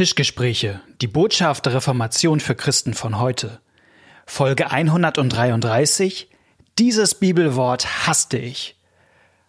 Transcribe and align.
Tischgespräche, 0.00 0.80
die 1.02 1.08
Botschaft 1.08 1.66
der 1.66 1.74
Reformation 1.74 2.40
für 2.40 2.54
Christen 2.54 2.94
von 2.94 3.18
heute. 3.18 3.60
Folge 4.24 4.70
133. 4.70 6.30
Dieses 6.78 7.14
Bibelwort 7.14 8.06
hasste 8.06 8.38
ich. 8.38 8.80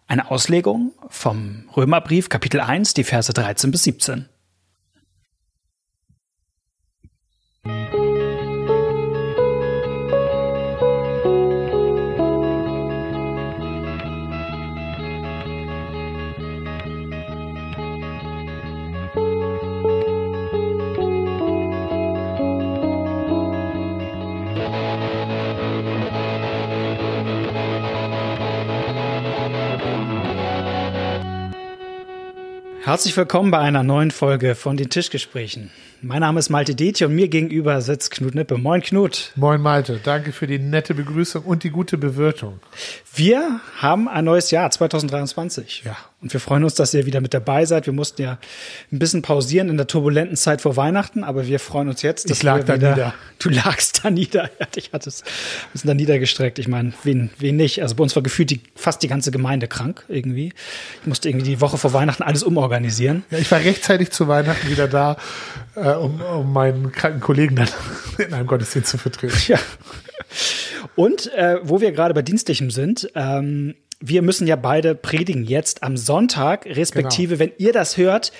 Eine 0.08 0.30
Auslegung 0.30 0.92
vom 1.08 1.70
Römerbrief 1.74 2.28
Kapitel 2.28 2.60
1, 2.60 2.92
die 2.92 3.04
Verse 3.04 3.32
13 3.32 3.70
bis 3.70 3.84
17. 3.84 4.28
Herzlich 32.84 33.16
willkommen 33.16 33.52
bei 33.52 33.60
einer 33.60 33.84
neuen 33.84 34.10
Folge 34.10 34.56
von 34.56 34.76
den 34.76 34.90
Tischgesprächen. 34.90 35.70
Mein 36.00 36.18
Name 36.18 36.40
ist 36.40 36.50
Malte 36.50 36.74
Detje 36.74 37.06
und 37.06 37.14
mir 37.14 37.28
gegenüber 37.28 37.80
sitzt 37.80 38.10
Knut 38.10 38.34
Nippe. 38.34 38.58
Moin 38.58 38.82
Knut. 38.82 39.30
Moin 39.36 39.60
Malte, 39.60 40.00
danke 40.02 40.32
für 40.32 40.48
die 40.48 40.58
nette 40.58 40.92
Begrüßung 40.92 41.44
und 41.44 41.62
die 41.62 41.70
gute 41.70 41.96
Bewirtung. 41.96 42.58
Wir 43.14 43.60
haben 43.76 44.08
ein 44.08 44.24
neues 44.24 44.50
Jahr 44.50 44.68
2023. 44.68 45.84
Ja. 45.84 45.96
Und 46.22 46.32
wir 46.32 46.38
freuen 46.38 46.62
uns, 46.62 46.74
dass 46.74 46.94
ihr 46.94 47.04
wieder 47.04 47.20
mit 47.20 47.34
dabei 47.34 47.64
seid. 47.64 47.86
Wir 47.86 47.92
mussten 47.92 48.22
ja 48.22 48.38
ein 48.92 48.98
bisschen 49.00 49.22
pausieren 49.22 49.68
in 49.68 49.76
der 49.76 49.88
turbulenten 49.88 50.36
Zeit 50.36 50.60
vor 50.60 50.76
Weihnachten, 50.76 51.24
aber 51.24 51.48
wir 51.48 51.58
freuen 51.58 51.88
uns 51.88 52.02
jetzt, 52.02 52.30
dass 52.30 52.38
ich 52.38 52.42
lag 52.44 52.58
wir 52.58 52.64
da 52.64 52.74
wieder, 52.76 52.90
nieder. 52.90 53.14
Du 53.40 53.48
lagst 53.48 54.04
da 54.04 54.10
nieder. 54.10 54.48
Ja, 54.60 54.68
ich 54.76 54.92
hatte 54.92 55.08
es 55.08 55.24
wir 55.72 55.80
sind 55.80 55.88
da 55.88 55.94
niedergestreckt. 55.94 56.60
Ich 56.60 56.68
meine, 56.68 56.92
wen, 57.02 57.30
wen 57.38 57.56
nicht? 57.56 57.82
Also 57.82 57.96
bei 57.96 58.04
uns 58.04 58.14
war 58.14 58.22
gefühlt 58.22 58.50
die, 58.50 58.60
fast 58.76 59.02
die 59.02 59.08
ganze 59.08 59.32
Gemeinde 59.32 59.66
krank 59.66 60.04
irgendwie. 60.08 60.52
Ich 61.00 61.06
musste 61.06 61.28
irgendwie 61.28 61.46
die 61.46 61.60
Woche 61.60 61.78
vor 61.78 61.92
Weihnachten 61.92 62.22
alles 62.22 62.44
umorganisieren. 62.44 63.24
Ja, 63.30 63.38
ich 63.38 63.50
war 63.50 63.58
rechtzeitig 63.58 64.10
zu 64.10 64.28
Weihnachten 64.28 64.68
wieder 64.68 64.86
da, 64.86 65.16
äh, 65.74 65.90
um, 65.94 66.20
um 66.20 66.52
meinen 66.52 66.92
kranken 66.92 67.20
Kollegen 67.20 67.56
dann 67.56 67.68
in 68.18 68.32
einem 68.32 68.46
Gottesdienst 68.46 68.90
zu 68.90 68.98
vertreten. 68.98 69.36
Ja. 69.48 69.58
Und 70.94 71.32
äh, 71.34 71.58
wo 71.62 71.80
wir 71.80 71.90
gerade 71.92 72.14
bei 72.14 72.22
Dienstlichem 72.22 72.70
sind, 72.70 73.10
ähm, 73.14 73.74
wir 74.02 74.20
müssen 74.20 74.46
ja 74.46 74.56
beide 74.56 74.94
predigen 74.94 75.44
jetzt 75.44 75.82
am 75.82 75.96
Sonntag, 75.96 76.66
respektive, 76.66 77.38
genau. 77.38 77.50
wenn 77.50 77.64
ihr 77.64 77.72
das 77.72 77.96
hört, 77.96 78.32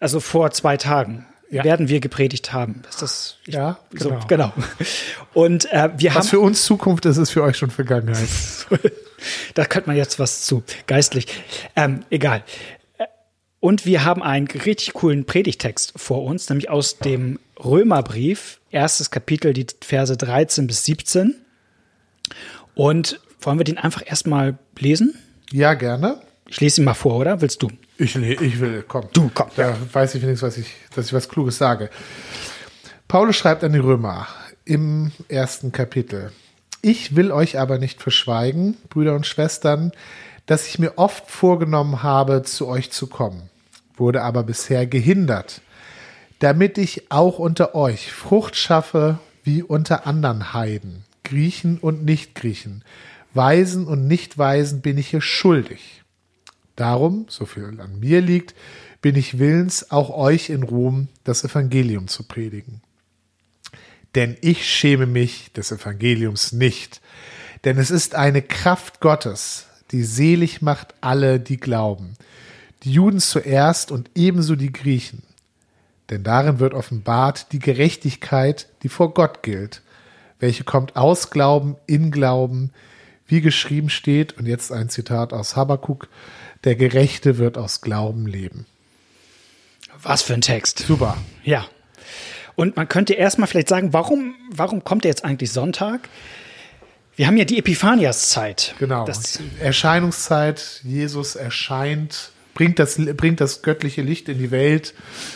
also 0.00 0.20
vor 0.20 0.50
zwei 0.50 0.76
Tagen. 0.76 1.26
Ja. 1.48 1.62
werden 1.62 1.88
wir 1.88 2.00
gepredigt 2.00 2.52
haben. 2.52 2.82
Ist 2.90 3.02
das 3.02 3.36
ich, 3.46 3.54
ja 3.54 3.78
genau. 3.92 4.20
So, 4.20 4.26
genau. 4.26 4.52
Und 5.32 5.72
äh, 5.72 5.90
wir 5.96 6.10
was 6.10 6.14
haben 6.14 6.20
was 6.22 6.28
für 6.30 6.40
uns 6.40 6.64
Zukunft 6.64 7.06
ist, 7.06 7.18
ist 7.18 7.30
für 7.30 7.44
euch 7.44 7.56
schon 7.56 7.70
Vergangenheit. 7.70 8.26
da 9.54 9.64
könnte 9.64 9.88
man 9.88 9.96
jetzt 9.96 10.18
was 10.18 10.44
zu 10.44 10.64
geistlich. 10.88 11.28
Ähm, 11.76 12.04
egal. 12.10 12.42
Und 13.60 13.86
wir 13.86 14.04
haben 14.04 14.24
einen 14.24 14.48
richtig 14.48 14.94
coolen 14.94 15.24
Predigtext 15.24 15.92
vor 15.94 16.24
uns, 16.24 16.48
nämlich 16.48 16.68
aus 16.68 16.98
dem 16.98 17.38
Römerbrief, 17.64 18.60
erstes 18.72 19.12
Kapitel, 19.12 19.52
die 19.52 19.66
Verse 19.82 20.16
13 20.16 20.66
bis 20.66 20.84
17. 20.84 21.36
Und 22.74 23.20
wollen 23.46 23.58
wir 23.58 23.64
den 23.64 23.78
einfach 23.78 24.02
erstmal 24.04 24.58
lesen? 24.78 25.14
Ja, 25.52 25.74
gerne. 25.74 26.20
Ich 26.48 26.60
lese 26.60 26.80
ihn 26.80 26.84
mal 26.84 26.94
vor, 26.94 27.16
oder? 27.16 27.40
Willst 27.40 27.62
du? 27.62 27.70
Ich, 27.98 28.16
ich 28.16 28.60
will, 28.60 28.84
komm. 28.86 29.06
Du, 29.12 29.30
komm. 29.32 29.48
Da 29.56 29.70
ja. 29.70 29.76
weiß 29.92 30.14
ich 30.14 30.22
wenigstens, 30.22 30.46
was 30.46 30.58
ich, 30.58 30.74
dass 30.94 31.06
ich 31.06 31.12
was 31.12 31.28
Kluges 31.28 31.56
sage. 31.56 31.90
Paulus 33.08 33.36
schreibt 33.36 33.64
an 33.64 33.72
die 33.72 33.78
Römer 33.78 34.26
im 34.64 35.12
ersten 35.28 35.72
Kapitel. 35.72 36.32
Ich 36.82 37.16
will 37.16 37.32
euch 37.32 37.58
aber 37.58 37.78
nicht 37.78 38.02
verschweigen, 38.02 38.76
Brüder 38.90 39.14
und 39.14 39.26
Schwestern, 39.26 39.92
dass 40.46 40.68
ich 40.68 40.78
mir 40.78 40.98
oft 40.98 41.30
vorgenommen 41.30 42.02
habe, 42.02 42.42
zu 42.42 42.68
euch 42.68 42.90
zu 42.92 43.06
kommen, 43.06 43.48
wurde 43.96 44.22
aber 44.22 44.42
bisher 44.42 44.86
gehindert, 44.86 45.62
damit 46.38 46.78
ich 46.78 47.10
auch 47.10 47.38
unter 47.38 47.74
euch 47.74 48.12
Frucht 48.12 48.56
schaffe 48.56 49.18
wie 49.42 49.62
unter 49.62 50.06
anderen 50.06 50.52
Heiden, 50.52 51.04
Griechen 51.24 51.78
und 51.78 52.04
Nichtgriechen, 52.04 52.84
Weisen 53.36 53.86
und 53.86 54.06
Nichtweisen 54.06 54.80
bin 54.80 54.98
ich 54.98 55.08
hier 55.08 55.20
schuldig. 55.20 56.02
Darum, 56.74 57.26
so 57.28 57.46
viel 57.46 57.80
an 57.80 58.00
mir 58.00 58.20
liegt, 58.20 58.54
bin 59.00 59.16
ich 59.16 59.38
willens, 59.38 59.90
auch 59.90 60.10
euch 60.10 60.50
in 60.50 60.62
Rom 60.62 61.08
das 61.24 61.44
Evangelium 61.44 62.08
zu 62.08 62.24
predigen. 62.24 62.82
Denn 64.14 64.36
ich 64.40 64.68
schäme 64.68 65.06
mich 65.06 65.52
des 65.52 65.70
Evangeliums 65.70 66.52
nicht, 66.52 67.00
denn 67.64 67.78
es 67.78 67.90
ist 67.90 68.14
eine 68.14 68.42
Kraft 68.42 69.00
Gottes, 69.00 69.66
die 69.90 70.02
selig 70.02 70.62
macht 70.62 70.94
alle, 71.00 71.38
die 71.38 71.58
glauben, 71.58 72.14
die 72.82 72.92
Juden 72.92 73.20
zuerst 73.20 73.90
und 73.90 74.10
ebenso 74.14 74.56
die 74.56 74.72
Griechen. 74.72 75.22
Denn 76.10 76.22
darin 76.22 76.60
wird 76.60 76.74
offenbart 76.74 77.52
die 77.52 77.58
Gerechtigkeit, 77.58 78.68
die 78.82 78.88
vor 78.88 79.12
Gott 79.14 79.42
gilt, 79.42 79.82
welche 80.38 80.64
kommt 80.64 80.96
aus 80.96 81.30
Glauben 81.30 81.76
in 81.86 82.10
Glauben, 82.10 82.72
wie 83.28 83.40
geschrieben 83.40 83.90
steht, 83.90 84.38
und 84.38 84.46
jetzt 84.46 84.72
ein 84.72 84.88
Zitat 84.88 85.32
aus 85.32 85.56
Habakkuk, 85.56 86.08
der 86.64 86.76
Gerechte 86.76 87.38
wird 87.38 87.58
aus 87.58 87.80
Glauben 87.80 88.26
leben. 88.26 88.66
Was 90.02 90.22
für 90.22 90.34
ein 90.34 90.40
Text. 90.40 90.80
Super. 90.80 91.16
Ja. 91.42 91.66
Und 92.54 92.76
man 92.76 92.88
könnte 92.88 93.14
erstmal 93.14 93.48
vielleicht 93.48 93.68
sagen, 93.68 93.92
warum, 93.92 94.34
warum 94.50 94.84
kommt 94.84 95.04
er 95.04 95.10
jetzt 95.10 95.24
eigentlich 95.24 95.52
Sonntag? 95.52 96.08
Wir 97.16 97.26
haben 97.26 97.36
ja 97.36 97.44
die 97.44 97.58
Epiphaniaszeit. 97.58 98.74
Genau. 98.78 99.04
Das 99.04 99.40
Erscheinungszeit. 99.60 100.80
Jesus 100.84 101.34
erscheint, 101.34 102.30
bringt 102.54 102.78
das, 102.78 102.96
bringt 103.16 103.40
das 103.40 103.62
göttliche 103.62 104.02
Licht 104.02 104.28
in 104.28 104.38
die 104.38 104.50
Welt. 104.50 104.94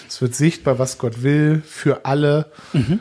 Es 0.08 0.20
wird 0.20 0.34
sichtbar, 0.34 0.78
was 0.78 0.98
Gott 0.98 1.22
will, 1.22 1.62
für 1.66 2.04
alle. 2.04 2.52
Mhm. 2.72 3.00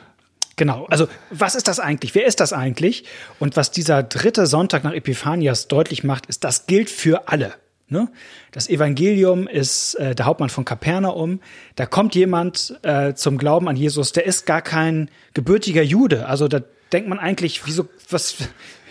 Genau. 0.59 0.85
Also, 0.89 1.07
was 1.29 1.55
ist 1.55 1.69
das 1.69 1.79
eigentlich? 1.79 2.15
Wer 2.15 2.25
ist 2.25 2.41
das 2.41 2.51
eigentlich? 2.51 3.05
Und 3.39 3.55
was 3.55 3.71
dieser 3.71 4.03
dritte 4.03 4.45
Sonntag 4.45 4.83
nach 4.83 4.91
Epiphanias 4.91 5.69
deutlich 5.69 6.03
macht, 6.03 6.25
ist, 6.25 6.43
das 6.43 6.67
gilt 6.67 6.89
für 6.89 7.29
alle. 7.29 7.53
Ne? 7.87 8.09
Das 8.51 8.67
Evangelium 8.67 9.47
ist 9.47 9.95
äh, 9.95 10.15
der 10.15 10.25
Hauptmann 10.25 10.49
von 10.49 10.65
Kapernaum. 10.65 11.39
Da 11.77 11.85
kommt 11.85 12.13
jemand 12.13 12.77
äh, 12.83 13.13
zum 13.13 13.37
Glauben 13.37 13.69
an 13.69 13.77
Jesus, 13.77 14.11
der 14.11 14.25
ist 14.25 14.45
gar 14.45 14.61
kein 14.61 15.09
gebürtiger 15.33 15.81
Jude. 15.81 16.25
Also 16.27 16.49
da 16.49 16.59
denkt 16.91 17.07
man 17.07 17.19
eigentlich, 17.19 17.65
wieso, 17.65 17.87
was, 18.09 18.35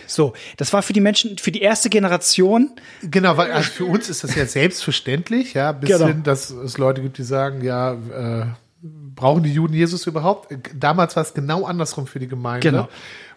so, 0.07 0.33
das 0.57 0.73
war 0.73 0.83
für 0.83 0.95
die 0.95 1.03
Menschen, 1.03 1.37
für 1.37 1.53
die 1.53 1.61
erste 1.61 1.91
Generation. 1.91 2.71
Genau, 3.03 3.37
weil 3.37 3.53
also 3.53 3.71
für 3.71 3.85
uns 3.85 4.09
ist 4.09 4.25
das 4.25 4.35
ja 4.35 4.47
selbstverständlich, 4.47 5.53
ja, 5.53 5.73
bis 5.73 5.91
genau. 5.91 6.07
hin, 6.07 6.23
dass 6.23 6.49
es 6.49 6.79
Leute 6.79 7.03
gibt, 7.03 7.19
die 7.19 7.25
sagen, 7.25 7.63
ja, 7.63 7.93
äh, 7.93 8.47
brauchen 8.83 9.43
die 9.43 9.53
Juden 9.53 9.75
Jesus 9.75 10.07
überhaupt? 10.07 10.55
Damals 10.75 11.17
war 11.17 11.23
es 11.23 11.35
genau 11.35 11.65
andersrum 11.65 12.07
für 12.07 12.19
die 12.19 12.29
Gemeinde. 12.29 12.71
Genau. 12.71 12.89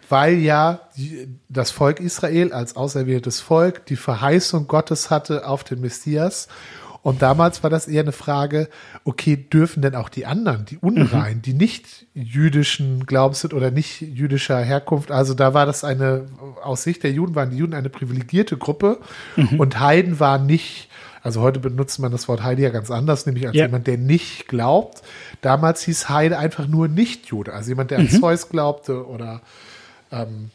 Weil 0.08 0.38
ja 0.38 0.80
das 1.48 1.70
Volk 1.70 2.00
Israel 2.00 2.52
als 2.52 2.76
auserwähltes 2.76 3.40
Volk 3.40 3.86
die 3.86 3.96
Verheißung 3.96 4.66
Gottes 4.66 5.10
hatte 5.10 5.46
auf 5.46 5.64
den 5.64 5.80
Messias. 5.80 6.48
Und 7.02 7.20
damals 7.20 7.64
war 7.64 7.70
das 7.70 7.88
eher 7.88 8.02
eine 8.02 8.12
Frage, 8.12 8.68
okay, 9.04 9.36
dürfen 9.36 9.82
denn 9.82 9.96
auch 9.96 10.08
die 10.08 10.24
anderen, 10.24 10.64
die 10.66 10.78
Unrein, 10.78 11.38
mhm. 11.38 11.42
die 11.42 11.52
nicht 11.52 12.06
jüdischen 12.14 13.06
Glaubens 13.06 13.40
sind 13.40 13.54
oder 13.54 13.72
nicht 13.72 14.00
jüdischer 14.00 14.58
Herkunft, 14.58 15.10
also 15.10 15.34
da 15.34 15.52
war 15.52 15.66
das 15.66 15.82
eine, 15.82 16.26
aus 16.62 16.84
Sicht 16.84 17.02
der 17.02 17.10
Juden 17.10 17.34
waren 17.34 17.50
die 17.50 17.56
Juden 17.56 17.74
eine 17.74 17.90
privilegierte 17.90 18.56
Gruppe 18.56 19.00
mhm. 19.34 19.58
und 19.58 19.80
Heiden 19.80 20.20
waren 20.20 20.46
nicht 20.46 20.88
also 21.22 21.40
heute 21.40 21.60
benutzt 21.60 21.98
man 22.00 22.10
das 22.10 22.26
Wort 22.28 22.42
Heide 22.42 22.62
ja 22.62 22.70
ganz 22.70 22.90
anders, 22.90 23.26
nämlich 23.26 23.46
als 23.46 23.56
ja. 23.56 23.66
jemand, 23.66 23.86
der 23.86 23.96
nicht 23.96 24.48
glaubt. 24.48 25.02
Damals 25.40 25.82
hieß 25.82 26.08
Heide 26.08 26.38
einfach 26.38 26.66
nur 26.66 26.88
Nicht-Jude, 26.88 27.52
also 27.52 27.70
jemand, 27.70 27.90
der 27.90 27.98
an 27.98 28.04
mhm. 28.10 28.20
Zeus 28.20 28.48
glaubte 28.48 29.06
oder 29.06 29.40
ähm, 30.10 30.50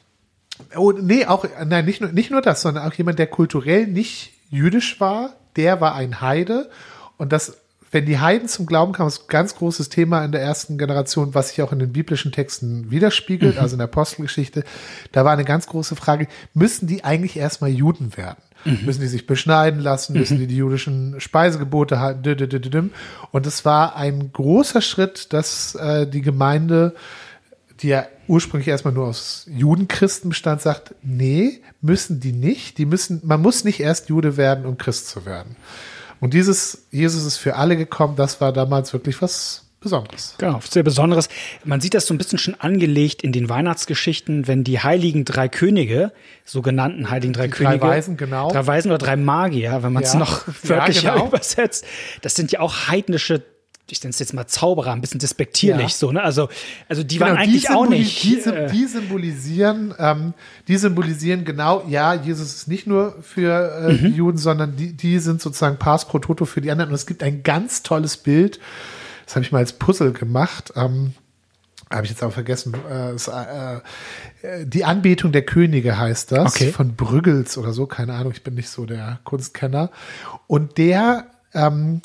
oh, 0.76 0.92
nee, 0.92 1.26
auch, 1.26 1.46
nein, 1.66 1.86
nicht 1.86 2.02
nur, 2.02 2.12
nicht 2.12 2.32
nur 2.32 2.42
das, 2.42 2.62
sondern 2.62 2.88
auch 2.88 2.94
jemand, 2.94 3.20
der 3.20 3.28
kulturell 3.28 3.88
nicht 3.88 4.34
jüdisch 4.50 5.00
war, 5.00 5.34
der 5.56 5.82
war 5.82 5.96
ein 5.96 6.22
Heide. 6.22 6.70
Und 7.18 7.32
das, 7.32 7.58
wenn 7.92 8.06
die 8.06 8.20
Heiden 8.20 8.48
zum 8.48 8.66
Glauben 8.66 8.94
kamen, 8.94 9.08
ist 9.08 9.24
ein 9.24 9.28
ganz 9.30 9.56
großes 9.56 9.90
Thema 9.90 10.24
in 10.24 10.32
der 10.32 10.42
ersten 10.42 10.78
Generation, 10.78 11.34
was 11.34 11.50
sich 11.50 11.62
auch 11.62 11.72
in 11.72 11.80
den 11.80 11.94
biblischen 11.94 12.32
Texten 12.32 12.92
widerspiegelt, 12.92 13.56
mhm. 13.56 13.62
also 13.62 13.76
in 13.76 13.80
der 13.80 13.88
Apostelgeschichte. 13.88 14.64
Da 15.12 15.26
war 15.26 15.32
eine 15.32 15.46
ganz 15.46 15.68
große 15.68 15.96
Frage, 15.96 16.28
müssen 16.54 16.88
die 16.88 17.04
eigentlich 17.04 17.38
erstmal 17.38 17.70
Juden 17.70 18.16
werden? 18.18 18.42
Mhm. 18.68 18.86
Müssen 18.86 19.02
die 19.02 19.08
sich 19.08 19.26
beschneiden 19.26 19.80
lassen? 19.80 20.14
Müssen 20.14 20.38
mhm. 20.38 20.42
die 20.42 20.48
die 20.48 20.58
jüdischen 20.58 21.20
Speisegebote 21.20 22.00
halten? 22.00 22.92
Und 23.32 23.48
es 23.48 23.66
war 23.66 23.96
ein 23.96 24.32
großer 24.32 24.82
Schritt, 24.82 25.34
dass 25.34 25.76
äh, 25.76 26.08
die 26.08 26.22
Gemeinde, 26.22 26.96
die 27.82 27.90
ja 27.90 28.06
ursprünglich 28.28 28.68
erstmal 28.68 28.94
nur 28.94 29.08
aus 29.08 29.46
Judenchristen 29.50 30.30
bestand, 30.30 30.62
sagt, 30.62 30.96
nee, 31.02 31.62
müssen 31.82 32.20
die 32.20 32.34
nicht. 32.34 32.78
Die 32.78 32.86
müssen, 32.86 33.22
man 33.24 33.42
muss 33.42 33.64
nicht 33.64 33.80
erst 33.80 34.10
Jude 34.10 34.38
werden, 34.38 34.66
um 34.66 34.78
Christ 34.78 35.08
zu 35.08 35.26
werden. 35.26 35.56
Und 36.20 36.34
dieses, 36.34 36.88
Jesus 36.92 37.26
ist 37.26 37.38
für 37.38 37.56
alle 37.56 37.78
gekommen, 37.78 38.16
das 38.16 38.42
war 38.42 38.52
damals 38.52 38.92
wirklich 38.94 39.22
was 39.22 39.67
Besonderes. 39.80 40.34
Genau, 40.40 40.60
sehr 40.68 40.82
Besonderes. 40.84 41.30
Man 41.64 41.82
sieht 41.82 41.94
das 41.94 42.08
so 42.08 42.14
ein 42.14 42.18
bisschen 42.18 42.40
schon 42.40 42.56
angelegt 42.56 43.22
in 43.22 43.32
den 43.32 43.48
Weihnachtsgeschichten, 43.48 44.48
wenn 44.48 44.64
die 44.64 44.80
heiligen 44.80 45.24
drei 45.24 45.48
Könige, 45.50 46.12
sogenannten 46.46 47.10
heiligen 47.12 47.34
drei 47.34 47.46
Die 47.46 47.52
Könige. 47.52 47.80
drei 47.80 47.88
Weisen, 47.90 48.18
genau. 48.18 48.52
Drei 48.52 48.66
Weisen 48.66 48.90
oder 48.92 48.98
drei 48.98 49.16
Magier, 49.16 49.84
wenn 49.84 49.94
man 49.94 50.04
es 50.04 50.14
Ja. 50.14 50.20
noch 50.20 50.48
Ja, 50.48 50.54
wörtlicher 50.70 51.14
genau. 51.14 51.28
übersetzt. 51.28 51.86
Das 52.24 52.34
sind 52.36 52.52
ja 52.52 52.60
auch 52.62 52.88
heidnische, 52.88 53.44
ich 53.90 54.02
nenne 54.04 54.10
es 54.10 54.20
jetzt 54.20 54.34
mal 54.34 54.48
Zauberer, 54.48 54.94
ein 54.94 55.00
bisschen 55.02 55.20
despektierlich 55.20 55.92
Ja. 55.92 55.98
so, 55.98 56.12
ne? 56.12 56.24
Also, 56.24 56.50
also 56.90 57.04
die 57.04 57.20
Genau, 57.20 57.30
waren 57.30 57.38
eigentlich 57.38 57.66
die 57.66 57.70
auch 57.70 57.88
nicht. 57.88 58.24
Die, 58.24 58.40
äh, 58.50 58.72
die 58.72 58.86
symbolisieren, 58.86 59.94
ähm, 60.00 60.34
die 60.68 60.78
symbolisieren 60.78 61.46
genau, 61.46 61.86
ja, 61.88 62.16
Jesus 62.16 62.54
ist 62.56 62.68
nicht 62.68 62.88
nur 62.88 63.16
für 63.22 63.88
äh, 63.88 63.94
Mhm. 63.94 63.98
die 64.12 64.18
Juden, 64.18 64.38
sondern 64.40 64.76
die, 64.76 64.94
die 64.94 65.20
sind 65.20 65.40
sozusagen 65.40 65.78
Pass 65.78 66.08
pro 66.08 66.18
Toto 66.18 66.46
für 66.46 66.62
die 66.62 66.72
anderen. 66.72 66.90
Und 66.90 66.96
es 66.96 67.06
gibt 67.06 67.22
ein 67.22 67.44
ganz 67.44 67.84
tolles 67.84 68.18
Bild, 68.18 68.60
das 69.28 69.36
habe 69.36 69.46
ich 69.46 69.52
mal 69.52 69.60
als 69.60 69.74
Puzzle 69.74 70.14
gemacht. 70.14 70.72
Ähm, 70.78 71.14
habe 71.92 72.06
ich 72.06 72.12
jetzt 72.12 72.24
auch 72.24 72.32
vergessen. 72.32 72.74
Äh, 72.90 73.12
es, 73.12 73.28
äh, 73.28 73.76
äh, 74.42 74.66
die 74.66 74.86
Anbetung 74.86 75.34
der 75.34 75.44
Könige 75.44 75.98
heißt 75.98 76.32
das. 76.32 76.56
Okay. 76.56 76.72
Von 76.72 76.96
Brüggels 76.96 77.58
oder 77.58 77.74
so, 77.74 77.88
keine 77.88 78.14
Ahnung, 78.14 78.32
ich 78.32 78.44
bin 78.44 78.54
nicht 78.54 78.70
so 78.70 78.86
der 78.86 79.20
Kunstkenner. 79.26 79.92
Und 80.48 80.78
der 80.78 81.28
ähm, 81.54 82.02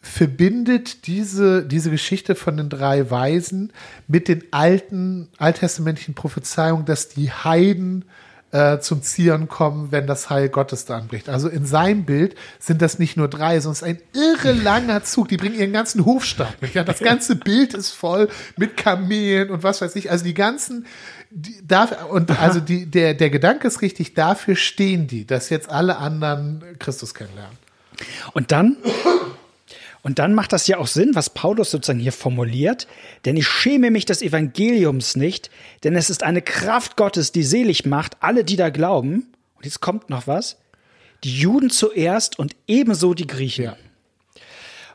verbindet 0.00 1.06
diese, 1.06 1.64
diese 1.64 1.90
Geschichte 1.90 2.34
von 2.34 2.56
den 2.56 2.68
drei 2.68 3.10
Weisen 3.12 3.72
mit 4.08 4.26
den 4.26 4.42
alten, 4.50 5.28
alttestamentlichen 5.38 6.14
Prophezeiungen, 6.14 6.84
dass 6.84 7.08
die 7.08 7.30
Heiden 7.30 8.06
äh, 8.52 8.78
zum 8.78 9.02
Zieren 9.02 9.48
kommen, 9.48 9.90
wenn 9.90 10.06
das 10.06 10.30
Heil 10.30 10.48
Gottes 10.48 10.84
da 10.84 10.96
anbricht. 10.96 11.28
Also 11.28 11.48
in 11.48 11.66
seinem 11.66 12.04
Bild 12.04 12.36
sind 12.58 12.80
das 12.80 12.98
nicht 12.98 13.16
nur 13.16 13.28
drei, 13.28 13.60
sondern 13.60 13.72
es 13.72 13.82
ist 13.82 13.88
ein 13.88 14.00
irre 14.14 14.52
langer 14.52 15.02
Zug. 15.04 15.28
Die 15.28 15.36
bringen 15.36 15.56
ihren 15.56 15.72
ganzen 15.72 16.04
Hofstaat 16.04 16.62
mit. 16.62 16.74
Ja, 16.74 16.84
das 16.84 17.00
ganze 17.00 17.36
Bild 17.36 17.74
ist 17.74 17.90
voll 17.90 18.28
mit 18.56 18.76
Kamelen 18.76 19.50
und 19.50 19.62
was 19.62 19.80
weiß 19.80 19.96
ich. 19.96 20.10
Also 20.10 20.24
die 20.24 20.34
ganzen, 20.34 20.86
die, 21.30 21.60
dafür, 21.66 22.10
und 22.10 22.30
also 22.40 22.60
die, 22.60 22.86
der, 22.86 23.14
der 23.14 23.30
Gedanke 23.30 23.66
ist 23.66 23.82
richtig, 23.82 24.14
dafür 24.14 24.56
stehen 24.56 25.06
die, 25.06 25.26
dass 25.26 25.50
jetzt 25.50 25.68
alle 25.68 25.98
anderen 25.98 26.62
Christus 26.78 27.14
kennenlernen. 27.14 27.56
Und 28.32 28.52
dann, 28.52 28.76
und 30.06 30.20
dann 30.20 30.34
macht 30.34 30.52
das 30.52 30.68
ja 30.68 30.78
auch 30.78 30.86
Sinn, 30.86 31.16
was 31.16 31.30
Paulus 31.30 31.72
sozusagen 31.72 31.98
hier 31.98 32.12
formuliert, 32.12 32.86
denn 33.24 33.36
ich 33.36 33.48
schäme 33.48 33.90
mich 33.90 34.04
des 34.04 34.22
Evangeliums 34.22 35.16
nicht, 35.16 35.50
denn 35.82 35.96
es 35.96 36.10
ist 36.10 36.22
eine 36.22 36.42
Kraft 36.42 36.96
Gottes, 36.96 37.32
die 37.32 37.42
selig 37.42 37.86
macht, 37.86 38.16
alle, 38.20 38.44
die 38.44 38.54
da 38.54 38.70
glauben. 38.70 39.26
Und 39.56 39.64
jetzt 39.64 39.80
kommt 39.80 40.08
noch 40.08 40.28
was. 40.28 40.58
Die 41.24 41.36
Juden 41.36 41.70
zuerst 41.70 42.38
und 42.38 42.54
ebenso 42.68 43.14
die 43.14 43.26
Griechen. 43.26 43.64
Ja. 43.64 43.76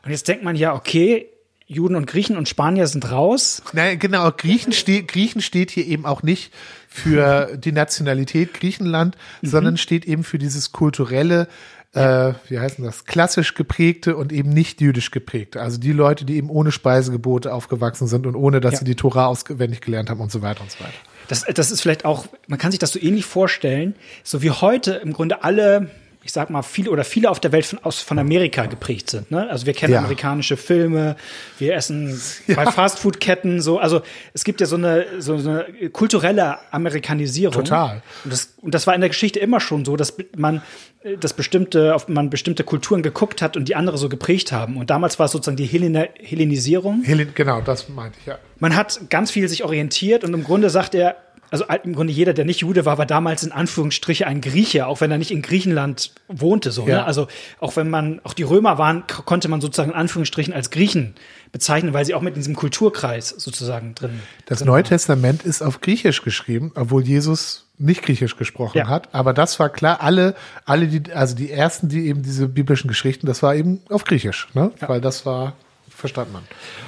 Und 0.02 0.12
jetzt 0.12 0.28
denkt 0.28 0.44
man 0.44 0.56
ja, 0.56 0.74
okay, 0.74 1.28
Juden 1.66 1.94
und 1.94 2.06
Griechen 2.06 2.38
und 2.38 2.48
Spanier 2.48 2.86
sind 2.86 3.10
raus. 3.10 3.62
Nein, 3.74 3.98
genau, 3.98 4.32
Griechen 4.32 4.72
steht, 4.72 5.08
Griechen 5.08 5.42
steht 5.42 5.70
hier 5.70 5.86
eben 5.86 6.06
auch 6.06 6.22
nicht 6.22 6.54
für 6.88 7.58
die 7.58 7.72
Nationalität 7.72 8.54
Griechenland, 8.54 9.18
sondern 9.42 9.76
steht 9.76 10.06
eben 10.06 10.24
für 10.24 10.38
dieses 10.38 10.72
kulturelle, 10.72 11.48
äh, 11.94 12.32
wie 12.48 12.58
heißt 12.58 12.78
denn 12.78 12.84
das, 12.84 13.04
klassisch 13.04 13.54
geprägte 13.54 14.16
und 14.16 14.32
eben 14.32 14.50
nicht 14.50 14.80
jüdisch 14.80 15.10
geprägte. 15.10 15.60
Also 15.60 15.78
die 15.78 15.92
Leute, 15.92 16.24
die 16.24 16.36
eben 16.36 16.48
ohne 16.50 16.72
Speisegebote 16.72 17.52
aufgewachsen 17.52 18.06
sind 18.06 18.26
und 18.26 18.34
ohne, 18.34 18.60
dass 18.60 18.72
Ja. 18.72 18.78
sie 18.78 18.84
die 18.86 18.94
Tora 18.94 19.26
auswendig 19.26 19.80
gelernt 19.82 20.08
haben 20.10 20.20
und 20.20 20.32
so 20.32 20.40
weiter 20.42 20.62
und 20.62 20.70
so 20.70 20.80
weiter. 20.80 20.94
Das, 21.28 21.44
das 21.54 21.70
ist 21.70 21.80
vielleicht 21.82 22.04
auch, 22.04 22.26
man 22.46 22.58
kann 22.58 22.70
sich 22.72 22.78
das 22.80 22.92
so 22.92 22.98
ähnlich 22.98 23.24
vorstellen, 23.26 23.94
so 24.24 24.42
wie 24.42 24.50
heute 24.50 24.92
im 24.94 25.12
Grunde 25.12 25.44
alle, 25.44 25.90
ich 26.24 26.32
sag 26.32 26.50
mal, 26.50 26.62
viele 26.62 26.90
oder 26.90 27.04
viele 27.04 27.30
auf 27.30 27.40
der 27.40 27.52
Welt 27.52 27.66
von, 27.66 27.80
aus, 27.82 28.00
von 28.00 28.18
Amerika 28.18 28.66
geprägt 28.66 29.10
sind. 29.10 29.30
Ne? 29.30 29.48
Also 29.50 29.66
wir 29.66 29.72
kennen 29.72 29.92
Ja. 29.92 30.00
amerikanische 30.00 30.56
Filme, 30.56 31.16
wir 31.58 31.74
essen 31.74 32.20
bei 32.54 32.64
Fastfood-Ketten 32.64 33.60
so. 33.60 33.78
Also 33.78 34.02
es 34.32 34.44
gibt 34.44 34.60
ja 34.60 34.66
so 34.66 34.76
eine, 34.76 35.06
so 35.18 35.34
eine 35.34 35.90
kulturelle 35.90 36.58
Amerikanisierung. 36.72 37.64
Total. 37.64 38.02
Und 38.24 38.32
das, 38.32 38.54
und 38.60 38.74
das 38.74 38.86
war 38.86 38.94
in 38.94 39.00
der 39.00 39.10
Geschichte 39.10 39.40
immer 39.40 39.58
schon 39.60 39.84
so, 39.84 39.96
dass 39.96 40.16
man 40.36 40.62
äh, 41.02 41.16
dass 41.16 41.32
bestimmte, 41.32 41.94
auf 41.94 42.06
man 42.08 42.30
bestimmte 42.30 42.62
Kulturen 42.62 43.02
geguckt 43.02 43.42
hat 43.42 43.56
und 43.56 43.68
die 43.68 43.74
andere 43.74 43.98
so 43.98 44.08
geprägt 44.08 44.52
haben. 44.52 44.76
Und 44.76 44.90
damals 44.90 45.18
war 45.18 45.26
es 45.26 45.32
sozusagen 45.32 45.56
die 45.56 45.66
Hellena, 45.66 46.04
Hellenisierung. 46.20 47.02
Helen, 47.02 47.32
genau, 47.34 47.60
das 47.60 47.88
meinte 47.88 48.18
ich, 48.20 48.26
ja. 48.26 48.38
Man 48.60 48.76
hat 48.76 49.10
ganz 49.10 49.32
viel 49.32 49.48
sich 49.48 49.64
orientiert 49.64 50.22
und 50.22 50.32
im 50.34 50.44
Grunde 50.44 50.70
sagt 50.70 50.94
er, 50.94 51.16
also 51.52 51.64
im 51.84 51.94
Grunde 51.94 52.12
jeder, 52.12 52.32
der 52.32 52.44
nicht 52.44 52.60
Jude 52.60 52.84
war, 52.84 52.98
war 52.98 53.06
damals 53.06 53.42
in 53.44 53.52
Anführungsstriche 53.52 54.26
ein 54.26 54.40
Grieche, 54.40 54.86
auch 54.86 55.00
wenn 55.00 55.10
er 55.12 55.18
nicht 55.18 55.30
in 55.30 55.42
Griechenland 55.42 56.12
wohnte. 56.26 56.72
So, 56.72 56.88
Ja. 56.88 56.96
ne? 56.96 57.04
Also 57.04 57.28
auch 57.60 57.76
wenn 57.76 57.88
man, 57.90 58.20
auch 58.24 58.32
die 58.34 58.42
Römer 58.42 58.78
waren, 58.78 59.04
konnte 59.06 59.48
man 59.48 59.60
sozusagen 59.60 59.90
in 59.92 59.96
Anführungsstrichen 59.96 60.52
als 60.52 60.70
Griechen 60.70 61.14
bezeichnen, 61.52 61.92
weil 61.92 62.04
sie 62.04 62.14
auch 62.14 62.22
mit 62.22 62.36
diesem 62.36 62.56
Kulturkreis 62.56 63.28
sozusagen 63.28 63.94
drin. 63.94 64.20
Das 64.46 64.58
drin 64.58 64.66
Neue 64.66 64.76
waren. 64.82 64.84
Testament 64.88 65.42
ist 65.44 65.62
auf 65.62 65.80
Griechisch 65.80 66.22
geschrieben, 66.22 66.72
obwohl 66.74 67.02
Jesus 67.06 67.66
nicht 67.78 68.02
Griechisch 68.02 68.36
gesprochen 68.36 68.78
Ja. 68.78 68.88
hat. 68.88 69.14
Aber 69.14 69.32
das 69.34 69.60
war 69.60 69.68
klar, 69.68 70.00
alle, 70.00 70.34
alle 70.64 70.86
die, 70.88 71.12
also 71.12 71.34
die 71.36 71.50
ersten, 71.50 71.88
die 71.88 72.06
eben 72.08 72.22
diese 72.22 72.48
biblischen 72.48 72.88
Geschichten, 72.88 73.26
das 73.26 73.42
war 73.42 73.54
eben 73.54 73.80
auf 73.90 74.04
Griechisch, 74.04 74.48
ne? 74.54 74.70
Weil 74.80 75.00
das 75.00 75.26
war, 75.26 75.54
verstand 75.90 76.32
man. 76.32 76.42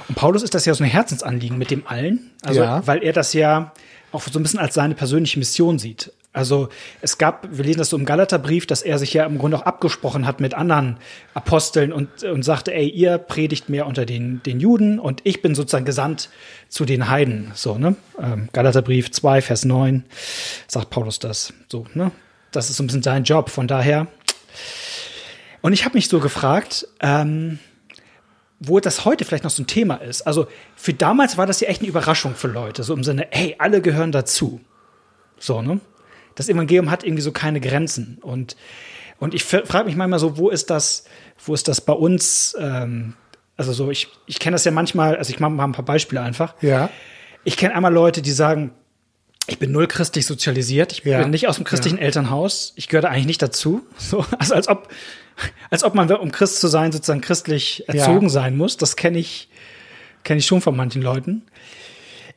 Und 0.07 0.15
Paulus 0.15 0.41
ist 0.41 0.55
das 0.55 0.65
ja 0.65 0.73
so 0.73 0.83
ein 0.83 0.89
Herzensanliegen 0.89 1.57
mit 1.57 1.69
dem 1.69 1.85
allen, 1.85 2.31
also 2.43 2.61
Ja. 2.61 2.87
weil 2.87 3.03
er 3.03 3.13
das 3.13 3.33
ja 3.33 3.71
auch 4.15 4.23
so 4.23 4.39
ein 4.39 4.43
bisschen 4.43 4.59
als 4.59 4.73
seine 4.73 4.95
persönliche 4.95 5.39
Mission 5.39 5.79
sieht. 5.79 6.11
Also 6.35 6.67
es 7.01 7.17
gab, 7.17 7.47
wir 7.49 7.63
lesen 7.63 7.79
das 7.79 7.89
so 7.89 7.97
im 7.97 8.03
Galaterbrief, 8.03 8.67
dass 8.67 8.81
er 8.81 8.99
sich 8.99 9.13
ja 9.13 9.25
im 9.25 9.37
Grunde 9.37 9.57
auch 9.57 9.61
abgesprochen 9.61 10.27
hat 10.27 10.41
mit 10.41 10.53
anderen 10.53 10.97
Aposteln 11.33 11.93
und, 11.93 12.23
und 12.23 12.43
sagte, 12.43 12.73
ey, 12.73 12.89
ihr 12.89 13.17
predigt 13.17 13.69
mehr 13.69 13.87
unter 13.87 14.05
den, 14.05 14.43
den 14.43 14.59
Juden 14.59 14.99
und 14.99 15.21
ich 15.23 15.41
bin 15.41 15.55
sozusagen 15.55 15.85
gesandt 15.85 16.29
zu 16.67 16.83
den 16.83 17.09
Heiden. 17.09 17.51
So, 17.55 17.77
ne? 17.77 17.95
Ähm, 18.21 18.49
Galaterbrief 18.51 19.11
2, 19.11 19.41
Vers 19.41 19.63
9 19.63 20.03
sagt 20.67 20.89
Paulus 20.89 21.19
das. 21.19 21.53
So, 21.69 21.85
ne? 21.93 22.11
Das 22.51 22.69
ist 22.69 22.77
so 22.77 22.83
ein 22.83 22.87
bisschen 22.87 23.03
sein 23.03 23.23
Job. 23.23 23.49
Von 23.49 23.67
daher. 23.67 24.07
Und 25.61 25.71
ich 25.71 25.85
habe 25.85 25.95
mich 25.95 26.09
so 26.09 26.19
gefragt, 26.19 26.87
ähm, 26.99 27.59
wo 28.59 28.79
das 28.79 29.05
heute 29.05 29.25
vielleicht 29.25 29.43
noch 29.43 29.51
so 29.51 29.63
ein 29.63 29.67
Thema 29.67 29.95
ist. 29.95 30.21
Also 30.21 30.47
für 30.75 30.93
damals 30.93 31.37
war 31.37 31.45
das 31.45 31.59
ja 31.59 31.67
echt 31.67 31.81
eine 31.81 31.89
Überraschung 31.89 32.35
für 32.35 32.47
Leute, 32.47 32.83
so 32.83 32.93
im 32.93 33.03
Sinne, 33.03 33.27
hey, 33.31 33.55
alle 33.59 33.81
gehören 33.81 34.11
dazu. 34.11 34.61
So, 35.37 35.61
ne? 35.61 35.79
Das 36.35 36.49
Evangelium 36.49 36.91
hat 36.91 37.03
irgendwie 37.03 37.21
so 37.21 37.31
keine 37.31 37.59
Grenzen. 37.59 38.17
Und, 38.21 38.55
und 39.19 39.33
ich 39.33 39.43
frage 39.43 39.85
mich 39.85 39.95
manchmal 39.95 40.19
so, 40.19 40.37
wo 40.37 40.49
ist 40.49 40.69
das, 40.69 41.05
wo 41.43 41.53
ist 41.53 41.67
das 41.67 41.81
bei 41.81 41.93
uns? 41.93 42.55
Ähm, 42.59 43.13
also 43.57 43.71
so, 43.71 43.89
ich, 43.89 44.09
ich 44.25 44.39
kenne 44.39 44.55
das 44.55 44.65
ja 44.65 44.71
manchmal, 44.71 45.15
also 45.15 45.31
ich 45.31 45.39
mache 45.39 45.51
mal 45.51 45.63
ein 45.63 45.71
paar 45.71 45.85
Beispiele 45.85 46.21
einfach. 46.21 46.55
Ja. 46.61 46.89
Ich 47.43 47.57
kenne 47.57 47.75
einmal 47.75 47.93
Leute, 47.93 48.21
die 48.21 48.31
sagen, 48.31 48.71
ich 49.47 49.59
bin 49.59 49.71
null 49.71 49.87
christlich 49.87 50.25
sozialisiert, 50.25 50.91
ich 50.93 51.03
Ja. 51.03 51.21
bin 51.21 51.29
nicht 51.31 51.47
aus 51.47 51.55
dem 51.57 51.65
christlichen 51.65 51.97
Elternhaus, 51.97 52.73
ich 52.75 52.87
gehöre 52.87 53.03
da 53.03 53.09
eigentlich 53.09 53.27
nicht 53.27 53.41
dazu. 53.41 53.81
So, 53.97 54.25
also 54.39 54.53
als 54.55 54.67
ob, 54.67 54.87
als 55.69 55.83
ob 55.83 55.93
man, 55.95 56.11
um 56.11 56.31
Christ 56.31 56.59
zu 56.59 56.67
sein, 56.67 56.91
sozusagen 56.91 57.21
christlich 57.21 57.83
erzogen 57.87 58.27
Ja. 58.27 58.29
sein 58.29 58.57
muss. 58.57 58.77
Das 58.77 58.95
kenne 58.95 59.19
ich, 59.19 59.49
kenne 60.23 60.39
ich 60.39 60.45
schon 60.45 60.61
von 60.61 60.75
manchen 60.75 61.01
Leuten. 61.01 61.43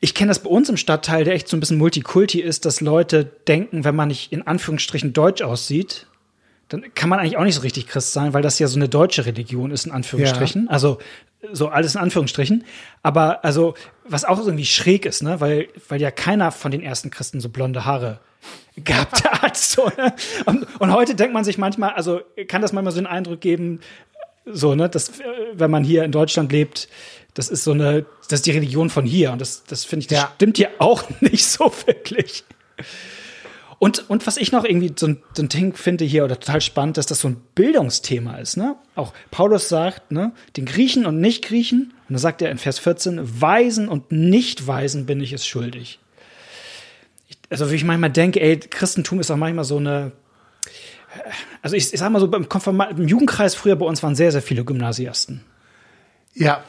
Ich 0.01 0.15
kenne 0.15 0.29
das 0.29 0.41
bei 0.43 0.51
uns 0.51 0.69
im 0.69 0.77
Stadtteil, 0.77 1.25
der 1.25 1.35
echt 1.35 1.49
so 1.49 1.57
ein 1.57 1.61
bisschen 1.61 1.79
Multikulti 1.79 2.41
ist, 2.41 2.65
dass 2.67 2.81
Leute 2.81 3.25
denken, 3.49 3.85
wenn 3.85 3.97
man 3.97 4.09
nicht 4.09 4.33
in 4.33 4.47
Anführungsstrichen 4.47 5.13
deutsch 5.13 5.43
aussieht, 5.43 6.07
dann 6.69 6.85
kann 6.95 7.09
man 7.09 7.19
eigentlich 7.19 7.37
auch 7.37 7.45
nicht 7.45 7.55
so 7.55 7.63
richtig 7.63 7.87
Christ 7.87 8.13
sein, 8.13 8.35
weil 8.35 8.43
das 8.43 8.59
ja 8.59 8.67
so 8.67 8.77
eine 8.79 8.89
deutsche 8.89 9.25
Religion 9.25 9.71
ist, 9.71 9.87
in 9.87 9.93
Anführungsstrichen. 9.93 10.69
Also 10.69 10.99
so 11.53 11.69
alles 11.69 11.95
in 11.95 12.01
Anführungsstrichen. 12.01 12.65
Aber 13.03 13.45
also, 13.45 13.75
was 14.05 14.25
auch 14.25 14.39
irgendwie 14.39 14.67
schräg 14.67 15.07
ist, 15.07 15.23
ne? 15.23 15.41
Weil, 15.41 15.69
weil 15.89 16.01
ja 16.01 16.11
keiner 16.11 16.51
von 16.53 16.71
den 16.71 16.83
ersten 16.83 17.11
Christen 17.11 17.41
so 17.41 17.49
blonde 17.49 17.85
Haare 17.85 18.21
gehabt 18.77 19.25
hat. 19.43 19.57
So, 19.57 19.87
ne? 19.97 20.15
und, 20.47 20.67
und 20.81 20.93
heute 20.93 21.15
denkt 21.15 21.33
man 21.33 21.45
sich 21.45 21.59
manchmal, 21.59 21.91
also 21.95 22.21
kann 22.49 22.61
das 22.63 22.73
manchmal 22.73 22.93
so 22.93 23.01
den 23.01 23.07
Eindruck 23.07 23.41
geben, 23.41 23.81
so, 24.45 24.75
ne, 24.75 24.89
dass, 24.89 25.21
äh, 25.21 25.25
wenn 25.55 25.71
man 25.71 25.85
hier 25.85 26.05
in 26.05 26.13
Deutschland 26.13 26.51
lebt, 26.53 26.89
das 27.35 27.49
ist 27.49 27.65
so 27.65 27.73
eine, 27.73 28.05
das 28.29 28.41
ist 28.41 28.47
die 28.47 28.51
Religion 28.51 28.91
von 28.91 29.05
hier. 29.05 29.31
Und 29.33 29.41
das, 29.41 29.65
das 29.65 29.85
finde 29.85 30.03
ich, 30.03 30.07
das 30.09 30.19
Ja. 30.19 30.33
stimmt 30.37 30.57
hier 30.57 30.71
auch 30.79 31.05
nicht 31.21 31.47
so 31.47 31.73
wirklich. 31.87 32.45
Und, 33.79 34.11
und 34.11 34.27
was 34.27 34.37
ich 34.37 34.51
noch 34.51 34.65
irgendwie 34.65 34.93
so 34.97 35.07
ein, 35.07 35.23
so 35.35 35.43
ein 35.43 35.49
Ding 35.49 35.75
finde 35.75 36.05
hier 36.05 36.25
oder 36.25 36.39
total 36.39 36.61
spannend, 36.61 36.97
dass 36.97 37.07
das 37.07 37.21
so 37.21 37.29
ein 37.29 37.41
Bildungsthema 37.55 38.37
ist. 38.39 38.57
Ne? 38.57 38.77
Auch 38.97 39.13
Paulus 39.31 39.69
sagt, 39.69 40.11
ne, 40.11 40.33
den 40.57 40.65
Griechen 40.65 41.07
und 41.07 41.21
Nicht-Griechen, 41.21 41.93
und 42.09 42.15
dann 42.15 42.19
sagt 42.19 42.43
er 42.43 42.51
in 42.51 42.59
Vers 42.59 42.81
14, 42.81 43.41
Weisen 43.41 43.89
und 43.89 44.11
Nicht-Weisen 44.11 45.07
bin 45.07 45.21
ich 45.21 45.33
es 45.33 45.47
schuldig. 45.47 46.01
Ich, 47.29 47.39
also 47.51 47.71
wie 47.71 47.77
ich 47.77 47.85
manchmal 47.85 48.11
denke, 48.11 48.41
ey, 48.41 48.59
Christentum 48.59 49.21
ist 49.21 49.31
auch 49.31 49.37
manchmal 49.37 49.65
so 49.65 49.77
eine, 49.77 50.11
also 51.63 51.77
ich, 51.77 51.93
ich 51.93 52.01
sag 52.01 52.11
mal 52.11 52.21
so, 52.21 52.29
Konfirma 52.29 52.85
im 52.85 53.07
Jugendkreis 53.07 53.55
früher 53.55 53.77
bei 53.77 53.87
uns 53.87 54.03
waren 54.03 54.17
sehr, 54.17 54.33
sehr 54.33 54.43
viele 54.43 54.65
Gymnasiasten. 54.65 55.45
Ja. 56.35 56.65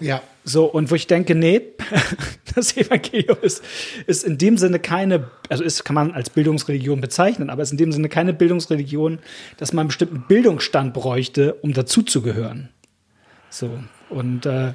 Ja. 0.00 0.22
So, 0.44 0.64
und 0.64 0.90
wo 0.90 0.96
ich 0.96 1.06
denke, 1.06 1.34
nee, 1.34 1.60
das 2.54 2.76
Evangelium 2.76 3.38
ist, 3.42 3.62
ist 4.06 4.24
in 4.24 4.38
dem 4.38 4.58
Sinne 4.58 4.80
keine, 4.80 5.30
also 5.48 5.62
ist, 5.62 5.84
kann 5.84 5.94
man 5.94 6.12
als 6.12 6.30
Bildungsreligion 6.30 7.00
bezeichnen, 7.00 7.48
aber 7.48 7.62
ist 7.62 7.70
in 7.70 7.78
dem 7.78 7.92
Sinne 7.92 8.08
keine 8.08 8.32
Bildungsreligion, 8.32 9.20
dass 9.58 9.72
man 9.72 9.82
einen 9.82 9.88
bestimmten 9.88 10.24
Bildungsstand 10.26 10.94
bräuchte, 10.94 11.54
um 11.54 11.72
dazuzugehören. 11.72 12.70
So. 13.50 13.70
Und 14.12 14.44
äh, 14.44 14.74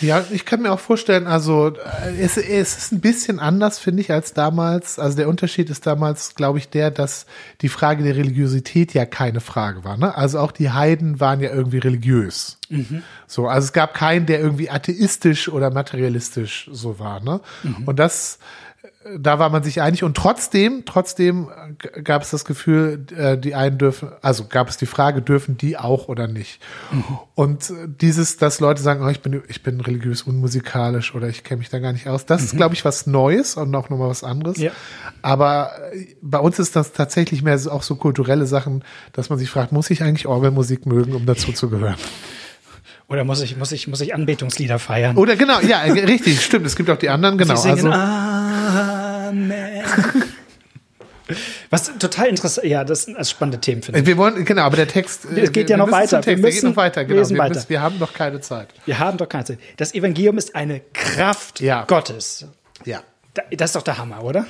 Ja, 0.00 0.24
ich 0.30 0.44
kann 0.44 0.62
mir 0.62 0.72
auch 0.72 0.80
vorstellen, 0.80 1.26
also 1.26 1.68
äh, 1.68 2.20
es, 2.20 2.36
es 2.36 2.78
ist 2.78 2.92
ein 2.92 3.00
bisschen 3.00 3.38
anders, 3.38 3.78
finde 3.78 4.00
ich, 4.00 4.10
als 4.10 4.32
damals. 4.32 4.98
Also 4.98 5.16
der 5.18 5.28
Unterschied 5.28 5.68
ist 5.68 5.86
damals, 5.86 6.34
glaube 6.34 6.58
ich, 6.58 6.70
der, 6.70 6.90
dass 6.90 7.26
die 7.60 7.68
Frage 7.68 8.02
der 8.02 8.16
Religiosität 8.16 8.94
ja 8.94 9.04
keine 9.04 9.40
Frage 9.40 9.84
war. 9.84 9.96
Ne? 9.98 10.16
Also 10.16 10.38
auch 10.38 10.52
die 10.52 10.70
Heiden 10.70 11.20
waren 11.20 11.40
ja 11.40 11.50
irgendwie 11.50 11.78
religiös. 11.78 12.58
So, 13.26 13.46
also 13.46 13.66
es 13.66 13.72
gab 13.72 13.94
keinen, 13.94 14.26
der 14.26 14.40
irgendwie 14.40 14.70
atheistisch 14.70 15.48
oder 15.48 15.70
materialistisch 15.70 16.70
so 16.72 16.98
war. 16.98 17.20
Ne? 17.20 17.40
Und 17.86 17.98
das 17.98 18.38
da 19.16 19.38
war 19.38 19.48
man 19.48 19.62
sich 19.62 19.80
einig 19.80 20.02
und 20.02 20.16
trotzdem, 20.16 20.82
trotzdem 20.84 21.48
g- 21.78 22.02
gab 22.02 22.22
es 22.22 22.30
das 22.30 22.44
Gefühl, 22.44 23.06
äh, 23.16 23.38
die 23.38 23.54
einen 23.54 23.78
dürfen, 23.78 24.10
also 24.22 24.44
gab 24.46 24.68
es 24.68 24.76
die 24.76 24.86
Frage, 24.86 25.22
dürfen 25.22 25.56
die 25.56 25.78
auch 25.78 26.08
oder 26.08 26.26
nicht? 26.26 26.60
Und 27.34 27.70
äh, 27.70 27.74
dieses, 27.86 28.36
dass 28.38 28.60
Leute 28.60 28.82
sagen, 28.82 29.02
oh, 29.04 29.08
ich 29.08 29.20
bin, 29.20 29.40
ich 29.48 29.62
bin 29.62 29.80
religiös 29.80 30.22
unmusikalisch 30.22 31.14
oder 31.14 31.28
ich 31.28 31.44
kenne 31.44 31.60
mich 31.60 31.70
da 31.70 31.78
gar 31.78 31.92
nicht 31.92 32.08
aus, 32.08 32.26
das 32.26 32.42
ist, 32.42 32.56
glaube 32.56 32.74
ich, 32.74 32.84
was 32.84 33.06
Neues 33.06 33.56
und 33.56 33.74
auch 33.74 33.88
nochmal 33.88 34.08
was 34.10 34.24
anderes. 34.24 34.58
Ja. 34.58 34.72
Aber 35.22 35.70
äh, 35.94 36.06
bei 36.20 36.38
uns 36.38 36.58
ist 36.58 36.74
das 36.76 36.92
tatsächlich 36.92 37.42
mehr 37.42 37.58
auch 37.70 37.84
so 37.84 37.94
kulturelle 37.96 38.46
Sachen, 38.46 38.84
dass 39.12 39.30
man 39.30 39.38
sich 39.38 39.48
fragt, 39.48 39.72
muss 39.72 39.88
ich 39.90 40.02
eigentlich 40.02 40.26
Orgelmusik 40.26 40.86
mögen, 40.86 41.14
um 41.14 41.24
dazu 41.24 41.52
zu 41.52 41.70
gehören? 41.70 41.96
oder 43.10 43.24
muss 43.24 43.40
ich, 43.40 43.56
muss 43.56 43.72
ich, 43.72 43.88
muss 43.88 44.02
ich 44.02 44.14
Anbetungslieder 44.14 44.78
feiern? 44.78 45.16
Oder 45.16 45.34
genau, 45.36 45.60
ja, 45.60 45.82
äh, 45.82 45.92
richtig, 46.04 46.44
stimmt. 46.44 46.66
Es 46.66 46.76
gibt 46.76 46.90
auch 46.90 46.98
die 46.98 47.08
anderen, 47.08 47.38
genau. 47.38 47.56
Singen 47.56 47.86
Also, 47.86 47.88
Amen. 48.68 49.84
Was 51.68 51.90
total 51.98 52.28
interessant, 52.28 52.66
ja, 52.66 52.84
das 52.84 53.02
sind 53.02 53.16
also 53.18 53.28
spannende 53.30 53.60
Themen, 53.60 53.82
finde 53.82 54.00
ich. 54.00 54.06
Wir 54.06 54.16
wollen, 54.16 54.46
genau, 54.46 54.62
aber 54.62 54.76
der 54.76 54.88
Text. 54.88 55.26
äh, 55.26 55.40
Es 55.42 55.52
geht 55.52 55.68
wir 55.68 55.72
ja 55.72 55.76
noch 55.76 55.86
müssen 55.86 55.98
weiter. 55.98 56.20
Text, 56.22 56.26
Wir 56.26 56.34
der 56.36 56.36
geht 56.36 56.54
müssen 56.54 56.68
noch 56.70 56.76
weiter, 56.76 57.04
genau. 57.04 57.18
lesen 57.18 57.34
Wir, 57.36 57.42
weiter. 57.42 57.54
Müssen, 57.54 57.68
wir 57.68 57.82
haben 57.82 57.98
noch 57.98 58.14
keine 58.14 58.40
Zeit. 58.40 58.68
Wir 58.86 58.98
haben 58.98 59.18
doch 59.18 59.28
keine 59.28 59.44
Zeit. 59.44 59.58
Das 59.76 59.92
Evangelium 59.94 60.38
ist 60.38 60.54
eine 60.54 60.80
Kraft 60.94 61.60
Ja. 61.60 61.84
Gottes. 61.84 62.46
Ja. 62.86 63.02
Da- 63.34 63.42
Das 63.54 63.70
ist 63.70 63.76
doch 63.76 63.82
der 63.82 63.98
Hammer, 63.98 64.24
oder? 64.24 64.46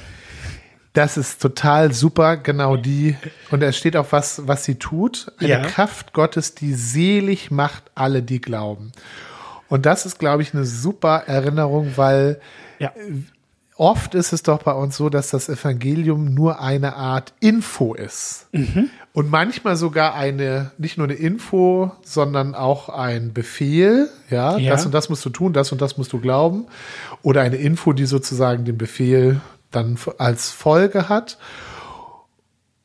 Das 0.93 1.17
ist 1.17 1.43
total 1.43 1.93
super, 1.93 2.37
genau 2.37 2.77
die. 2.77 3.17
Und 3.51 3.63
es 3.63 3.77
steht 3.77 3.97
auch 3.97 4.07
was, 4.11 4.47
was 4.47 4.65
sie 4.65 4.77
tut. 4.77 5.33
Eine 5.39 5.49
Ja. 5.49 5.61
Kraft 5.63 6.13
Gottes, 6.13 6.55
die 6.55 6.75
selig 6.75 7.51
macht 7.51 7.85
alle, 7.97 8.23
die 8.23 8.41
glauben. 8.41 8.93
Und 9.69 9.85
das 9.85 10.07
ist, 10.07 10.19
glaube 10.21 10.43
ich, 10.43 10.55
eine 10.55 10.65
super 10.65 11.25
Erinnerung, 11.27 11.93
weil 11.97 12.41
Ja. 12.79 12.93
Oft 13.79 14.15
ist 14.15 14.33
es 14.33 14.43
doch 14.43 14.63
bei 14.63 14.73
uns 14.73 14.97
so, 14.97 15.09
dass 15.09 15.31
das 15.31 15.49
Evangelium 15.49 16.35
nur 16.35 16.61
eine 16.61 16.97
Art 16.97 17.33
Info 17.41 17.95
ist. 17.95 18.49
Und 19.13 19.31
manchmal 19.31 19.77
sogar 19.77 20.15
eine, 20.15 20.73
nicht 20.77 20.99
nur 20.99 21.07
eine 21.07 21.15
Info, 21.15 21.93
sondern 22.03 22.55
auch 22.55 22.89
ein 22.91 23.33
Befehl. 23.33 24.11
Ja, 24.29 24.59
Ja. 24.59 24.73
das 24.73 24.85
und 24.85 24.93
das 24.93 25.09
musst 25.09 25.25
du 25.25 25.31
tun, 25.31 25.53
das 25.53 25.73
und 25.73 25.81
das 25.81 25.97
musst 25.97 26.13
du 26.13 26.21
glauben. 26.21 26.67
Oder 27.23 27.41
eine 27.43 27.57
Info, 27.57 27.93
die 27.93 28.07
sozusagen 28.07 28.65
den 28.65 28.77
Befehl 28.77 29.41
dann 29.71 29.97
als 30.19 30.51
Folge 30.51 31.09
hat. 31.09 31.39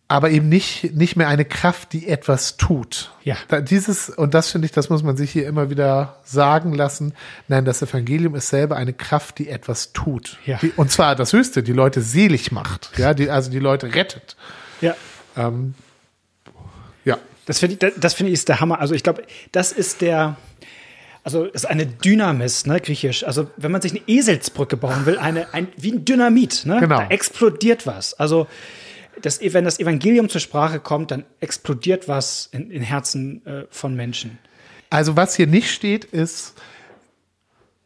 Aber 0.09 0.29
eben 0.29 0.49
nicht, 0.49 0.93
nicht 0.93 1.15
mehr 1.15 1.27
eine 1.27 1.45
Kraft, 1.45 1.93
die 1.93 2.07
etwas 2.07 2.57
tut. 2.57 3.11
Ja. 3.23 3.37
Dieses, 3.61 4.09
und 4.09 4.33
das 4.33 4.51
finde 4.51 4.65
ich, 4.65 4.71
das 4.71 4.89
muss 4.89 5.01
man 5.01 5.17
sich 5.17 5.31
hier 5.31 5.47
immer 5.47 5.69
wieder 5.69 6.19
sagen 6.23 6.73
lassen. 6.73 7.13
Nein, 7.47 7.65
das 7.65 7.81
Evangelium 7.81 8.35
ist 8.35 8.49
selber 8.49 8.75
eine 8.75 8.93
Kraft, 8.93 9.39
die 9.39 9.49
etwas 9.49 9.93
tut. 9.93 10.37
Ja. 10.45 10.57
Die, 10.61 10.71
und 10.75 10.91
zwar 10.91 11.15
das 11.15 11.33
Höchste, 11.33 11.63
die 11.63 11.71
Leute 11.71 12.01
selig 12.01 12.51
macht. 12.51 12.91
Ja, 12.97 13.13
die, 13.13 13.29
also 13.29 13.49
die 13.49 13.59
Leute 13.59 13.95
rettet. 13.95 14.35
Ja. 14.81 14.95
Ähm, 15.37 15.73
ja. 17.05 17.17
Das 17.45 17.59
finde 17.59 17.87
ich, 17.87 17.93
das 17.97 18.13
finde 18.13 18.31
ich 18.31 18.39
ist 18.39 18.49
der 18.49 18.59
Hammer. 18.59 18.79
Also 18.79 18.93
ich 18.93 19.03
glaube, 19.03 19.23
das 19.51 19.71
ist 19.71 20.01
der, 20.01 20.35
also 21.23 21.45
ist 21.45 21.65
eine 21.65 21.85
Dynamis, 21.85 22.65
ne, 22.65 22.81
griechisch. 22.81 23.23
Also 23.23 23.49
wenn 23.57 23.71
man 23.71 23.81
sich 23.81 23.93
eine 23.93 24.01
Eselsbrücke 24.05 24.77
bauen 24.77 25.05
will, 25.05 25.17
eine, 25.17 25.53
ein, 25.53 25.69
wie 25.77 25.93
ein 25.93 26.05
Dynamit, 26.05 26.65
ne? 26.65 26.81
Genau. 26.81 26.99
Da 26.99 27.07
explodiert 27.07 27.87
was. 27.87 28.13
Also 28.13 28.47
das, 29.23 29.39
wenn 29.41 29.65
das 29.65 29.79
Evangelium 29.79 30.29
zur 30.29 30.41
Sprache 30.41 30.79
kommt, 30.79 31.11
dann 31.11 31.25
explodiert 31.39 32.07
was 32.07 32.49
in, 32.51 32.69
in 32.69 32.81
Herzen 32.81 33.45
äh, 33.45 33.63
von 33.69 33.95
Menschen. 33.95 34.37
Also 34.89 35.15
was 35.15 35.35
hier 35.35 35.47
nicht 35.47 35.71
steht, 35.71 36.05
ist, 36.05 36.53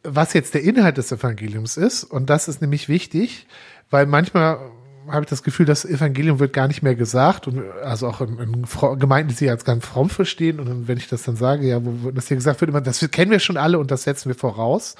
was 0.02 0.32
jetzt 0.32 0.54
der 0.54 0.62
Inhalt 0.62 0.98
des 0.98 1.12
Evangeliums 1.12 1.76
ist. 1.76 2.04
Und 2.04 2.28
das 2.28 2.48
ist 2.48 2.60
nämlich 2.60 2.88
wichtig, 2.88 3.46
weil 3.88 4.06
manchmal 4.06 4.58
habe 5.06 5.22
ich 5.22 5.30
das 5.30 5.42
Gefühl, 5.42 5.64
das 5.64 5.84
Evangelium 5.84 6.38
wird 6.38 6.52
gar 6.52 6.68
nicht 6.68 6.82
mehr 6.82 6.94
gesagt. 6.94 7.46
Und 7.46 7.62
also 7.82 8.08
auch 8.08 8.20
in, 8.20 8.38
in 8.38 8.98
Gemeinden, 8.98 9.28
die 9.28 9.34
sich 9.34 9.48
als 9.48 9.64
ganz 9.64 9.86
fromm 9.86 10.10
verstehen. 10.10 10.60
Und 10.60 10.88
wenn 10.88 10.98
ich 10.98 11.08
das 11.08 11.22
dann 11.22 11.36
sage, 11.36 11.66
ja, 11.66 11.80
wo 11.82 12.10
das 12.10 12.28
hier 12.28 12.36
gesagt 12.36 12.60
wird, 12.60 12.68
immer, 12.68 12.80
das 12.80 13.08
kennen 13.10 13.30
wir 13.30 13.38
schon 13.38 13.56
alle 13.56 13.78
und 13.78 13.90
das 13.90 14.02
setzen 14.02 14.28
wir 14.28 14.34
voraus. 14.34 14.96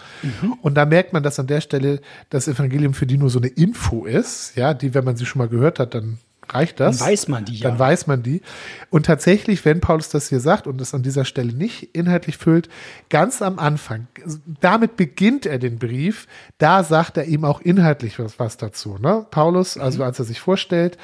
Und 0.62 0.76
da 0.76 0.86
merkt 0.86 1.12
man, 1.12 1.22
dass 1.22 1.38
an 1.38 1.46
der 1.46 1.60
Stelle 1.60 2.00
das 2.30 2.48
Evangelium 2.48 2.94
für 2.94 3.06
die 3.06 3.18
nur 3.18 3.28
so 3.28 3.38
eine 3.38 3.48
Info 3.48 4.06
ist, 4.06 4.56
ja, 4.56 4.72
die, 4.72 4.94
wenn 4.94 5.04
man 5.04 5.16
sie 5.16 5.26
schon 5.26 5.40
mal 5.40 5.48
gehört 5.48 5.78
hat, 5.78 5.94
dann 5.94 6.18
reicht 6.54 6.80
das. 6.80 6.98
Dann 6.98 7.08
weiß 7.08 7.28
man 7.28 7.44
die 7.44 7.56
ja. 7.56 7.68
Dann 7.68 7.78
weiß 7.78 8.06
man 8.06 8.22
die. 8.22 8.42
Und 8.90 9.06
tatsächlich, 9.06 9.64
wenn 9.64 9.80
Paulus 9.80 10.08
das 10.08 10.28
hier 10.28 10.40
sagt 10.40 10.66
und 10.66 10.80
es 10.80 10.94
an 10.94 11.02
dieser 11.02 11.24
Stelle 11.24 11.52
nicht 11.52 11.94
inhaltlich 11.94 12.36
füllt, 12.36 12.68
ganz 13.10 13.42
am 13.42 13.58
Anfang, 13.58 14.06
damit 14.60 14.96
beginnt 14.96 15.46
er 15.46 15.58
den 15.58 15.78
Brief, 15.78 16.26
da 16.58 16.84
sagt 16.84 17.16
er 17.16 17.24
ihm 17.24 17.44
auch 17.44 17.60
inhaltlich 17.60 18.18
was, 18.18 18.38
was 18.38 18.56
dazu. 18.56 18.96
Ne? 19.00 19.26
Paulus, 19.30 19.76
also 19.78 20.02
als 20.04 20.18
er 20.18 20.24
sich 20.24 20.40
vorstellt, 20.40 20.98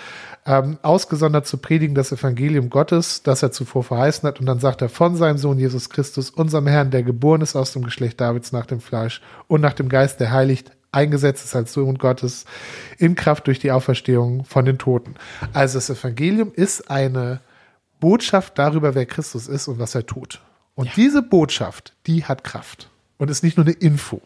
ähm, 0.46 0.78
ausgesondert 0.82 1.46
zu 1.46 1.58
predigen 1.58 1.94
das 1.94 2.12
Evangelium 2.12 2.70
Gottes, 2.70 3.22
das 3.22 3.42
er 3.42 3.52
zuvor 3.52 3.82
verheißen 3.82 4.26
hat, 4.26 4.40
und 4.40 4.46
dann 4.46 4.58
sagt 4.58 4.82
er 4.82 4.88
von 4.88 5.16
seinem 5.16 5.38
Sohn 5.38 5.58
Jesus 5.58 5.88
Christus, 5.88 6.30
unserem 6.30 6.66
Herrn, 6.66 6.90
der 6.90 7.02
geboren 7.02 7.40
ist 7.40 7.56
aus 7.56 7.72
dem 7.72 7.82
Geschlecht 7.82 8.20
Davids 8.20 8.52
nach 8.52 8.66
dem 8.66 8.80
Fleisch 8.80 9.22
und 9.48 9.60
nach 9.60 9.72
dem 9.72 9.88
Geist, 9.88 10.20
der 10.20 10.32
heiligt, 10.32 10.72
eingesetzt 10.94 11.44
ist 11.44 11.54
als 11.56 11.72
Sohn 11.72 11.98
Gottes 11.98 12.44
in 12.98 13.14
Kraft 13.14 13.46
durch 13.46 13.58
die 13.58 13.70
Auferstehung 13.72 14.44
von 14.44 14.64
den 14.64 14.78
Toten. 14.78 15.14
Also 15.52 15.78
das 15.78 15.90
Evangelium 15.90 16.52
ist 16.54 16.90
eine 16.90 17.40
Botschaft 18.00 18.58
darüber, 18.58 18.94
wer 18.94 19.06
Christus 19.06 19.48
ist 19.48 19.68
und 19.68 19.78
was 19.78 19.94
er 19.94 20.06
tut. 20.06 20.40
Und 20.74 20.96
diese 20.96 21.22
Botschaft, 21.22 21.94
die 22.06 22.24
hat 22.24 22.44
Kraft 22.44 22.90
und 23.18 23.30
ist 23.30 23.42
nicht 23.42 23.56
nur 23.56 23.66
eine 23.66 23.74
Info. 23.74 24.20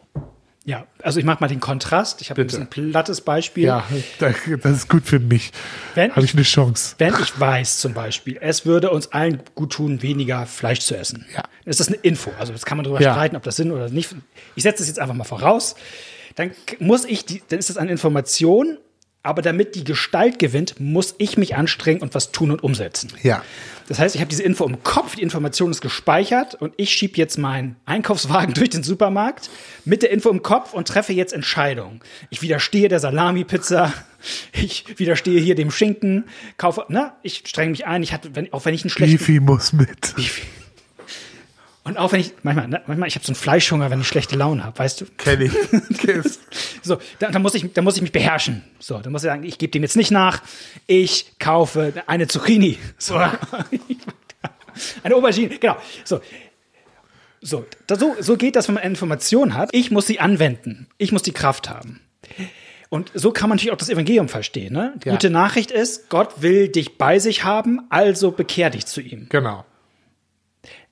Ja, 0.65 0.85
also 1.01 1.19
ich 1.19 1.25
mache 1.25 1.39
mal 1.39 1.47
den 1.47 1.61
Kontrast. 1.61 2.21
Ich 2.21 2.29
habe 2.29 2.41
ein 2.41 2.47
bisschen 2.47 2.67
plattes 2.67 3.21
Beispiel. 3.21 3.63
Ja, 3.65 3.83
das 4.19 4.71
ist 4.71 4.89
gut 4.89 5.03
für 5.05 5.19
mich. 5.19 5.51
Habe 5.95 6.25
ich 6.25 6.33
eine 6.33 6.43
Chance. 6.43 6.95
Wenn 6.97 7.13
ich 7.21 7.39
weiß 7.39 7.79
zum 7.79 7.93
Beispiel, 7.93 8.37
es 8.41 8.65
würde 8.65 8.91
uns 8.91 9.11
allen 9.11 9.41
gut 9.55 9.71
tun, 9.71 10.01
weniger 10.03 10.45
Fleisch 10.45 10.81
zu 10.81 10.95
essen. 10.97 11.25
Ja. 11.33 11.43
Ist 11.65 11.79
das 11.79 11.87
eine 11.87 11.97
Info? 11.97 12.31
Also 12.37 12.51
das 12.51 12.65
kann 12.65 12.77
man 12.77 12.83
darüber 12.83 13.01
Ja. 13.01 13.13
streiten, 13.13 13.35
ob 13.35 13.43
das 13.43 13.55
Sinn 13.55 13.71
oder 13.71 13.89
nicht. 13.89 14.13
Ich 14.55 14.63
setze 14.63 14.83
es 14.83 14.89
jetzt 14.89 14.99
einfach 14.99 15.15
mal 15.15 15.23
voraus. 15.23 15.75
Dann 16.35 16.51
muss 16.79 17.05
ich, 17.05 17.25
die, 17.25 17.41
dann 17.49 17.59
ist 17.59 17.69
das 17.69 17.77
eine 17.77 17.91
Information, 17.91 18.77
aber 19.21 19.41
damit 19.41 19.75
die 19.75 19.83
Gestalt 19.83 20.39
gewinnt, 20.39 20.79
muss 20.79 21.15
ich 21.17 21.37
mich 21.37 21.55
anstrengen 21.55 22.01
und 22.01 22.15
was 22.15 22.31
tun 22.31 22.51
und 22.51 22.63
umsetzen. 22.63 23.09
Ja. 23.21 23.43
Das 23.89 23.99
heißt, 23.99 24.15
ich 24.15 24.21
habe 24.21 24.29
diese 24.29 24.43
Info 24.43 24.65
im 24.65 24.81
Kopf, 24.83 25.15
die 25.15 25.23
Information 25.23 25.71
ist 25.71 25.81
gespeichert 25.81 26.55
und 26.55 26.73
ich 26.77 26.91
schiebe 26.91 27.17
jetzt 27.17 27.37
meinen 27.37 27.75
Einkaufswagen 27.85 28.53
durch 28.55 28.69
den 28.69 28.83
Supermarkt 28.83 29.49
mit 29.83 30.03
der 30.03 30.11
Info 30.11 30.29
im 30.29 30.41
Kopf 30.41 30.73
und 30.73 30.87
treffe 30.87 31.11
jetzt 31.11 31.33
Entscheidungen. 31.33 31.99
Ich 32.29 32.41
widerstehe 32.41 32.87
der 32.87 32.99
Salami-Pizza, 32.99 33.93
ich 34.53 34.85
widerstehe 34.97 35.41
hier 35.41 35.55
dem 35.55 35.71
Schinken, 35.71 36.25
kaufe, 36.57 36.85
na, 36.87 37.17
ich 37.23 37.43
strenge 37.45 37.71
mich 37.71 37.87
ein, 37.87 38.03
ich 38.03 38.13
hatte, 38.13 38.35
wenn, 38.35 38.53
auch 38.53 38.63
wenn 38.65 38.73
ich 38.73 38.83
einen 38.83 38.91
schlechten 38.91 39.17
Beefy 39.17 39.39
muss 39.39 39.73
mit. 39.73 40.13
Und 41.89 41.97
auch 41.97 42.11
wenn 42.11 42.21
ich 42.21 42.33
manchmal, 42.43 42.67
ne, 42.67 42.81
manchmal 42.87 43.07
ich 43.09 43.15
habe 43.15 43.25
so 43.25 43.31
einen 43.31 43.35
Fleischhunger, 43.35 43.89
wenn 43.91 43.99
ich 44.01 44.07
schlechte 44.07 44.35
Laune 44.35 44.63
habe, 44.63 44.77
weißt 44.79 45.01
du? 45.01 45.05
Kenn 45.17 45.41
ich. 45.41 45.51
So, 46.81 46.97
da, 47.19 47.29
da 47.29 47.39
muss 47.39 47.53
ich, 47.55 47.73
da 47.73 47.81
muss 47.81 47.97
ich 47.97 48.01
mich 48.01 48.11
beherrschen. 48.13 48.63
So, 48.79 48.99
da 48.99 49.09
muss 49.09 49.21
ich 49.23 49.27
sagen, 49.29 49.43
ich 49.43 49.57
gebe 49.57 49.69
dem 49.71 49.83
jetzt 49.83 49.95
nicht 49.97 50.11
nach. 50.11 50.41
Ich 50.87 51.37
kaufe 51.37 51.93
eine 52.07 52.27
Zucchini. 52.27 52.77
So, 52.97 53.15
eine 55.03 55.15
Aubergine. 55.15 55.57
Genau. 55.59 55.77
So, 56.05 56.21
so, 57.41 57.65
so, 57.89 58.15
so 58.19 58.37
geht 58.37 58.55
das, 58.55 58.67
wenn 58.67 58.75
man 58.75 58.83
eine 58.83 58.91
Information 58.91 59.53
hat. 59.55 59.69
Ich 59.73 59.91
muss 59.91 60.07
sie 60.07 60.19
anwenden. 60.19 60.87
Ich 60.97 61.11
muss 61.11 61.21
die 61.21 61.31
Kraft 61.33 61.69
haben. 61.69 61.99
Und 62.89 63.11
so 63.13 63.31
kann 63.31 63.49
man 63.49 63.57
natürlich 63.57 63.73
auch 63.73 63.77
das 63.77 63.89
Evangelium 63.89 64.29
verstehen. 64.29 64.73
Ne? 64.73 64.93
Die 65.03 65.09
Ja. 65.09 65.13
gute 65.13 65.29
Nachricht 65.29 65.69
ist, 65.71 66.09
Gott 66.09 66.41
will 66.41 66.69
dich 66.69 66.97
bei 66.97 67.19
sich 67.19 67.43
haben, 67.43 67.81
also 67.89 68.31
bekehr 68.31 68.69
dich 68.71 68.85
zu 68.87 68.99
ihm. 69.01 69.27
Genau. 69.29 69.65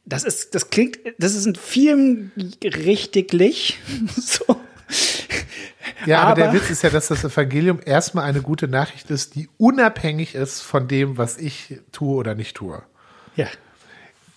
Das 0.10 0.24
ist, 0.24 0.56
das 0.56 0.70
klingt, 0.70 0.98
das 1.20 1.36
ist 1.36 1.46
in 1.46 1.56
vielen 1.56 2.32
richtiglich. 2.64 3.78
So. 4.16 4.56
Ja, 6.06 6.22
aber, 6.22 6.36
der 6.36 6.50
Aber- 6.50 6.54
Witz 6.60 6.70
ist 6.70 6.84
ja, 6.84 6.90
dass 6.90 7.08
das 7.10 7.24
Evangelium 7.26 7.80
erstmal 7.84 8.24
eine 8.24 8.42
gute 8.42 8.68
Nachricht 8.70 9.10
ist, 9.12 9.36
die 9.36 9.50
unabhängig 9.58 10.34
ist 10.36 10.62
von 10.62 10.88
dem, 10.88 11.18
was 11.18 11.38
ich 11.38 11.80
tue 11.92 12.16
oder 12.16 12.36
nicht 12.36 12.56
tue. 12.56 12.82
Ja. 13.36 13.48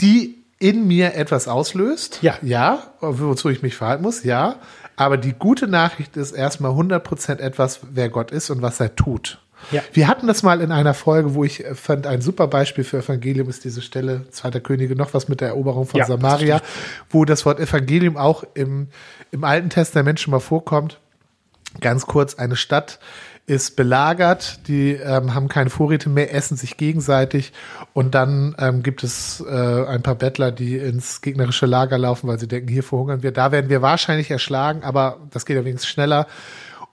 die 0.00 0.36
in 0.58 0.86
mir 0.86 1.14
etwas 1.14 1.48
auslöst. 1.48 2.18
Ja. 2.20 2.36
Ja, 2.42 2.92
wozu 3.00 3.48
ich 3.48 3.62
mich 3.62 3.76
verhalten 3.76 4.02
muss, 4.02 4.24
ja. 4.24 4.56
Aber 4.96 5.16
die 5.16 5.32
gute 5.32 5.66
Nachricht 5.68 6.16
ist 6.18 6.32
erstmal 6.32 6.72
100% 6.72 7.38
etwas, 7.38 7.80
wer 7.92 8.10
Gott 8.10 8.30
ist 8.30 8.50
und 8.50 8.60
was 8.60 8.78
er 8.80 8.94
tut. 8.94 9.40
Ja. 9.70 9.82
Wir 9.92 10.08
hatten 10.08 10.26
das 10.26 10.42
mal 10.42 10.60
in 10.60 10.72
einer 10.72 10.94
Folge, 10.94 11.34
wo 11.34 11.44
ich 11.44 11.64
äh, 11.64 11.74
fand, 11.74 12.06
ein 12.06 12.20
super 12.20 12.46
Beispiel 12.48 12.84
für 12.84 12.98
Evangelium 12.98 13.48
ist 13.48 13.64
diese 13.64 13.82
Stelle, 13.82 14.26
Zweiter 14.30 14.60
Könige, 14.60 14.96
noch 14.96 15.14
was 15.14 15.28
mit 15.28 15.40
der 15.40 15.48
Eroberung 15.48 15.86
von 15.86 15.98
Ja, 15.98 16.06
das 16.06 16.20
Samaria, 16.20 16.60
wo 17.10 17.24
das 17.24 17.46
Wort 17.46 17.60
Evangelium 17.60 18.16
auch 18.16 18.44
im, 18.54 18.88
im 19.30 19.44
Alten 19.44 19.70
Testament 19.70 20.20
schon 20.20 20.32
mal 20.32 20.40
vorkommt. 20.40 20.98
Ganz 21.80 22.06
kurz, 22.06 22.34
eine 22.34 22.56
Stadt 22.56 22.98
ist 23.50 23.74
belagert, 23.74 24.68
die 24.68 24.92
ähm, 24.92 25.34
haben 25.34 25.48
keine 25.48 25.70
Vorräte 25.70 26.08
mehr, 26.08 26.32
essen 26.32 26.56
sich 26.56 26.76
gegenseitig 26.76 27.52
und 27.92 28.14
dann 28.14 28.54
ähm, 28.58 28.84
gibt 28.84 29.02
es 29.02 29.44
äh, 29.44 29.86
ein 29.86 30.02
paar 30.02 30.14
Bettler, 30.14 30.52
die 30.52 30.76
ins 30.76 31.20
gegnerische 31.20 31.66
Lager 31.66 31.98
laufen, 31.98 32.28
weil 32.28 32.38
sie 32.38 32.46
denken, 32.46 32.68
hier 32.68 32.84
verhungern 32.84 33.24
wir. 33.24 33.32
Da 33.32 33.50
werden 33.50 33.68
wir 33.68 33.82
wahrscheinlich 33.82 34.30
erschlagen, 34.30 34.84
aber 34.84 35.18
das 35.32 35.46
geht 35.46 35.56
ja 35.56 35.64
wenigstens 35.64 35.90
schneller. 35.90 36.28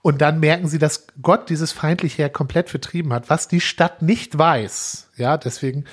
Und 0.02 0.20
dann 0.20 0.40
merken 0.40 0.68
sie, 0.68 0.78
dass 0.78 1.06
Gott 1.20 1.50
dieses 1.50 1.72
feindliche 1.72 2.18
Heer 2.18 2.30
komplett 2.30 2.70
vertrieben 2.70 3.12
hat, 3.12 3.28
was 3.30 3.48
die 3.48 3.60
Stadt 3.60 4.00
nicht 4.02 4.38
weiß. 4.38 5.10
Ja, 5.16 5.36
deswegen. 5.36 5.84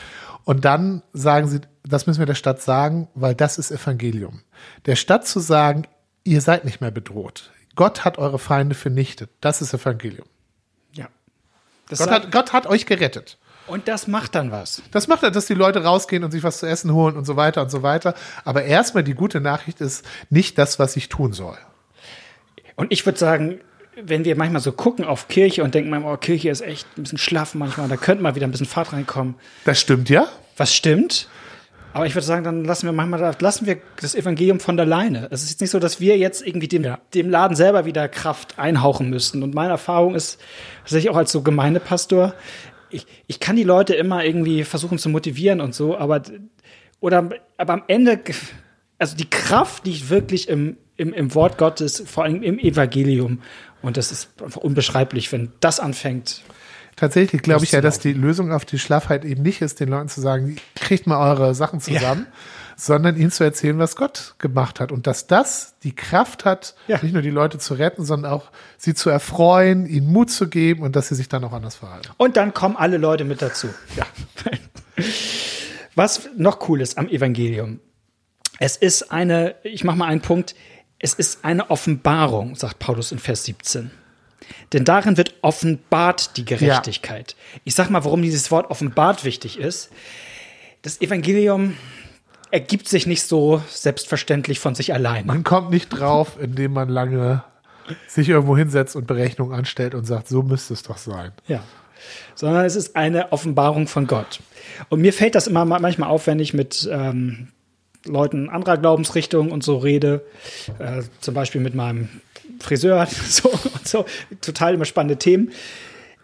Und 0.43 0.63
dann 0.63 1.01
sagen 1.11 1.47
sie, 1.47 1.61
das 1.83 2.05
müssen 2.05 2.19
wir 2.19 2.25
der 2.27 2.35
Stadt 2.35 2.61
sagen, 2.61 3.07
weil 3.15 3.35
das 3.35 3.57
ist 3.57 3.71
Evangelium. 3.71 4.41
Der 4.85 4.95
Stadt 4.95 5.27
zu 5.27 5.39
sagen, 5.39 5.87
ihr 6.23 6.41
seid 6.41 6.65
nicht 6.65 6.81
mehr 6.81 6.91
bedroht. 6.91 7.51
Gott 7.75 8.05
hat 8.05 8.17
eure 8.17 8.39
Feinde 8.39 8.75
vernichtet. 8.75 9.29
Das 9.41 9.61
ist 9.61 9.73
Evangelium. 9.73 10.27
Ja. 10.93 11.07
Gott 11.89 12.09
hat, 12.09 12.31
Gott 12.31 12.53
hat 12.53 12.67
euch 12.67 12.85
gerettet. 12.85 13.37
und 13.67 13.87
das 13.87 14.07
macht 14.07 14.35
dann 14.35 14.51
was. 14.51 14.83
Das 14.91 15.07
macht 15.07 15.23
er, 15.23 15.31
dass 15.31 15.47
die 15.47 15.55
Leute 15.55 15.83
rausgehen 15.83 16.23
und 16.23 16.31
sich 16.31 16.43
was 16.43 16.59
zu 16.59 16.67
essen 16.67 16.93
holen 16.93 17.17
und 17.17 17.25
so 17.25 17.35
weiter 17.35 17.63
und 17.63 17.69
so 17.69 17.81
weiter. 17.83 18.13
Aber 18.43 18.63
erstmal 18.63 19.03
die 19.03 19.15
gute 19.15 19.41
Nachricht 19.41 19.81
ist 19.81 20.05
nicht 20.29 20.57
das, 20.57 20.79
was 20.79 20.95
ich 20.95 21.09
tun 21.09 21.33
soll. 21.33 21.57
Und 22.75 22.91
ich 22.91 23.05
würde 23.05 23.17
sagen, 23.17 23.61
wenn 24.01 24.25
wir 24.25 24.35
manchmal 24.35 24.61
so 24.61 24.71
gucken 24.71 25.05
auf 25.05 25.27
Kirche 25.27 25.63
und 25.63 25.73
denken, 25.73 25.93
oh, 26.03 26.17
Kirche 26.17 26.49
ist 26.49 26.61
echt 26.61 26.87
ein 26.97 27.03
bisschen 27.03 27.17
schlaff 27.17 27.55
manchmal, 27.55 27.87
da 27.87 27.97
könnte 27.97 28.23
mal 28.23 28.35
wieder 28.35 28.47
ein 28.47 28.51
bisschen 28.51 28.65
Fahrt 28.65 28.93
reinkommen. 28.93 29.35
Das 29.63 29.79
stimmt 29.79 30.09
ja. 30.09 30.27
Was 30.57 30.73
stimmt? 30.73 31.29
Aber 31.93 32.05
ich 32.05 32.13
würde 32.13 32.25
sagen, 32.25 32.43
dann 32.43 32.65
lassen 32.65 32.87
wir 32.87 32.91
manchmal, 32.91 33.33
lassen 33.39 33.65
wir 33.65 33.77
das 34.01 34.15
Evangelium 34.15 34.59
von 34.59 34.75
der 34.75 34.85
Leine. 34.85 35.29
Es 35.31 35.43
ist 35.43 35.51
jetzt 35.51 35.61
nicht 35.61 35.69
so, 35.69 35.79
dass 35.79 36.01
wir 36.01 36.17
jetzt 36.17 36.45
irgendwie 36.45 36.67
dem, 36.67 36.83
Ja. 36.83 36.99
dem 37.13 37.29
Laden 37.29 37.55
selber 37.55 37.85
wieder 37.85 38.09
Kraft 38.09 38.59
einhauchen 38.59 39.09
müssten. 39.09 39.43
Und 39.43 39.55
meine 39.55 39.69
Erfahrung 39.69 40.13
ist, 40.13 40.41
tatsächlich 40.81 41.09
auch 41.09 41.15
als 41.15 41.31
so 41.31 41.41
Gemeindepastor, 41.41 42.33
ich, 42.89 43.07
ich 43.27 43.39
kann 43.39 43.55
die 43.55 43.63
Leute 43.63 43.93
immer 43.93 44.25
irgendwie 44.25 44.65
versuchen 44.65 44.97
zu 44.97 45.07
motivieren 45.07 45.61
und 45.61 45.73
so, 45.73 45.97
aber, 45.97 46.21
oder, 46.99 47.29
aber 47.57 47.73
am 47.73 47.83
Ende, 47.87 48.19
also 48.99 49.15
die 49.15 49.29
Kraft 49.29 49.85
liegt 49.85 50.09
wirklich 50.09 50.49
im, 50.49 50.75
im, 50.97 51.13
im 51.13 51.33
Wort 51.35 51.57
Gottes, 51.57 52.03
vor 52.05 52.23
allem 52.23 52.41
im 52.43 52.59
Evangelium. 52.59 53.41
Und 53.81 53.97
das 53.97 54.11
ist 54.11 54.29
einfach 54.41 54.61
unbeschreiblich, 54.61 55.31
wenn 55.31 55.51
das 55.59 55.79
anfängt. 55.79 56.41
Tatsächlich 56.95 57.41
glaube 57.41 57.65
ich 57.65 57.73
ja, 57.73 57.81
dass 57.81 57.99
die 57.99 58.13
Lösung 58.13 58.53
auf 58.53 58.63
die 58.63 58.79
Schlaffheit 58.79 59.25
eben 59.25 59.43
nicht 59.43 59.61
ist, 59.61 59.81
den 59.81 59.89
Leuten 59.89 60.07
zu 60.07 60.21
sagen, 60.21 60.55
kriegt 60.75 61.07
mal 61.07 61.29
eure 61.29 61.53
Sachen 61.53 61.81
zusammen, 61.81 62.25
sondern 62.77 63.17
ihnen 63.17 63.31
zu 63.31 63.43
erzählen, 63.43 63.77
was 63.79 63.97
Gott 63.97 64.35
gemacht 64.39 64.79
hat. 64.79 64.93
Und 64.93 65.05
dass 65.05 65.27
das 65.27 65.75
die 65.83 65.93
Kraft 65.93 66.45
hat, 66.45 66.73
Ja. 66.87 66.99
nicht 67.03 67.11
nur 67.11 67.21
die 67.21 67.31
Leute 67.31 67.57
zu 67.57 67.73
retten, 67.73 68.05
sondern 68.05 68.31
auch 68.31 68.49
sie 68.77 68.93
zu 68.93 69.09
erfreuen, 69.09 69.85
ihnen 69.85 70.07
Mut 70.11 70.31
zu 70.31 70.47
geben 70.47 70.83
und 70.83 70.95
dass 70.95 71.09
sie 71.09 71.15
sich 71.15 71.27
dann 71.27 71.43
auch 71.43 71.51
anders 71.51 71.75
verhalten. 71.75 72.07
Und 72.15 72.37
dann 72.37 72.53
kommen 72.53 72.77
alle 72.77 72.95
Leute 72.97 73.25
mit 73.25 73.41
dazu. 73.41 73.67
Ja. 73.97 74.05
Was 75.95 76.29
noch 76.37 76.67
cool 76.69 76.81
ist 76.81 76.97
am 76.97 77.07
Evangelium. 77.07 77.79
Es 78.59 78.77
ist 78.77 79.11
eine, 79.11 79.55
ich 79.63 79.83
mache 79.83 79.97
mal 79.97 80.07
einen 80.07 80.21
Punkt, 80.21 80.55
es 80.99 81.13
ist 81.13 81.43
eine 81.45 81.69
Offenbarung, 81.69 82.55
sagt 82.55 82.79
Paulus 82.79 83.11
in 83.11 83.19
Vers 83.19 83.43
17. 83.45 83.91
Denn 84.73 84.85
darin 84.85 85.17
wird 85.17 85.33
offenbart 85.41 86.37
die 86.37 86.45
Gerechtigkeit. 86.45 87.35
Ich 87.63 87.73
sag 87.75 87.89
mal, 87.89 88.03
warum 88.05 88.21
dieses 88.21 88.51
Wort 88.51 88.69
offenbart 88.69 89.23
wichtig 89.25 89.57
ist. 89.59 89.89
Das 90.83 91.01
Evangelium 91.01 91.75
ergibt 92.51 92.87
sich 92.87 93.07
nicht 93.07 93.23
so 93.23 93.61
selbstverständlich 93.69 94.59
von 94.59 94.75
sich 94.75 94.93
alleine. 94.93 95.25
Man 95.25 95.43
kommt 95.43 95.71
nicht 95.71 95.89
drauf, 95.89 96.37
indem 96.39 96.73
man 96.73 96.89
lange 96.89 97.43
sich 98.07 98.29
irgendwo 98.29 98.55
hinsetzt 98.55 98.95
und 98.95 99.07
Berechnungen 99.07 99.57
anstellt 99.57 99.95
und 99.95 100.05
sagt, 100.05 100.27
so 100.27 100.41
müsste 100.43 100.73
es 100.73 100.83
doch 100.83 100.97
sein. 100.97 101.31
Ja. 101.47 101.63
Sondern 102.35 102.65
es 102.65 102.75
ist 102.75 102.95
eine 102.95 103.31
Offenbarung 103.31 103.87
von 103.87 104.05
Gott. 104.05 104.39
Und 104.89 105.01
mir 105.01 105.11
fällt 105.13 105.33
das 105.35 105.47
immer 105.47 105.65
ma- 105.65 105.79
manchmal 105.79 106.09
auf, 106.09 106.27
wenn 106.27 106.39
ich 106.39 106.53
mit 106.53 106.87
ähm, 106.91 107.47
Leuten 108.05 108.49
anderer 108.49 108.77
Glaubensrichtungen 108.77 109.51
und 109.51 109.63
so 109.63 109.77
rede. 109.77 110.25
Äh, 110.79 111.03
zum 111.21 111.33
Beispiel 111.33 111.61
mit 111.61 111.75
meinem 111.75 112.09
Friseur 112.59 113.07
so, 113.29 113.49
und 113.49 113.87
so. 113.87 114.05
Total 114.41 114.73
immer 114.73 114.85
spannende 114.85 115.17
Themen. 115.17 115.51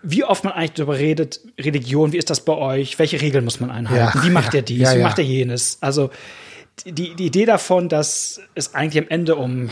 Wie 0.03 0.23
oft 0.23 0.43
man 0.43 0.53
eigentlich 0.53 0.73
darüber 0.73 0.97
redet, 0.97 1.41
Religion, 1.59 2.11
wie 2.11 2.17
ist 2.17 2.29
das 2.29 2.43
bei 2.43 2.53
euch? 2.53 2.97
Welche 2.97 3.21
Regeln 3.21 3.45
muss 3.45 3.59
man 3.59 3.69
einhalten? 3.69 4.17
Ja, 4.17 4.23
wie 4.23 4.31
macht 4.31 4.53
ja, 4.53 4.59
er 4.59 4.63
dies? 4.63 4.79
ja, 4.79 4.95
wie 4.97 5.03
macht 5.03 5.19
er 5.19 5.25
jenes? 5.25 5.77
Also 5.81 6.09
die, 6.85 7.15
die 7.15 7.25
Idee 7.25 7.45
davon, 7.45 7.89
dass 7.89 8.39
es 8.55 8.73
eigentlich 8.73 9.03
am 9.03 9.09
Ende 9.09 9.35
um 9.35 9.69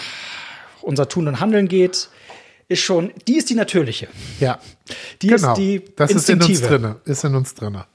unser 0.82 1.10
Tun 1.10 1.28
und 1.28 1.40
Handeln 1.40 1.68
geht, 1.68 2.10
ist 2.68 2.82
schon, 2.82 3.12
die 3.28 3.38
ist 3.38 3.50
die 3.50 3.56
natürliche. 3.56 4.08
Ja, 4.40 4.60
Die 5.22 5.28
genau. 5.28 5.54
ist 5.54 5.58
die 5.58 5.84
das 5.96 6.12
ist 6.12 6.30
in 6.30 6.36
uns 6.36 6.48
instinktive. 6.50 6.68
drinne, 6.68 6.96
ist 7.06 7.24
in 7.24 7.34
uns 7.36 7.56
drinne. 7.56 7.86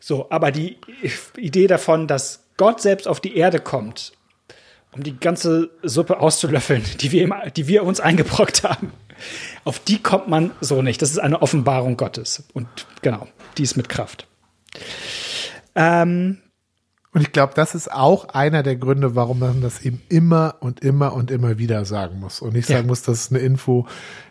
So, 0.00 0.26
aber 0.30 0.50
die 0.50 0.76
Idee 1.36 1.66
davon, 1.66 2.06
dass 2.06 2.41
Gott 2.56 2.80
selbst 2.80 3.08
auf 3.08 3.20
die 3.20 3.36
Erde 3.36 3.58
kommt, 3.60 4.12
um 4.92 5.02
die 5.02 5.18
ganze 5.18 5.70
Suppe 5.82 6.20
auszulöffeln, 6.20 6.84
die 7.00 7.12
wir, 7.12 7.22
ihm, 7.22 7.34
die 7.56 7.66
wir 7.66 7.84
uns 7.84 8.00
eingebrockt 8.00 8.62
haben, 8.64 8.92
auf 9.64 9.78
die 9.78 10.02
kommt 10.02 10.28
man 10.28 10.50
so 10.60 10.82
nicht. 10.82 11.00
Das 11.02 11.10
ist 11.10 11.18
eine 11.18 11.42
Offenbarung 11.42 11.96
Gottes. 11.96 12.44
Und 12.54 12.66
genau, 13.02 13.28
die 13.56 13.62
ist 13.62 13.76
mit 13.76 13.88
Kraft. 13.88 14.26
Ähm, 15.74 16.38
Und 17.14 17.20
ich 17.20 17.32
glaube, 17.32 17.52
das 17.54 17.74
ist 17.74 17.92
auch 17.92 18.30
einer 18.30 18.62
der 18.62 18.76
Gründe, 18.76 19.14
warum 19.14 19.38
man 19.38 19.60
das 19.60 19.82
eben 19.82 20.02
immer 20.08 20.56
und 20.60 20.80
immer 20.80 21.12
und 21.12 21.30
immer 21.30 21.58
wieder 21.58 21.84
sagen 21.84 22.18
muss. 22.20 22.40
Und 22.40 22.54
nicht 22.54 22.68
Ja. 22.68 22.76
sagen 22.76 22.88
muss, 22.88 23.02
das 23.02 23.20
ist 23.20 23.32
eine 23.32 23.40
Info, 23.40 23.86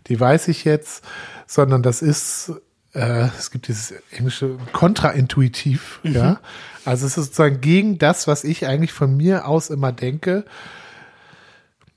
die 0.07 0.19
weiß 0.19 0.47
ich 0.47 0.63
jetzt, 0.65 1.03
sondern 1.47 1.84
das 1.84 2.01
ist, 2.01 2.53
äh, 2.93 3.27
es 3.38 3.51
gibt 3.51 3.67
dieses 3.67 3.93
englische 4.12 4.58
kontraintuitiv, 4.73 5.99
Mhm. 6.04 6.13
ja. 6.13 6.39
Also 6.84 7.06
es 7.06 7.17
ist 7.17 7.25
sozusagen 7.25 7.62
gegen 7.62 7.97
das, 7.99 8.27
was 8.27 8.43
ich 8.43 8.65
eigentlich 8.65 8.91
von 8.91 9.15
mir 9.15 9.47
aus 9.47 9.69
immer 9.69 9.91
denke, 9.91 10.45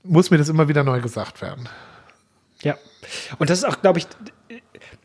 muss 0.03 0.29
mir 0.29 0.37
das 0.37 0.49
immer 0.49 0.67
wieder 0.67 0.83
neu 0.83 1.01
gesagt 1.01 1.41
werden. 1.41 1.67
ja. 2.61 2.75
Und 3.37 3.49
das 3.51 3.59
ist 3.59 3.63
auch, 3.65 3.81
glaube 3.81 3.99
ich, 3.99 4.07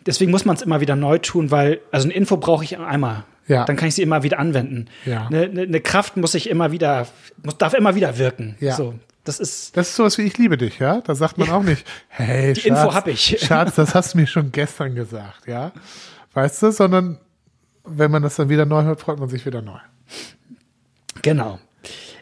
deswegen 0.07 0.31
muss 0.31 0.45
man 0.47 0.57
es 0.57 0.63
immer 0.63 0.81
wieder 0.81 0.97
neu 0.97 1.19
tun, 1.19 1.51
weil, 1.51 1.81
also 1.91 2.07
eine 2.07 2.15
Info 2.15 2.39
brauche 2.39 2.65
ich 2.65 2.79
einmal. 2.79 3.25
Ja. 3.47 3.65
Dann 3.65 3.77
kann 3.77 3.89
ich 3.89 3.95
sie 3.95 4.03
immer 4.03 4.23
wieder 4.23 4.39
anwenden. 4.39 4.87
Ja. 5.05 5.27
Eine, 5.27 5.43
eine, 5.43 5.81
Kraft 5.81 6.17
muss 6.17 6.35
ich 6.35 6.49
immer 6.49 6.73
wieder, 6.73 7.07
muss, 7.43 7.59
darf 7.59 7.75
immer 7.75 7.95
wieder 7.95 8.17
wirken. 8.17 8.57
Ja. 8.61 8.75
So, 8.77 8.95
das 9.25 9.39
ist, 9.39 9.77
Das 9.77 9.91
ist 9.91 9.97
sowas 9.97 10.17
wie 10.19 10.23
ich 10.23 10.39
liebe 10.39 10.57
dich, 10.57 10.79
ja? 10.79 11.01
Da 11.01 11.15
sagt 11.15 11.39
man 11.39 11.51
auch 11.51 11.63
nicht, 11.63 11.87
hey, 12.09 12.55
Die 12.55 12.61
Schatz, 12.61 12.71
Info 12.71 12.95
hab 12.95 13.07
ich. 13.07 13.39
Schatz, 13.43 13.75
das 13.75 13.95
hast 13.95 14.15
du 14.15 14.19
mir 14.19 14.27
schon 14.27 14.51
gestern 14.53 14.95
gesagt, 14.95 15.47
ja? 15.47 15.73
Weißt 16.33 16.63
du, 16.63 16.71
sondern 16.73 17.19
wenn 17.85 18.11
man 18.11 18.23
das 18.23 18.37
dann 18.37 18.49
wieder 18.49 18.67
neu 18.67 18.83
hört, 18.85 19.01
freut 19.01 19.19
man 19.19 19.29
sich 19.29 19.45
wieder 19.45 19.63
neu. 19.63 19.79
Genau. 21.23 21.59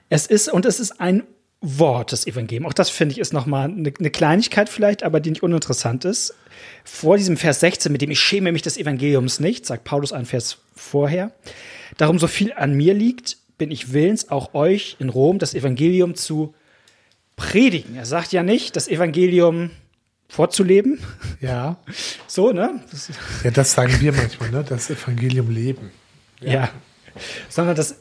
Es 0.08 0.26
ist, 0.26 0.50
und 0.50 0.64
es 0.66 0.80
ist 0.80 1.00
ein 1.00 1.24
Wort, 1.60 2.12
das 2.12 2.26
Evangelium. 2.26 2.66
Auch 2.66 2.72
das 2.72 2.88
finde 2.88 3.12
ich 3.12 3.18
ist 3.18 3.32
nochmal 3.32 3.68
eine, 3.68 3.92
eine 3.98 4.10
Kleinigkeit 4.10 4.68
vielleicht, 4.68 5.02
aber 5.02 5.20
die 5.20 5.30
nicht 5.30 5.42
uninteressant 5.42 6.04
ist. 6.04 6.34
Vor 6.84 7.16
diesem 7.16 7.36
Vers 7.36 7.60
16, 7.60 7.90
mit 7.90 8.00
dem 8.00 8.10
ich 8.10 8.20
schäme 8.20 8.52
mich 8.52 8.62
des 8.62 8.76
Evangeliums 8.78 9.40
nicht, 9.40 9.66
sagt 9.66 9.84
Paulus 9.84 10.12
ein 10.12 10.24
Vers 10.24 10.58
vorher. 10.76 11.32
Darum 11.96 12.18
so 12.18 12.28
viel 12.28 12.52
an 12.52 12.74
mir 12.74 12.94
liegt, 12.94 13.38
bin 13.58 13.70
ich 13.72 13.92
willens, 13.92 14.30
auch 14.30 14.54
euch 14.54 14.96
in 15.00 15.08
Rom 15.08 15.38
das 15.38 15.54
Evangelium 15.54 16.14
zu 16.14 16.54
predigen. 17.38 17.96
Er 17.96 18.04
sagt 18.04 18.32
ja 18.32 18.42
nicht, 18.42 18.76
das 18.76 18.88
Evangelium 18.88 19.70
vorzuleben. 20.28 21.00
Ja. 21.40 21.76
So, 22.26 22.52
ne? 22.52 22.82
Das, 22.90 23.08
Ja, 23.44 23.50
das 23.50 23.72
sagen 23.72 23.98
wir 24.00 24.12
manchmal, 24.12 24.50
ne? 24.50 24.62
Das 24.68 24.90
Evangelium 24.90 25.50
leben. 25.50 25.90
Ja. 26.42 26.68
Sondern 27.48 27.74
das 27.74 27.96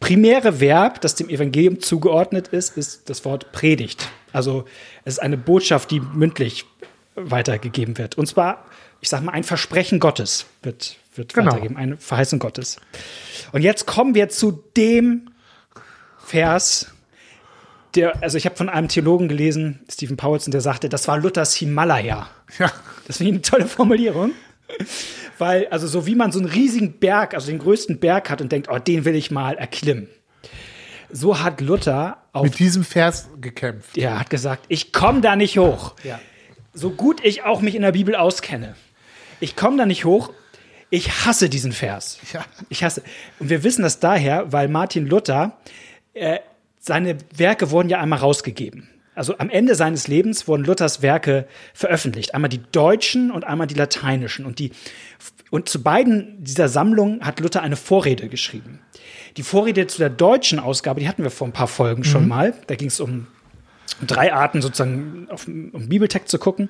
primäre 0.00 0.58
Verb, 0.60 1.00
das 1.02 1.14
dem 1.14 1.28
Evangelium 1.28 1.80
zugeordnet 1.80 2.48
ist, 2.48 2.76
ist 2.78 3.10
das 3.10 3.24
Wort 3.26 3.52
Predigt. 3.52 4.08
Also 4.32 4.64
es 5.04 5.14
ist 5.14 5.18
eine 5.20 5.36
Botschaft, 5.36 5.90
die 5.90 6.00
mündlich 6.00 6.64
weitergegeben 7.14 7.98
wird. 7.98 8.16
Und 8.18 8.26
zwar, 8.26 8.64
ich 9.00 9.08
sag 9.10 9.22
mal, 9.22 9.32
ein 9.32 9.44
Versprechen 9.44 10.00
Gottes 10.00 10.46
wird, 10.62 10.96
wird 11.14 11.34
Genau. 11.34 11.46
weitergegeben, 11.48 11.76
eine 11.76 11.96
Verheißung 11.98 12.38
Gottes. 12.38 12.78
Und 13.52 13.62
jetzt 13.62 13.86
kommen 13.86 14.14
wir 14.14 14.28
zu 14.28 14.64
dem 14.76 15.28
Vers, 16.18 16.88
der, 17.96 18.22
also 18.22 18.38
ich 18.38 18.44
habe 18.46 18.56
von 18.56 18.68
einem 18.68 18.88
Theologen 18.88 19.28
gelesen, 19.28 19.80
Stephen 19.90 20.16
Paulson, 20.16 20.50
der 20.50 20.60
sagte, 20.60 20.88
das 20.88 21.08
war 21.08 21.18
Luthers 21.18 21.54
Himalaya. 21.54 22.28
Ja. 22.58 22.70
Das 23.06 23.18
finde 23.18 23.30
ich 23.30 23.34
eine 23.36 23.42
tolle 23.42 23.66
Formulierung. 23.66 24.32
Weil, 25.38 25.66
also 25.68 25.86
so 25.86 26.06
wie 26.06 26.14
man 26.14 26.32
so 26.32 26.38
einen 26.38 26.48
riesigen 26.48 26.98
Berg, 26.98 27.34
also 27.34 27.48
den 27.48 27.58
größten 27.58 27.98
Berg 27.98 28.30
hat 28.30 28.40
und 28.40 28.52
denkt, 28.52 28.68
oh, 28.70 28.78
den 28.78 29.04
will 29.04 29.14
ich 29.14 29.30
mal 29.30 29.56
erklimmen. 29.56 30.08
So 31.10 31.40
hat 31.40 31.60
Luther 31.60 32.18
auf, 32.32 32.44
Mit 32.44 32.58
diesem 32.58 32.84
Vers 32.84 33.28
gekämpft. 33.40 33.96
er 33.96 34.18
hat 34.18 34.30
gesagt, 34.30 34.64
ich 34.68 34.92
komme 34.92 35.20
da 35.20 35.36
nicht 35.36 35.58
hoch. 35.58 35.94
Ja. 36.02 36.18
So 36.72 36.90
gut 36.90 37.24
ich 37.24 37.44
auch 37.44 37.60
mich 37.60 37.74
in 37.74 37.82
der 37.82 37.92
Bibel 37.92 38.14
auskenne. 38.16 38.74
Ich 39.40 39.56
komme 39.56 39.76
da 39.76 39.86
nicht 39.86 40.04
hoch. 40.04 40.32
Ich 40.90 41.24
hasse 41.24 41.48
diesen 41.48 41.72
Vers. 41.72 42.18
Ja. 42.32 42.44
Ich 42.68 42.82
hasse. 42.82 43.02
Und 43.38 43.50
wir 43.50 43.62
wissen 43.64 43.82
das 43.82 44.00
daher, 44.00 44.52
weil 44.52 44.68
Martin 44.68 45.06
Luther, 45.06 45.58
äh, 46.14 46.38
seine 46.86 47.18
Werke 47.34 47.70
wurden 47.72 47.88
ja 47.88 47.98
einmal 47.98 48.20
rausgegeben. 48.20 48.88
Also 49.16 49.38
am 49.38 49.50
Ende 49.50 49.74
seines 49.74 50.08
Lebens 50.08 50.46
wurden 50.46 50.64
Luthers 50.64 51.02
Werke 51.02 51.48
veröffentlicht. 51.74 52.34
Einmal 52.34 52.50
die 52.50 52.60
deutschen 52.70 53.30
und 53.30 53.44
einmal 53.44 53.66
die 53.66 53.74
lateinischen. 53.74 54.44
Und 54.44 54.58
die, 54.58 54.70
und 55.50 55.68
zu 55.68 55.82
beiden 55.82 56.44
dieser 56.44 56.68
Sammlungen 56.68 57.22
hat 57.24 57.40
Luther 57.40 57.62
eine 57.62 57.76
Vorrede 57.76 58.28
geschrieben. 58.28 58.80
Die 59.36 59.42
Vorrede 59.42 59.86
zu 59.86 59.98
der 59.98 60.10
deutschen 60.10 60.58
Ausgabe, 60.58 61.00
die 61.00 61.08
hatten 61.08 61.22
wir 61.22 61.30
vor 61.30 61.48
ein 61.48 61.52
paar 61.52 61.66
Folgen 61.66 62.04
schon 62.04 62.28
mal. 62.28 62.54
Da 62.66 62.74
ging 62.76 62.88
es 62.88 63.00
um 63.00 63.26
drei 64.06 64.32
Arten 64.32 64.60
sozusagen 64.62 65.28
auf, 65.30 65.46
um 65.46 65.88
Bibeltext 65.88 66.28
zu 66.28 66.38
gucken. 66.38 66.68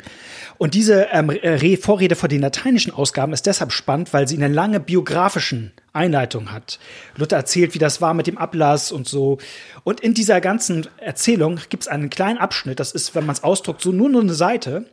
Und 0.58 0.74
diese 0.74 1.08
ähm, 1.12 1.30
Re 1.30 1.76
Vorrede 1.76 2.14
vor 2.14 2.28
den 2.28 2.40
lateinischen 2.40 2.92
Ausgaben 2.92 3.32
ist 3.32 3.46
deshalb 3.46 3.72
spannend, 3.72 4.12
weil 4.12 4.28
sie 4.28 4.36
eine 4.36 4.48
lange 4.48 4.80
biografischen 4.80 5.72
Einleitung 5.92 6.52
hat. 6.52 6.78
Luther 7.16 7.36
erzählt, 7.36 7.74
wie 7.74 7.78
das 7.78 8.00
war 8.00 8.14
mit 8.14 8.26
dem 8.26 8.38
Ablass 8.38 8.92
und 8.92 9.08
so. 9.08 9.38
Und 9.82 10.00
in 10.00 10.14
dieser 10.14 10.40
ganzen 10.40 10.86
Erzählung 10.98 11.60
gibt 11.68 11.84
es 11.84 11.88
einen 11.88 12.10
kleinen 12.10 12.38
Abschnitt, 12.38 12.80
das 12.80 12.92
ist, 12.92 13.14
wenn 13.14 13.26
man 13.26 13.34
es 13.34 13.42
ausdruckt, 13.42 13.82
so 13.82 13.92
nur, 13.92 14.08
nur 14.08 14.22
eine 14.22 14.34
Seite, 14.34 14.86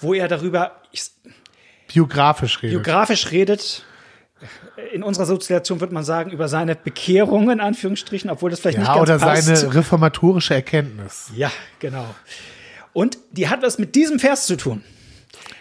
wo 0.00 0.14
er 0.14 0.28
darüber 0.28 0.82
ich, 0.92 1.10
Biografisch 1.92 2.62
redet. 2.62 2.82
biografisch 2.82 3.30
redet. 3.30 3.84
In 4.92 5.02
unserer 5.02 5.26
Sozialisation 5.26 5.80
würde 5.80 5.94
man 5.94 6.04
sagen, 6.04 6.30
über 6.30 6.48
seine 6.48 6.74
Bekehrung, 6.74 7.50
in 7.50 7.60
Anführungsstrichen, 7.60 8.30
obwohl 8.30 8.50
das 8.50 8.60
vielleicht 8.60 8.78
nicht 8.78 8.88
ja, 8.88 8.94
ganz 8.94 9.08
oder 9.08 9.18
passt. 9.18 9.44
seine 9.44 9.74
reformatorische 9.74 10.54
Erkenntnis. 10.54 11.30
Ja, 11.34 11.50
genau. 11.78 12.06
Und 12.92 13.18
die 13.32 13.48
hat 13.48 13.62
was 13.62 13.78
mit 13.78 13.94
diesem 13.94 14.18
Vers 14.18 14.46
zu 14.46 14.56
tun. 14.56 14.82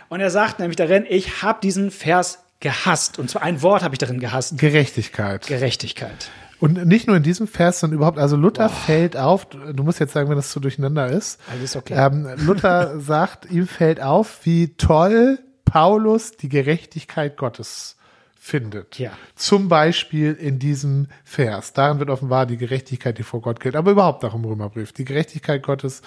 Und 0.09 0.19
er 0.19 0.29
sagt 0.29 0.59
nämlich 0.59 0.75
darin, 0.75 1.05
ich 1.09 1.41
habe 1.41 1.59
diesen 1.61 1.89
Vers 1.89 2.39
gehasst. 2.59 3.19
Und 3.19 3.29
zwar 3.29 3.41
ein 3.41 3.61
Wort 3.61 3.83
habe 3.83 3.95
ich 3.95 3.99
darin 3.99 4.19
gehasst. 4.19 4.57
Gerechtigkeit. 4.57 5.47
Gerechtigkeit. 5.47 6.29
Und 6.59 6.85
nicht 6.85 7.07
nur 7.07 7.17
in 7.17 7.23
diesem 7.23 7.47
Vers, 7.47 7.81
sondern 7.81 7.97
überhaupt, 7.97 8.17
also 8.17 8.37
Luther 8.37 8.69
fällt 8.69 9.17
auf, 9.17 9.47
du 9.47 9.83
musst 9.83 9.99
jetzt 9.99 10.13
sagen, 10.13 10.29
wenn 10.29 10.37
das 10.37 10.51
so 10.51 10.61
durcheinander 10.61 11.07
ist. 11.07 11.41
Alles 11.51 11.75
okay. 11.75 11.93
Ähm, 11.93 12.25
Luther 12.37 12.99
sagt, 13.01 13.51
ihm 13.51 13.67
fällt 13.67 14.01
auf, 14.01 14.45
wie 14.45 14.75
toll 14.77 15.39
Paulus 15.65 16.31
die 16.31 16.47
Gerechtigkeit 16.47 17.35
Gottes 17.35 17.97
findet. 18.45 18.99
Ja. 18.99 19.13
Zum 19.35 19.69
Beispiel 19.69 20.33
in 20.33 20.59
diesem 20.59 21.07
Vers. 21.23 21.71
Darin 21.71 21.99
wird 21.99 22.09
offenbar 22.09 22.45
die 22.45 22.57
Gerechtigkeit, 22.57 23.17
die 23.17 23.23
vor 23.23 23.39
Gott 23.39 23.61
gilt, 23.61 23.77
aber 23.77 23.91
überhaupt 23.91 24.25
auch 24.25 24.35
im 24.35 24.43
Römerbrief. 24.43 24.91
Die 24.91 25.05
Gerechtigkeit 25.05 25.63
Gottes, 25.63 26.01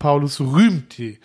Paulus 0.00 0.40
rühmt 0.40 0.98
die. 0.98 1.20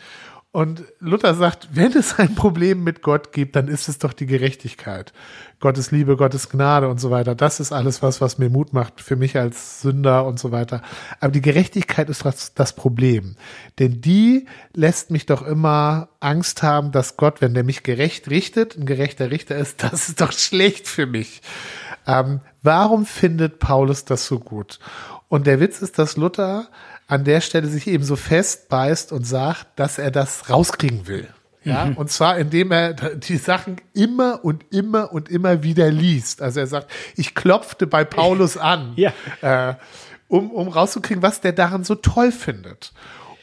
Und 0.56 0.86
Luther 1.02 1.34
sagt, 1.34 1.68
wenn 1.74 1.92
es 1.92 2.18
ein 2.18 2.34
Problem 2.34 2.82
mit 2.82 3.02
Gott 3.02 3.34
gibt, 3.34 3.58
dann 3.58 3.68
ist 3.68 3.90
es 3.90 3.98
doch 3.98 4.14
die 4.14 4.26
Gerechtigkeit. 4.26 5.12
Gottes 5.60 5.92
Liebe, 5.92 6.16
Gottes 6.16 6.48
Gnade 6.48 6.88
und 6.88 6.98
so 6.98 7.12
weiter. 7.12 7.36
Das 7.36 7.60
ist 7.60 7.74
alles 7.74 8.02
was, 8.02 8.22
was 8.22 8.38
mir 8.38 8.50
Mut 8.50 8.72
macht 8.72 9.02
für 9.02 9.18
mich 9.18 9.38
als 9.38 9.82
Sünder 9.82 10.26
und 10.26 10.40
so 10.40 10.54
weiter. 10.54 10.82
Aber 11.20 11.34
die 11.34 11.42
Gerechtigkeit 11.42 12.10
ist 12.10 12.24
das, 12.24 12.54
das 12.54 12.72
Problem. 12.72 13.36
Denn 13.80 14.00
die 14.00 14.46
lässt 14.74 15.12
mich 15.12 15.26
doch 15.26 15.46
immer 15.46 16.08
Angst 16.22 16.64
haben, 16.64 16.94
dass 16.94 17.18
Gott, 17.18 17.42
wenn 17.42 17.54
der 17.54 17.66
mich 17.66 17.84
gerecht 17.84 18.30
richtet, 18.30 18.78
ein 18.78 18.86
gerechter 18.86 19.32
Richter 19.32 19.58
ist, 19.58 19.84
das 19.84 20.08
ist 20.08 20.22
doch 20.22 20.32
schlecht 20.32 20.88
für 20.88 21.06
mich. 21.06 21.42
Ähm, 22.08 22.40
warum 22.62 23.06
findet 23.06 23.60
Paulus 23.60 24.06
das 24.06 24.26
so 24.26 24.40
gut? 24.40 24.80
Und 25.28 25.48
der 25.48 25.60
Witz 25.60 25.82
ist, 25.82 26.00
dass 26.00 26.16
Luther 26.16 26.70
an 27.08 27.24
der 27.24 27.42
Stelle 27.42 27.68
sich 27.68 27.88
eben 27.88 28.04
so 28.04 28.16
festbeißt 28.16 29.12
und 29.12 29.26
sagt, 29.26 29.68
dass 29.80 29.98
er 30.00 30.12
das 30.12 30.50
rauskriegen 30.50 31.08
will. 31.08 31.28
Ja, 31.64 31.92
und 31.96 32.12
zwar 32.12 32.38
indem 32.38 32.72
er 32.72 32.94
die 32.94 33.38
Sachen 33.38 33.78
immer 33.94 34.46
und 34.46 34.66
immer 34.72 35.12
und 35.12 35.30
immer 35.30 35.64
wieder 35.64 35.90
liest. 35.90 36.44
Also 36.44 36.60
er 36.60 36.68
sagt, 36.68 36.92
ich 37.16 37.34
klopfte 37.34 37.88
bei 37.88 38.04
Paulus 38.06 38.56
an, 38.58 38.94
Ja. 38.98 39.14
äh, 39.42 39.74
um, 40.28 40.52
um 40.52 40.68
rauszukriegen, 40.68 41.24
was 41.24 41.42
der 41.42 41.54
daran 41.54 41.84
so 41.84 41.96
toll 41.96 42.32
findet. 42.32 42.94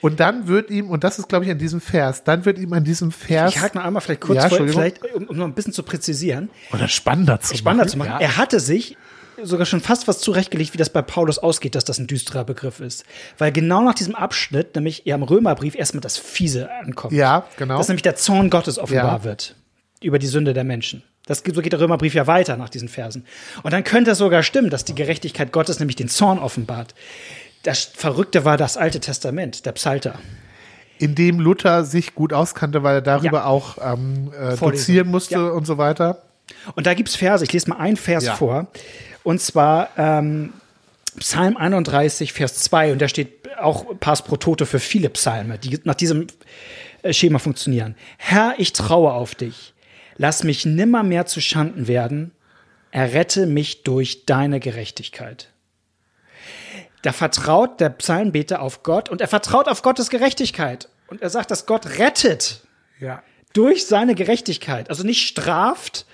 Und 0.01 0.19
dann 0.21 0.47
wird 0.49 0.71
ihm, 0.71 0.89
und 0.91 1.03
das 1.05 1.19
ist, 1.21 1.29
glaube 1.29 1.45
ich, 1.45 1.51
an 1.51 1.59
diesem 1.59 1.81
Vers, 1.81 2.23
dann 2.25 2.45
wird 2.45 2.59
ihm 2.59 2.73
an 2.73 2.83
diesem 2.85 3.11
Vers. 3.13 3.55
Ich 3.57 3.61
hake 3.61 3.77
noch 3.79 3.85
einmal 3.85 4.01
vielleicht 4.03 4.21
kurz 4.21 4.43
Ja, 4.43 4.49
vor, 4.49 4.67
vielleicht, 4.69 5.01
um, 5.15 5.25
um 5.29 5.37
noch 5.37 5.45
ein 5.47 5.55
bisschen 5.55 5.73
zu 5.73 5.83
präzisieren. 5.85 6.49
oder 6.73 6.87
spannender 6.89 7.41
zu 7.41 7.57
Spannender 7.57 7.87
zu 7.89 7.99
machen. 7.99 8.11
Ja. 8.11 8.19
Er 8.21 8.37
hatte 8.37 8.59
sich 8.61 8.97
sogar 9.43 9.67
schon 9.67 9.81
fast 9.81 10.09
was 10.09 10.19
zurechtgelegt, 10.21 10.73
wie 10.75 10.79
das 10.79 10.91
bei 10.91 11.03
Paulus 11.03 11.39
ausgeht, 11.39 11.75
dass 11.75 11.85
das 11.85 11.99
ein 11.99 12.07
düsterer 12.07 12.45
Begriff 12.45 12.81
ist. 12.81 13.05
Weil 13.39 13.53
genau 13.53 13.83
nach 13.83 13.95
diesem 13.95 14.15
Abschnitt, 14.15 14.75
nämlich 14.75 15.03
ja 15.05 15.15
im 15.15 15.23
Römerbrief, 15.23 15.75
erstmal 15.75 16.01
das 16.01 16.17
Fiese 16.19 16.71
ankommt. 16.73 17.13
Ja, 17.13 17.45
genau. 17.57 17.79
Dass 17.79 17.89
nämlich 17.89 18.03
der 18.03 18.17
Zorn 18.17 18.51
Gottes 18.51 18.79
offenbar 18.79 19.19
Ja. 19.19 19.25
wird 19.25 19.55
über 20.01 20.19
die 20.19 20.27
Sünde 20.27 20.53
der 20.53 20.65
Menschen. 20.65 21.03
Das, 21.27 21.43
so 21.47 21.63
geht 21.63 21.73
der 21.73 21.79
Römerbrief 21.81 22.15
ja 22.15 22.27
weiter 22.27 22.57
nach 22.57 22.69
diesen 22.69 22.89
Versen. 22.89 23.25
Und 23.63 23.73
dann 23.73 23.85
könnte 23.85 24.11
es 24.13 24.19
sogar 24.19 24.43
stimmen, 24.43 24.71
dass 24.71 24.85
die 24.85 24.95
Gerechtigkeit 24.95 25.53
Gottes 25.53 25.79
nämlich 25.79 25.95
den 25.97 26.09
Zorn 26.09 26.39
offenbart. 26.41 26.95
Das 27.63 27.85
Verrückte 27.85 28.45
war 28.45 28.57
das 28.57 28.77
Alte 28.77 28.99
Testament, 29.01 29.65
der 29.67 29.73
Psalter. 29.73 30.19
in 30.99 31.15
dem 31.17 31.41
Luther 31.41 31.85
sich 31.85 32.15
gut 32.15 32.33
auskannte, 32.33 32.83
weil 32.85 32.97
er 32.97 33.03
darüber 33.03 33.39
Ja. 33.39 33.45
auch 33.47 33.77
ähm, 33.83 34.33
äh, 34.39 34.57
dozieren 34.57 35.09
musste 35.09 35.35
Ja. 35.35 35.49
und 35.49 35.67
so 35.67 35.77
weiter. 35.79 36.23
Und 36.77 36.87
da 36.87 36.95
gibt's 36.95 37.17
Verse, 37.17 37.43
ich 37.45 37.53
lese 37.53 37.71
mal 37.71 37.77
einen 37.79 37.97
Vers 37.97 38.25
Ja. 38.25 38.35
vor. 38.37 38.69
Und 39.25 39.41
zwar 39.41 39.91
ähm, 39.97 40.53
Psalm 41.19 41.57
31, 41.57 42.33
Vers 42.33 42.57
2. 42.65 42.93
Und 42.93 43.01
da 43.03 43.09
steht 43.09 43.57
auch 43.59 43.99
Pars 44.01 44.23
pro 44.23 44.37
Tote 44.37 44.67
für 44.67 44.81
viele 44.81 45.11
Psalme, 45.11 45.59
die 45.59 45.79
nach 45.85 45.95
diesem 45.95 46.27
äh, 47.03 47.13
Schema 47.13 47.39
funktionieren. 47.39 47.95
Herr, 48.19 48.55
ich 48.59 48.73
traue 48.73 49.13
auf 49.13 49.35
dich. 49.35 49.75
Lass 50.17 50.45
mich 50.45 50.65
nimmer 50.65 51.03
mehr 51.03 51.27
zu 51.27 51.41
Schanden 51.41 51.89
werden. 51.89 52.33
Errette 52.91 53.47
mich 53.47 53.85
durch 53.85 54.27
deine 54.27 54.61
Gerechtigkeit. 54.61 55.49
Da 57.03 57.13
vertraut 57.13 57.81
der 57.81 57.89
Psalmbeter 57.91 58.61
auf 58.61 58.83
Gott 58.83 59.09
und 59.09 59.21
er 59.21 59.29
vertraut 59.29 59.67
auf 59.69 59.83
Gottes 59.83 60.11
Gerechtigkeit. 60.11 60.89
Und 61.09 61.21
er 61.23 61.31
sagt, 61.31 61.51
dass 61.51 61.67
Gott 61.67 61.99
rettet 61.99 62.61
Ja. 63.01 63.23
durch 63.55 63.87
seine 63.87 64.15
Gerechtigkeit. 64.15 64.89
Also 64.89 65.03
nicht 65.05 65.27
straft, 65.27 66.07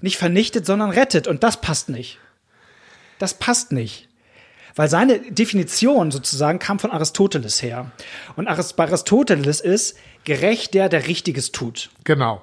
nicht 0.00 0.18
vernichtet, 0.18 0.66
sondern 0.66 0.90
rettet. 0.90 1.26
Und 1.26 1.42
das 1.42 1.60
passt 1.60 1.88
nicht. 1.88 2.18
Das 3.20 3.34
passt 3.34 3.70
nicht. 3.70 4.08
Weil 4.74 4.88
seine 4.88 5.18
Definition 5.18 6.10
sozusagen 6.10 6.58
kam 6.58 6.78
von 6.78 6.90
Aristoteles 6.90 7.62
her. 7.62 7.90
Und 8.36 8.46
bei 8.46 8.84
Aristoteles 8.84 9.60
ist 9.60 9.96
gerecht 10.24 10.74
der, 10.74 10.88
der 10.88 11.06
Richtiges 11.06 11.52
tut. 11.52 11.90
Genau. 12.04 12.42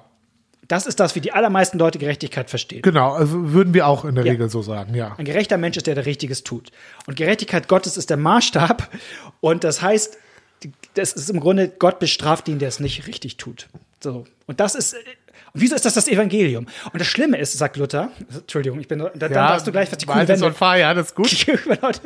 Das 0.68 0.86
ist 0.86 1.00
das, 1.00 1.14
wie 1.14 1.20
die 1.20 1.32
allermeisten 1.32 1.78
Leute 1.78 1.98
Gerechtigkeit 1.98 2.50
verstehen. 2.50 2.82
Genau, 2.82 3.12
also 3.12 3.52
würden 3.52 3.72
wir 3.72 3.86
auch 3.86 4.04
in 4.04 4.14
der 4.14 4.24
Ja. 4.24 4.32
Regel 4.32 4.50
so 4.50 4.60
sagen, 4.62 4.94
ja. 4.94 5.14
Ein 5.16 5.24
gerechter 5.24 5.56
Mensch 5.56 5.78
ist 5.78 5.86
der, 5.86 5.94
der 5.94 6.04
Richtiges 6.06 6.44
tut. 6.44 6.70
Und 7.06 7.16
Gerechtigkeit 7.16 7.66
Gottes 7.68 7.96
ist 7.96 8.10
der 8.10 8.18
Maßstab. 8.18 8.88
Und 9.40 9.64
das 9.64 9.80
heißt, 9.82 10.18
das 10.94 11.14
ist 11.14 11.30
im 11.30 11.40
Grunde, 11.40 11.68
Gott 11.68 11.98
bestraft 11.98 12.46
den, 12.46 12.58
der 12.58 12.68
es 12.68 12.80
nicht 12.80 13.06
richtig 13.06 13.38
tut. 13.38 13.68
So. 14.00 14.26
Und 14.46 14.60
das 14.60 14.74
ist, 14.74 14.94
und 15.52 15.60
wieso 15.60 15.74
ist 15.74 15.84
das 15.84 15.94
das 15.94 16.08
Evangelium? 16.08 16.66
Und 16.92 17.00
das 17.00 17.06
Schlimme 17.08 17.38
ist, 17.38 17.52
sagt 17.56 17.76
Luther, 17.76 18.10
Entschuldigung, 18.32 18.80
ich 18.80 18.88
bin, 18.88 18.98
da, 18.98 19.10
dann 19.14 19.32
darfst 19.32 19.66
du 19.66 19.72
gleich 19.72 19.90
was 19.90 19.98
die 19.98 20.06
Bald 20.06 20.28
ist 20.28 20.42
on 20.42 20.54
fire, 20.54 20.78
ja, 20.78 20.94
das 20.94 21.08
ist 21.08 21.14
gut. 21.14 21.46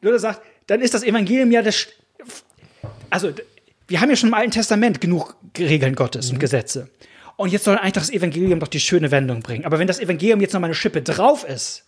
Luther 0.00 0.18
sagt, 0.18 0.42
dann 0.66 0.80
ist 0.80 0.94
das 0.94 1.02
Evangelium 1.02 1.50
ja 1.50 1.62
das, 1.62 1.86
also, 3.10 3.32
wir 3.88 4.00
haben 4.00 4.10
ja 4.10 4.16
schon 4.16 4.30
im 4.30 4.34
Alten 4.34 4.50
Testament 4.52 5.00
genug 5.00 5.36
Regeln 5.58 5.94
Gottes 5.94 6.28
Mhm. 6.28 6.34
und 6.34 6.38
Gesetze. 6.40 6.88
Und 7.36 7.50
jetzt 7.50 7.64
soll 7.64 7.76
eigentlich 7.76 7.92
das 7.92 8.10
Evangelium 8.10 8.60
doch 8.60 8.68
die 8.68 8.80
schöne 8.80 9.10
Wendung 9.10 9.40
bringen. 9.40 9.64
Aber 9.64 9.78
wenn 9.78 9.86
das 9.86 9.98
Evangelium 10.00 10.40
jetzt 10.40 10.52
noch 10.52 10.60
mal 10.60 10.66
eine 10.66 10.74
Schippe 10.74 11.02
drauf 11.02 11.44
ist, 11.44 11.84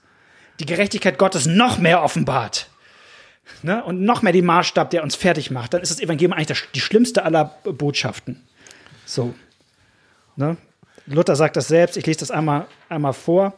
die 0.60 0.66
Gerechtigkeit 0.66 1.18
Gottes 1.18 1.46
noch 1.46 1.78
mehr 1.78 2.02
offenbart, 2.02 2.68
ne, 3.62 3.84
und 3.84 4.02
noch 4.02 4.22
mehr 4.22 4.32
den 4.32 4.46
Maßstab, 4.46 4.90
der 4.90 5.02
uns 5.02 5.14
fertig 5.16 5.50
macht, 5.50 5.74
dann 5.74 5.82
ist 5.82 5.90
das 5.90 6.00
Evangelium 6.00 6.32
eigentlich 6.32 6.48
das, 6.48 6.62
die 6.74 6.80
schlimmste 6.80 7.24
aller 7.24 7.44
Botschaften. 7.64 8.42
So. 9.04 9.34
Ne? 10.36 10.56
Luther 11.06 11.36
sagt 11.36 11.56
das 11.56 11.68
selbst, 11.68 11.96
ich 11.96 12.06
lese 12.06 12.20
das 12.20 12.30
einmal, 12.30 12.66
einmal 12.88 13.12
vor. 13.12 13.54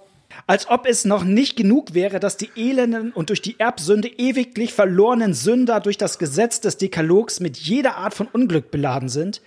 Als 0.47 0.69
ob 0.69 0.87
es 0.87 1.05
noch 1.05 1.25
nicht 1.25 1.57
genug 1.57 1.95
wäre, 1.95 2.21
dass 2.21 2.37
die 2.37 2.51
elenden 2.57 3.13
und 3.13 3.31
durch 3.31 3.41
die 3.41 3.59
Erbsünde 3.59 4.09
ewiglich 4.09 4.73
verlorenen 4.73 5.35
Sünder 5.35 5.81
durch 5.81 5.99
das 5.99 6.19
Gesetz 6.19 6.61
des 6.61 6.77
Dekalogs 6.77 7.41
mit 7.41 7.57
jeder 7.57 7.97
Art 7.97 8.15
von 8.15 8.27
Unglück 8.27 8.71
beladen 8.71 9.09
sind, 9.09 9.41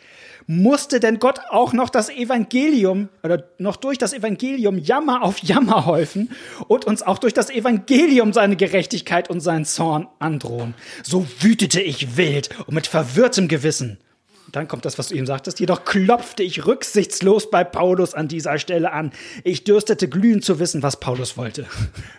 musste 0.47 0.99
denn 0.99 1.19
Gott 1.19 1.41
auch 1.49 1.73
noch 1.73 1.89
das 1.89 2.09
Evangelium 2.09 3.09
oder 3.21 3.43
noch 3.59 3.75
durch 3.75 3.99
das 3.99 4.13
Evangelium 4.13 4.79
Jammer 4.79 5.21
auf 5.21 5.39
Jammer 5.39 5.85
häufen 5.85 6.31
und 6.67 6.85
uns 6.85 7.03
auch 7.03 7.19
durch 7.19 7.33
das 7.33 7.51
Evangelium 7.51 8.33
seine 8.33 8.55
Gerechtigkeit 8.55 9.29
und 9.29 9.41
seinen 9.41 9.65
Zorn 9.65 10.07
androhen. 10.17 10.73
So 11.03 11.27
wütete 11.39 11.81
ich 11.81 12.17
wild 12.17 12.49
und 12.65 12.73
mit 12.73 12.87
verwirrtem 12.87 13.47
Gewissen. 13.47 13.99
Dann 14.51 14.67
kommt 14.67 14.85
das, 14.85 14.97
was 14.97 15.09
du 15.09 15.15
ihm 15.15 15.25
sagtest. 15.25 15.59
Jedoch 15.59 15.85
klopfte 15.85 16.43
ich 16.43 16.65
rücksichtslos 16.65 17.49
bei 17.49 17.63
Paulus 17.63 18.13
an 18.13 18.27
dieser 18.27 18.57
Stelle 18.57 18.91
an. 18.91 19.11
Ich 19.43 19.63
dürstete 19.63 20.07
glühend 20.07 20.43
zu 20.43 20.59
wissen, 20.59 20.83
was 20.83 20.99
Paulus 20.99 21.37
wollte. 21.37 21.67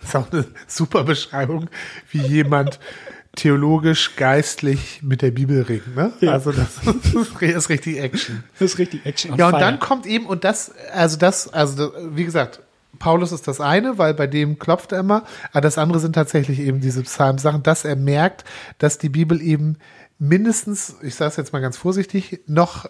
Das 0.01 0.09
ist 0.09 0.17
auch 0.17 0.33
eine 0.33 0.45
super 0.67 1.05
Beschreibung, 1.05 1.69
wie 2.11 2.21
jemand 2.21 2.79
theologisch, 3.37 4.17
geistlich 4.17 5.01
mit 5.03 5.23
der 5.23 5.31
Bibel 5.31 5.63
ringen. 5.63 5.95
Ne? 5.95 6.13
Ja. 6.21 6.33
Also 6.33 6.53
das 6.53 6.81
ist 7.41 7.69
richtig 7.69 7.99
Action. 7.99 8.45
Das 8.59 8.73
ist 8.73 8.79
richtig 8.79 9.07
Action. 9.07 9.37
Ja, 9.37 9.47
und 9.47 9.53
fire. 9.53 9.61
dann 9.61 9.79
kommt 9.79 10.07
eben, 10.07 10.27
und 10.27 10.45
das, 10.45 10.73
also 10.93 11.17
das, 11.17 11.53
also 11.53 11.93
wie 12.11 12.25
gesagt, 12.25 12.61
Paulus 12.99 13.33
ist 13.33 13.49
das 13.49 13.61
eine, 13.61 13.99
weil 13.99 14.15
bei 14.15 14.27
dem 14.27 14.59
klopft 14.59 14.93
er 14.93 15.01
immer, 15.01 15.25
aber 15.53 15.61
das 15.61 15.79
andere 15.79 16.01
sind 16.01 16.15
tatsächlich 16.15 16.61
eben 16.61 16.81
diese 16.81 17.03
Psalmsachen, 17.03 17.63
dass 17.63 17.85
er 17.85 17.97
merkt, 17.97 18.45
dass 18.79 18.99
die 18.99 19.09
Bibel 19.09 19.41
eben 19.41 19.79
mindestens, 20.21 20.95
ich 21.03 21.17
sage 21.17 21.31
es 21.31 21.37
jetzt 21.37 21.53
mal 21.53 21.61
ganz 21.61 21.77
vorsichtig, 21.77 22.41
noch 22.47 22.87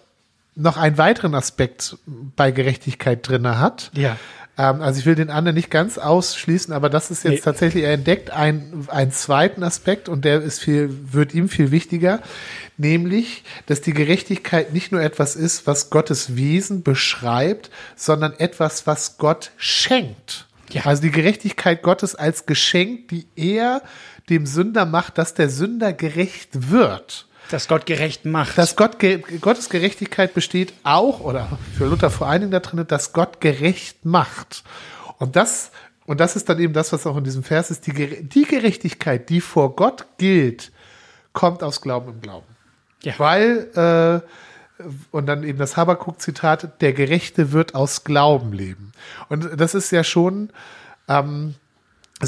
noch 0.56 0.76
einen 0.76 0.98
weiteren 0.98 1.34
Aspekt 1.34 1.96
bei 2.06 2.50
Gerechtigkeit 2.50 3.26
drinne 3.26 3.58
hat. 3.58 3.90
Ja. 3.94 4.16
Ähm, 4.58 4.82
also 4.82 5.00
ich 5.00 5.06
will 5.06 5.14
den 5.14 5.30
anderen 5.30 5.54
nicht 5.54 5.70
ganz 5.70 5.96
ausschließen, 5.96 6.74
aber 6.74 6.90
das 6.90 7.10
ist 7.10 7.24
jetzt 7.24 7.32
nee. 7.32 7.40
tatsächlich, 7.40 7.84
er 7.84 7.92
entdeckt 7.92 8.30
einen, 8.30 8.86
einen 8.88 9.12
zweiten 9.12 9.62
Aspekt 9.62 10.08
und 10.08 10.24
der 10.24 10.42
ist 10.42 10.60
viel, 10.60 10.90
wird 11.12 11.34
ihm 11.34 11.48
viel 11.48 11.70
wichtiger, 11.70 12.20
nämlich, 12.76 13.44
dass 13.66 13.80
die 13.80 13.94
Gerechtigkeit 13.94 14.72
nicht 14.72 14.92
nur 14.92 15.00
etwas 15.00 15.36
ist, 15.36 15.66
was 15.66 15.90
Gottes 15.90 16.36
Wesen 16.36 16.82
beschreibt, 16.82 17.70
sondern 17.96 18.34
etwas, 18.38 18.86
was 18.86 19.18
Gott 19.18 19.52
schenkt. 19.56 20.46
Ja. 20.70 20.82
Also 20.84 21.02
die 21.02 21.10
Gerechtigkeit 21.10 21.82
Gottes 21.82 22.14
als 22.14 22.46
Geschenk, 22.46 23.08
die 23.08 23.26
er 23.34 23.82
dem 24.30 24.46
Sünder 24.46 24.86
macht, 24.86 25.18
dass 25.18 25.34
der 25.34 25.50
Sünder 25.50 25.92
gerecht 25.92 26.70
wird. 26.70 27.26
Dass 27.50 27.66
Gott 27.66 27.84
gerecht 27.84 28.24
macht. 28.24 28.56
Dass 28.56 28.76
Gott, 28.76 28.98
Gottes 29.40 29.68
Gerechtigkeit 29.68 30.34
besteht 30.34 30.72
auch, 30.84 31.20
oder 31.20 31.58
für 31.76 31.86
Luther 31.86 32.10
vor 32.10 32.28
allen 32.28 32.42
Dingen 32.42 32.52
da 32.52 32.60
drin, 32.60 32.84
dass 32.86 33.12
Gott 33.12 33.40
gerecht 33.40 34.04
macht. 34.04 34.62
Und 35.18 35.34
das, 35.34 35.72
und 36.06 36.20
das 36.20 36.36
ist 36.36 36.48
dann 36.48 36.60
eben 36.60 36.72
das, 36.72 36.92
was 36.92 37.06
auch 37.06 37.16
in 37.16 37.24
diesem 37.24 37.42
Vers 37.42 37.70
ist, 37.70 37.86
die, 37.86 38.22
die 38.22 38.44
Gerechtigkeit, 38.44 39.28
die 39.28 39.40
vor 39.40 39.74
Gott 39.74 40.06
gilt, 40.16 40.70
kommt 41.32 41.62
aus 41.62 41.80
Glauben 41.80 42.12
im 42.12 42.20
Glauben. 42.20 42.46
Ja. 43.02 43.14
Weil, 43.18 44.22
äh, 44.78 44.84
und 45.10 45.26
dann 45.26 45.42
eben 45.42 45.58
das 45.58 45.76
Habakuk-Zitat, 45.76 46.80
der 46.80 46.92
Gerechte 46.92 47.52
wird 47.52 47.74
aus 47.74 48.04
Glauben 48.04 48.52
leben. 48.52 48.92
Und 49.28 49.60
das 49.60 49.74
ist 49.74 49.90
ja 49.90 50.04
schon, 50.04 50.50
ähm, 51.08 51.56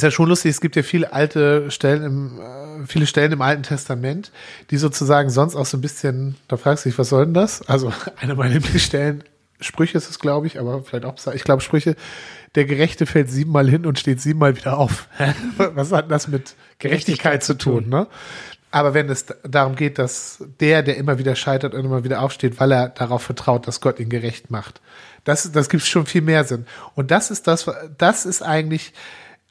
ist 0.00 0.02
ja 0.02 0.10
schon 0.10 0.28
lustig, 0.28 0.50
es 0.50 0.60
gibt 0.60 0.76
ja 0.76 0.82
viele 0.82 1.12
alte 1.12 1.70
Stellen 1.70 2.02
im, 2.02 2.40
äh, 2.40 2.86
viele 2.86 3.06
Stellen 3.06 3.32
im 3.32 3.42
Alten 3.42 3.62
Testament, 3.62 4.32
die 4.70 4.78
sozusagen 4.78 5.30
sonst 5.30 5.54
auch 5.54 5.66
so 5.66 5.76
ein 5.76 5.80
bisschen, 5.80 6.36
da 6.48 6.56
fragst 6.56 6.84
du 6.84 6.88
dich, 6.88 6.98
was 6.98 7.10
soll 7.10 7.26
denn 7.26 7.34
das? 7.34 7.62
Also 7.68 7.92
eine 8.16 8.34
meiner 8.34 8.54
Lieblingsstellen, 8.54 9.24
Sprüche 9.60 9.96
ist 9.96 10.10
es, 10.10 10.18
glaube 10.18 10.46
ich, 10.46 10.58
aber 10.58 10.82
vielleicht 10.82 11.04
auch, 11.04 11.34
ich 11.34 11.44
glaube 11.44 11.62
Sprüche, 11.62 11.94
der 12.54 12.64
Gerechte 12.64 13.06
fällt 13.06 13.30
siebenmal 13.30 13.68
hin 13.68 13.86
und 13.86 13.98
steht 13.98 14.20
siebenmal 14.20 14.56
wieder 14.56 14.78
auf. 14.78 15.08
was 15.56 15.92
hat 15.92 16.10
das 16.10 16.26
mit 16.26 16.54
Gerechtigkeit, 16.78 17.40
Gerechtigkeit 17.40 17.44
zu 17.44 17.54
tun, 17.56 17.88
ne? 17.88 18.08
Aber 18.72 18.94
wenn 18.94 19.10
es 19.10 19.26
darum 19.46 19.76
geht, 19.76 19.98
dass 19.98 20.42
der, 20.58 20.82
der 20.82 20.96
immer 20.96 21.18
wieder 21.18 21.36
scheitert 21.36 21.74
und 21.74 21.84
immer 21.84 22.04
wieder 22.04 22.22
aufsteht, 22.22 22.58
weil 22.58 22.72
er 22.72 22.88
darauf 22.88 23.22
vertraut, 23.22 23.68
dass 23.68 23.82
Gott 23.82 24.00
ihn 24.00 24.08
gerecht 24.08 24.50
macht, 24.50 24.80
das, 25.24 25.52
das 25.52 25.68
gibt 25.68 25.84
schon 25.84 26.06
viel 26.06 26.22
mehr 26.22 26.44
Sinn. 26.44 26.66
Und 26.94 27.10
das 27.10 27.30
ist 27.30 27.46
das, 27.46 27.70
das 27.98 28.24
ist 28.24 28.40
eigentlich, 28.40 28.94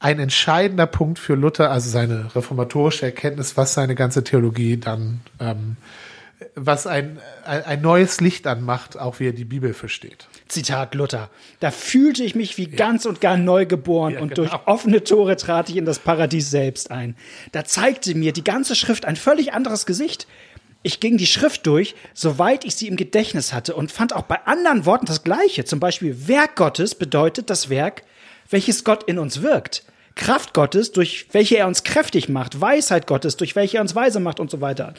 ein 0.02 0.18
entscheidender 0.18 0.88
Punkt 0.88 1.20
für 1.20 1.36
Luther, 1.36 1.70
also 1.70 1.90
seine 1.90 2.36
reformatorische 2.36 3.06
Erkenntnis, 3.06 3.56
was 3.56 3.76
seine 3.76 3.94
ganze 3.94 4.24
Theologie 4.24 4.78
dann, 4.78 5.22
ähm, 5.40 5.78
was 6.56 6.88
ein, 6.88 7.20
ein 7.46 7.82
neues 7.84 8.20
Licht 8.20 8.48
anmacht, 8.48 8.98
auch 8.98 9.20
wie 9.20 9.28
er 9.28 9.32
die 9.32 9.46
Bibel 9.46 9.76
versteht. 9.76 10.28
Zitat 10.48 10.96
Luther. 10.96 11.30
Da 11.60 11.70
fühlte 11.70 12.24
ich 12.24 12.34
mich 12.34 12.58
wie 12.58 12.68
ja. 12.68 12.76
ganz 12.76 13.06
und 13.06 13.22
gar 13.22 13.38
neu 13.38 13.68
geboren 13.68 14.16
ja, 14.16 14.22
und 14.22 14.34
genau. 14.34 14.50
durch 14.50 14.68
offene 14.68 15.04
Tore 15.04 15.38
trat 15.38 15.70
ich 15.70 15.78
in 15.78 15.86
das 15.86 16.00
Paradies 16.00 16.50
selbst 16.50 16.90
ein. 16.90 17.16
Da 17.52 17.64
zeigte 17.64 18.16
mir 18.16 18.34
die 18.34 18.44
ganze 18.44 18.76
Schrift 18.76 19.06
ein 19.06 19.16
völlig 19.16 19.54
anderes 19.54 19.86
Gesicht. 19.86 20.28
Ich 20.82 21.00
ging 21.00 21.18
die 21.18 21.28
Schrift 21.28 21.68
durch, 21.68 21.94
soweit 22.16 22.66
ich 22.66 22.74
sie 22.74 22.88
im 22.88 22.96
Gedächtnis 22.96 23.54
hatte 23.54 23.76
und 23.76 23.92
fand 23.92 24.16
auch 24.16 24.24
bei 24.24 24.40
anderen 24.46 24.88
Worten 24.88 25.06
das 25.06 25.24
Gleiche. 25.24 25.64
Zum 25.64 25.80
Beispiel 25.80 26.28
Werk 26.28 26.56
Gottes 26.56 26.96
bedeutet 26.96 27.52
das 27.52 27.70
Werk, 27.70 28.02
welches 28.50 28.84
Gott 28.84 29.04
in 29.04 29.20
uns 29.20 29.44
wirkt. 29.44 29.84
Kraft 30.16 30.54
Gottes, 30.54 30.92
durch 30.92 31.28
welche 31.32 31.58
er 31.58 31.68
uns 31.68 31.84
kräftig 31.84 32.30
macht, 32.30 32.60
Weisheit 32.60 33.08
Gottes, 33.08 33.38
durch 33.38 33.56
welche 33.56 33.78
er 33.78 33.82
uns 33.82 33.96
weise 33.96 34.20
macht 34.20 34.40
und 34.40 34.52
so 34.52 34.62
weiter. 34.62 34.94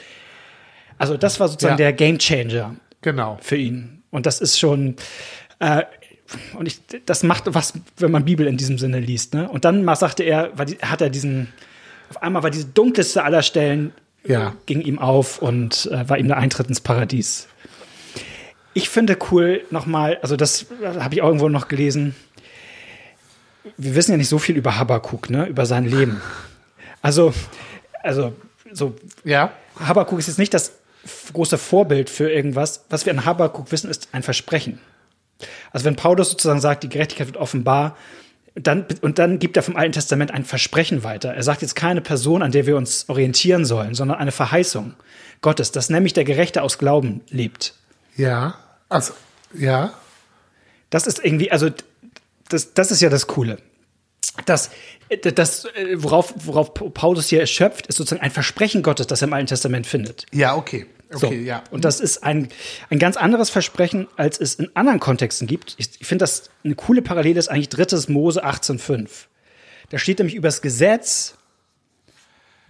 Also 0.98 1.16
das 1.16 1.40
war 1.40 1.48
sozusagen 1.48 1.74
ja. 1.74 1.90
der 1.90 1.92
Game 1.92 2.18
Changer 2.18 2.76
genau. 3.00 3.38
für 3.40 3.56
ihn. 3.56 4.02
Und 4.10 4.26
das 4.26 4.40
ist 4.40 4.58
schon, 4.58 4.96
äh, 5.58 5.82
und 6.54 6.66
ich, 6.66 6.80
das 7.06 7.22
macht 7.22 7.44
was, 7.46 7.74
wenn 7.96 8.10
man 8.10 8.24
Bibel 8.24 8.46
in 8.46 8.56
diesem 8.56 8.78
Sinne 8.78 9.00
liest. 9.00 9.34
Ne? 9.34 9.48
Und 9.48 9.64
dann 9.64 9.84
sagte 9.96 10.22
er, 10.22 10.48
die, 10.64 10.78
hat 10.78 11.00
er 11.00 11.10
diesen, 11.10 11.48
auf 12.10 12.22
einmal 12.22 12.42
war 12.42 12.50
diese 12.50 12.66
dunkelste 12.66 13.24
aller 13.24 13.42
Stellen, 13.42 13.92
ja. 14.24 14.54
ging 14.66 14.80
ihm 14.80 14.98
auf 14.98 15.40
und 15.42 15.90
äh, 15.92 16.08
war 16.08 16.18
ihm 16.18 16.28
der 16.28 16.36
Eintritt 16.36 16.68
ins 16.68 16.80
Paradies. 16.80 17.48
Ich 18.74 18.88
finde 18.88 19.18
cool 19.30 19.62
nochmal, 19.70 20.18
also 20.22 20.36
das 20.36 20.66
habe 20.82 21.14
ich 21.14 21.22
auch 21.22 21.26
irgendwo 21.26 21.48
noch 21.50 21.68
gelesen, 21.68 22.14
wir 23.76 23.94
wissen 23.94 24.12
ja 24.12 24.16
nicht 24.16 24.28
so 24.28 24.38
viel 24.38 24.56
über 24.56 24.78
Habakuk, 24.78 25.30
ne, 25.30 25.46
über 25.46 25.66
sein 25.66 25.84
Leben. 25.84 26.20
Also, 27.00 27.32
also, 28.02 28.32
so. 28.72 28.94
Ja. 29.24 29.52
Habakuk 29.78 30.18
ist 30.18 30.28
jetzt 30.28 30.38
nicht 30.38 30.54
das 30.54 30.72
große 31.32 31.58
Vorbild 31.58 32.10
für 32.10 32.30
irgendwas. 32.30 32.84
Was 32.90 33.06
wir 33.06 33.12
an 33.12 33.24
Habakuk 33.24 33.72
wissen, 33.72 33.90
ist 33.90 34.08
ein 34.12 34.22
Versprechen. 34.22 34.80
Also, 35.72 35.84
wenn 35.84 35.96
Paulus 35.96 36.30
sozusagen 36.30 36.60
sagt, 36.60 36.84
die 36.84 36.88
Gerechtigkeit 36.88 37.26
wird 37.26 37.36
offenbar, 37.36 37.96
dann, 38.54 38.86
und 39.00 39.18
dann 39.18 39.38
gibt 39.38 39.56
er 39.56 39.62
vom 39.62 39.76
Alten 39.76 39.92
Testament 39.92 40.30
ein 40.30 40.44
Versprechen 40.44 41.04
weiter. 41.04 41.34
Er 41.34 41.42
sagt 41.42 41.62
jetzt 41.62 41.74
keine 41.74 42.02
Person, 42.02 42.42
an 42.42 42.52
der 42.52 42.66
wir 42.66 42.76
uns 42.76 43.08
orientieren 43.08 43.64
sollen, 43.64 43.94
sondern 43.94 44.18
eine 44.18 44.32
Verheißung 44.32 44.94
Gottes, 45.40 45.72
dass 45.72 45.88
nämlich 45.88 46.12
der 46.12 46.24
Gerechte 46.24 46.62
aus 46.62 46.78
Glauben 46.78 47.22
lebt. 47.30 47.74
Ja, 48.16 48.56
also, 48.88 49.14
ja. 49.54 49.94
Das 50.90 51.06
ist 51.06 51.24
irgendwie, 51.24 51.50
also 51.50 51.70
das, 52.52 52.74
das 52.74 52.90
ist 52.90 53.00
ja 53.00 53.08
das 53.08 53.26
Coole. 53.26 53.58
Das, 54.46 54.70
das, 55.34 55.66
worauf, 55.96 56.32
worauf 56.36 56.72
Paulus 56.74 57.28
hier 57.28 57.40
erschöpft, 57.40 57.86
ist 57.88 57.96
sozusagen 57.96 58.22
ein 58.22 58.30
Versprechen 58.30 58.82
Gottes, 58.82 59.06
das 59.06 59.22
er 59.22 59.28
im 59.28 59.34
Alten 59.34 59.48
Testament 59.48 59.86
findet. 59.86 60.26
Ja, 60.32 60.56
okay. 60.56 60.86
Okay, 61.14 61.26
so. 61.26 61.32
ja. 61.32 61.62
Und 61.70 61.84
das 61.84 62.00
ist 62.00 62.22
ein, 62.22 62.48
ein 62.88 62.98
ganz 62.98 63.18
anderes 63.18 63.50
Versprechen, 63.50 64.08
als 64.16 64.40
es 64.40 64.54
in 64.54 64.70
anderen 64.74 65.00
Kontexten 65.00 65.46
gibt. 65.46 65.74
Ich, 65.76 65.90
ich 66.00 66.06
finde, 66.06 66.22
das 66.22 66.50
eine 66.64 66.74
coole 66.74 67.02
Parallele 67.02 67.38
ist 67.38 67.48
eigentlich 67.48 67.68
drittes 67.68 68.08
Mose 68.08 68.44
18,5. 68.44 69.08
Da 69.90 69.98
steht 69.98 70.18
nämlich 70.18 70.34
über 70.34 70.48
das 70.48 70.62
Gesetz, 70.62 71.34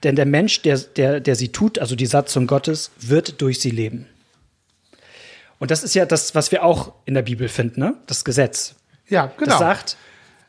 denn 0.03 0.17
der 0.17 0.27
Mensch, 0.27 0.63
der, 0.63 0.79
der, 0.79 1.21
der 1.21 1.37
sie 1.37 1.51
tut, 1.51 1.79
also 1.79 1.95
die 1.95 2.07
Satzung 2.07 2.49
Gottes, 2.49 2.91
wird 2.99 3.41
durch 3.41 3.61
sie 3.61 3.71
leben. 3.71 4.09
Und 5.61 5.71
das 5.71 5.85
ist 5.85 5.95
ja 5.95 6.07
das, 6.07 6.35
was 6.35 6.51
wir 6.51 6.65
auch 6.65 6.93
in 7.05 7.15
der 7.15 7.23
Bibel 7.23 7.49
finden, 7.49 7.79
ne? 7.79 7.95
Das 8.09 8.25
Gesetz. 8.25 8.75
Ja, 9.13 9.31
genau. 9.37 9.51
Das 9.51 9.59
sagt, 9.59 9.97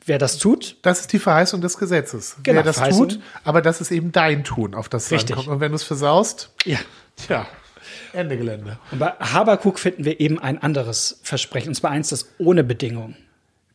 wer 0.05 0.17
das 0.17 0.37
tut. 0.37 0.77
Das 0.81 1.01
ist 1.01 1.11
die 1.11 1.19
Verheißung 1.19 1.59
des 1.59 1.77
Gesetzes. 1.77 2.37
Genau, 2.43 2.57
wer 2.57 2.63
das 2.63 2.77
Verheißung. 2.77 3.09
tut, 3.09 3.19
aber 3.43 3.61
das 3.61 3.81
ist 3.81 3.91
eben 3.91 4.13
dein 4.13 4.45
Tun, 4.45 4.73
auf 4.73 4.87
das 4.87 5.11
Richtig. 5.11 5.35
ankommt. 5.35 5.49
Und 5.49 5.59
wenn 5.59 5.71
du 5.71 5.75
es 5.75 5.83
versaust, 5.83 6.49
ja. 6.63 6.79
tja, 7.17 7.45
Ende 8.13 8.37
Gelände. 8.37 8.79
Und 8.91 8.99
bei 8.99 9.09
Habakuk 9.19 9.79
finden 9.79 10.05
wir 10.05 10.19
eben 10.21 10.39
ein 10.39 10.61
anderes 10.61 11.19
Versprechen, 11.23 11.69
und 11.69 11.75
zwar 11.75 11.91
eins, 11.91 12.07
das 12.07 12.29
ohne 12.37 12.63
Bedingung. 12.63 13.15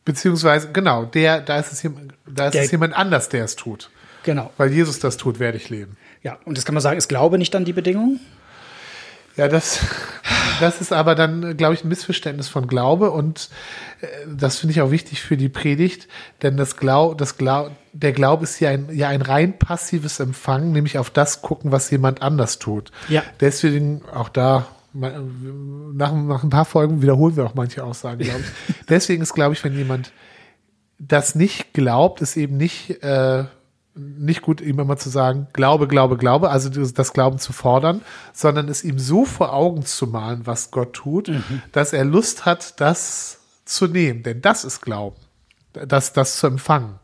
Beziehungsweise, 0.05 0.71
genau, 0.71 1.05
der, 1.05 1.41
da 1.41 1.59
ist 1.59 1.71
es, 1.71 1.87
da 2.25 2.47
ist 2.47 2.55
der, 2.55 2.63
es 2.63 2.71
jemand 2.71 2.95
anders, 2.95 3.29
der 3.29 3.43
es 3.43 3.55
tut. 3.55 3.91
Genau. 4.23 4.51
Weil 4.57 4.71
Jesus 4.71 4.97
das 4.97 5.17
tut, 5.17 5.39
werde 5.39 5.57
ich 5.57 5.69
leben. 5.69 5.97
Ja, 6.23 6.39
und 6.45 6.57
das 6.57 6.65
kann 6.65 6.73
man 6.73 6.81
sagen, 6.81 6.97
ist 6.97 7.09
Glaube 7.09 7.37
nicht 7.37 7.53
dann 7.53 7.63
die 7.63 7.73
Bedingung? 7.73 8.19
Ja, 9.39 9.47
das, 9.47 9.79
das 10.59 10.81
ist 10.81 10.91
aber 10.91 11.15
dann, 11.15 11.55
glaube 11.55 11.73
ich, 11.73 11.85
ein 11.85 11.87
Missverständnis 11.87 12.49
von 12.49 12.67
Glaube 12.67 13.11
und 13.11 13.47
äh, 14.01 14.07
das 14.27 14.57
finde 14.57 14.73
ich 14.73 14.81
auch 14.81 14.91
wichtig 14.91 15.21
für 15.21 15.37
die 15.37 15.47
Predigt, 15.47 16.09
denn 16.41 16.57
das 16.57 16.75
Glau, 16.75 17.13
das 17.13 17.37
Glau, 17.37 17.69
der 17.93 18.11
Glaube 18.11 18.43
ist 18.43 18.59
ja 18.59 18.69
ein, 18.69 18.89
ja 18.93 19.07
ein 19.07 19.21
rein 19.21 19.57
passives 19.57 20.19
Empfangen, 20.19 20.73
nämlich 20.73 20.97
auf 20.97 21.09
das 21.09 21.41
gucken, 21.41 21.71
was 21.71 21.89
jemand 21.89 22.21
anders 22.21 22.59
tut. 22.59 22.91
Ja. 23.07 23.23
Deswegen 23.39 24.01
auch 24.13 24.27
da 24.27 24.67
nach, 24.91 26.13
nach 26.13 26.43
ein 26.43 26.49
paar 26.49 26.65
Folgen 26.65 27.01
wiederholen 27.01 27.37
wir 27.37 27.45
auch 27.45 27.55
manche 27.55 27.81
Aussagen, 27.81 28.19
glaube 28.19 28.41
ich. 28.41 28.75
Deswegen 28.89 29.23
ist, 29.23 29.33
glaube 29.33 29.53
ich, 29.53 29.63
wenn 29.63 29.77
jemand 29.77 30.11
das 30.97 31.33
nicht 31.33 31.71
glaubt, 31.71 32.19
ist 32.19 32.35
eben 32.35 32.57
nicht 32.57 33.01
äh, 33.03 33.45
nicht 33.95 34.41
gut, 34.41 34.61
ihm 34.61 34.79
immer 34.79 34.97
zu 34.97 35.09
sagen, 35.09 35.47
Glaube, 35.53 35.87
Glaube, 35.87 36.17
Glaube, 36.17 36.49
also 36.49 36.69
das 36.69 37.13
Glauben 37.13 37.39
zu 37.39 37.53
fordern, 37.53 38.01
sondern 38.33 38.69
es 38.69 38.83
ihm 38.83 38.99
so 38.99 39.25
vor 39.25 39.53
Augen 39.53 39.85
zu 39.85 40.07
malen, 40.07 40.45
was 40.45 40.71
Gott 40.71 40.93
tut, 40.93 41.27
mhm. 41.27 41.61
dass 41.71 41.93
er 41.93 42.05
Lust 42.05 42.45
hat, 42.45 42.79
das 42.79 43.39
zu 43.65 43.87
nehmen. 43.87 44.23
Denn 44.23 44.41
das 44.41 44.63
ist 44.63 44.81
Glauben, 44.81 45.17
das, 45.73 46.13
das 46.13 46.37
zu 46.37 46.47
empfangen. 46.47 46.99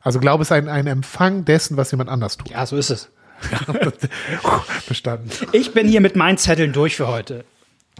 Also 0.00 0.20
Glaube 0.20 0.42
ist 0.42 0.52
ein, 0.52 0.68
ein 0.68 0.86
Empfang 0.86 1.44
dessen, 1.44 1.76
was 1.76 1.90
jemand 1.92 2.10
anders 2.10 2.36
tut. 2.36 2.50
Ja, 2.50 2.66
so 2.66 2.76
ist 2.76 2.90
es. 2.90 3.10
Bestanden. 4.88 5.30
Ich 5.52 5.72
bin 5.72 5.88
hier 5.88 6.00
mit 6.00 6.16
meinen 6.16 6.38
Zetteln 6.38 6.72
durch 6.72 6.96
für 6.96 7.08
heute. 7.08 7.44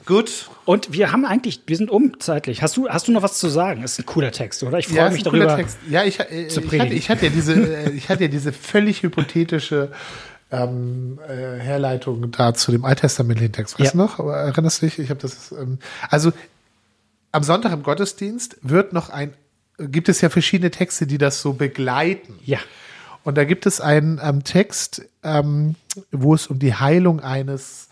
Gut. 0.06 0.50
Und 0.64 0.92
wir 0.92 1.12
haben 1.12 1.24
eigentlich, 1.24 1.62
wir 1.66 1.76
sind 1.76 1.90
um 1.90 2.18
zeitlich. 2.20 2.62
Hast 2.62 2.76
du, 2.76 2.88
hast 2.88 3.08
du 3.08 3.12
noch 3.12 3.22
was 3.22 3.38
zu 3.38 3.48
sagen? 3.48 3.82
Das 3.82 3.92
ist 3.92 4.00
ein 4.00 4.06
cooler 4.06 4.32
Text, 4.32 4.62
oder? 4.62 4.78
Ich 4.78 4.88
freue 4.88 4.98
ja, 4.98 5.10
mich 5.10 5.22
darüber. 5.22 5.56
Text. 5.56 5.78
Ja, 5.88 6.04
ich, 6.04 6.18
äh, 6.20 6.46
ich, 6.46 6.56
hatte, 6.56 6.94
ich, 6.94 7.10
hatte 7.10 7.26
ja 7.26 7.32
diese, 7.32 7.54
äh, 7.54 7.90
ich 7.90 8.08
hatte 8.08 8.24
ja 8.24 8.28
diese 8.28 8.52
völlig 8.52 9.02
hypothetische 9.02 9.92
ähm, 10.50 11.18
äh, 11.26 11.58
Herleitung 11.58 12.30
da 12.30 12.54
zu 12.54 12.72
dem 12.72 12.84
alttestamentlichen 12.84 13.52
Text. 13.52 13.78
Weißt 13.78 13.86
Ja. 13.86 13.90
du 13.92 13.98
noch? 13.98 14.18
Aber 14.18 14.36
erinnerst 14.36 14.82
du 14.82 14.86
dich? 14.86 14.98
Ich 14.98 15.10
habe 15.10 15.20
das. 15.20 15.52
Ähm, 15.52 15.78
also 16.10 16.32
am 17.32 17.42
Sonntag 17.42 17.72
im 17.72 17.82
Gottesdienst 17.82 18.58
wird 18.62 18.92
noch 18.92 19.08
ein, 19.08 19.32
gibt 19.78 20.08
es 20.08 20.20
ja 20.20 20.28
verschiedene 20.28 20.70
Texte, 20.70 21.06
die 21.06 21.18
das 21.18 21.40
so 21.40 21.54
begleiten. 21.54 22.38
Ja. 22.44 22.58
Und 23.24 23.38
da 23.38 23.44
gibt 23.44 23.66
es 23.66 23.80
einen 23.80 24.20
ähm, 24.22 24.44
Text, 24.44 25.02
ähm, 25.22 25.76
wo 26.10 26.34
es 26.34 26.48
um 26.48 26.58
die 26.58 26.74
Heilung 26.74 27.20
eines 27.20 27.88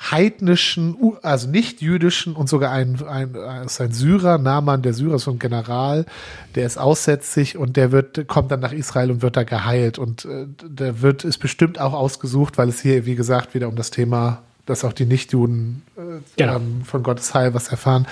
heidnischen, 0.00 0.96
also 1.22 1.48
nicht 1.48 1.80
jüdischen 1.80 2.34
und 2.34 2.48
sogar 2.48 2.70
ein, 2.72 3.02
ein, 3.06 3.34
ist 3.64 3.80
ein 3.80 3.92
Syrer, 3.92 4.38
Naaman, 4.38 4.82
der 4.82 4.94
Syrer 4.94 5.16
ist 5.16 5.24
so 5.24 5.30
ein 5.30 5.38
General, 5.38 6.04
der 6.54 6.66
ist 6.66 6.76
aussätzig 6.78 7.56
und 7.56 7.76
der 7.76 7.92
wird, 7.92 8.28
kommt 8.28 8.50
dann 8.50 8.60
nach 8.60 8.72
Israel 8.72 9.10
und 9.10 9.22
wird 9.22 9.36
da 9.36 9.44
geheilt. 9.44 9.98
Und 9.98 10.24
äh, 10.24 10.46
der 10.62 11.00
wird, 11.00 11.24
ist 11.24 11.38
bestimmt 11.38 11.80
auch 11.80 11.94
ausgesucht, 11.94 12.58
weil 12.58 12.68
es 12.68 12.80
hier, 12.80 13.06
wie 13.06 13.14
gesagt, 13.14 13.54
wieder 13.54 13.68
um 13.68 13.76
das 13.76 13.90
Thema, 13.90 14.42
dass 14.66 14.84
auch 14.84 14.92
die 14.92 15.06
Nichtjuden 15.06 15.82
äh, 15.96 16.00
Genau. 16.36 16.56
ähm, 16.56 16.82
von 16.84 17.02
Gottes 17.02 17.32
Heil 17.34 17.54
was 17.54 17.68
erfahren. 17.68 18.06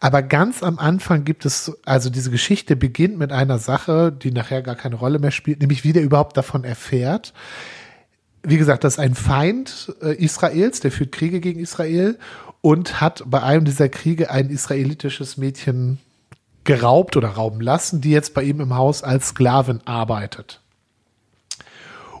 Aber 0.00 0.22
ganz 0.22 0.62
am 0.62 0.78
Anfang 0.78 1.24
gibt 1.24 1.44
es, 1.44 1.76
also 1.84 2.08
diese 2.08 2.30
Geschichte 2.30 2.76
beginnt 2.76 3.18
mit 3.18 3.32
einer 3.32 3.58
Sache, 3.58 4.12
die 4.12 4.30
nachher 4.30 4.62
gar 4.62 4.76
keine 4.76 4.94
Rolle 4.94 5.18
mehr 5.18 5.32
spielt, 5.32 5.60
nämlich 5.60 5.84
wie 5.84 5.92
der 5.92 6.02
überhaupt 6.02 6.36
davon 6.36 6.64
erfährt. 6.64 7.34
Wie 8.42 8.56
gesagt, 8.56 8.84
das 8.84 8.94
ist 8.94 8.98
ein 9.00 9.14
Feind 9.14 9.94
äh, 10.02 10.14
Israels, 10.14 10.80
der 10.80 10.92
führt 10.92 11.12
Kriege 11.12 11.40
gegen 11.40 11.60
Israel 11.60 12.18
und 12.60 13.00
hat 13.00 13.22
bei 13.26 13.42
einem 13.42 13.64
dieser 13.64 13.88
Kriege 13.88 14.30
ein 14.30 14.50
israelitisches 14.50 15.36
Mädchen 15.36 15.98
geraubt 16.64 17.16
oder 17.16 17.28
rauben 17.28 17.60
lassen, 17.60 18.00
die 18.00 18.10
jetzt 18.10 18.34
bei 18.34 18.42
ihm 18.42 18.60
im 18.60 18.74
Haus 18.74 19.02
als 19.02 19.28
Sklavin 19.28 19.80
arbeitet. 19.86 20.60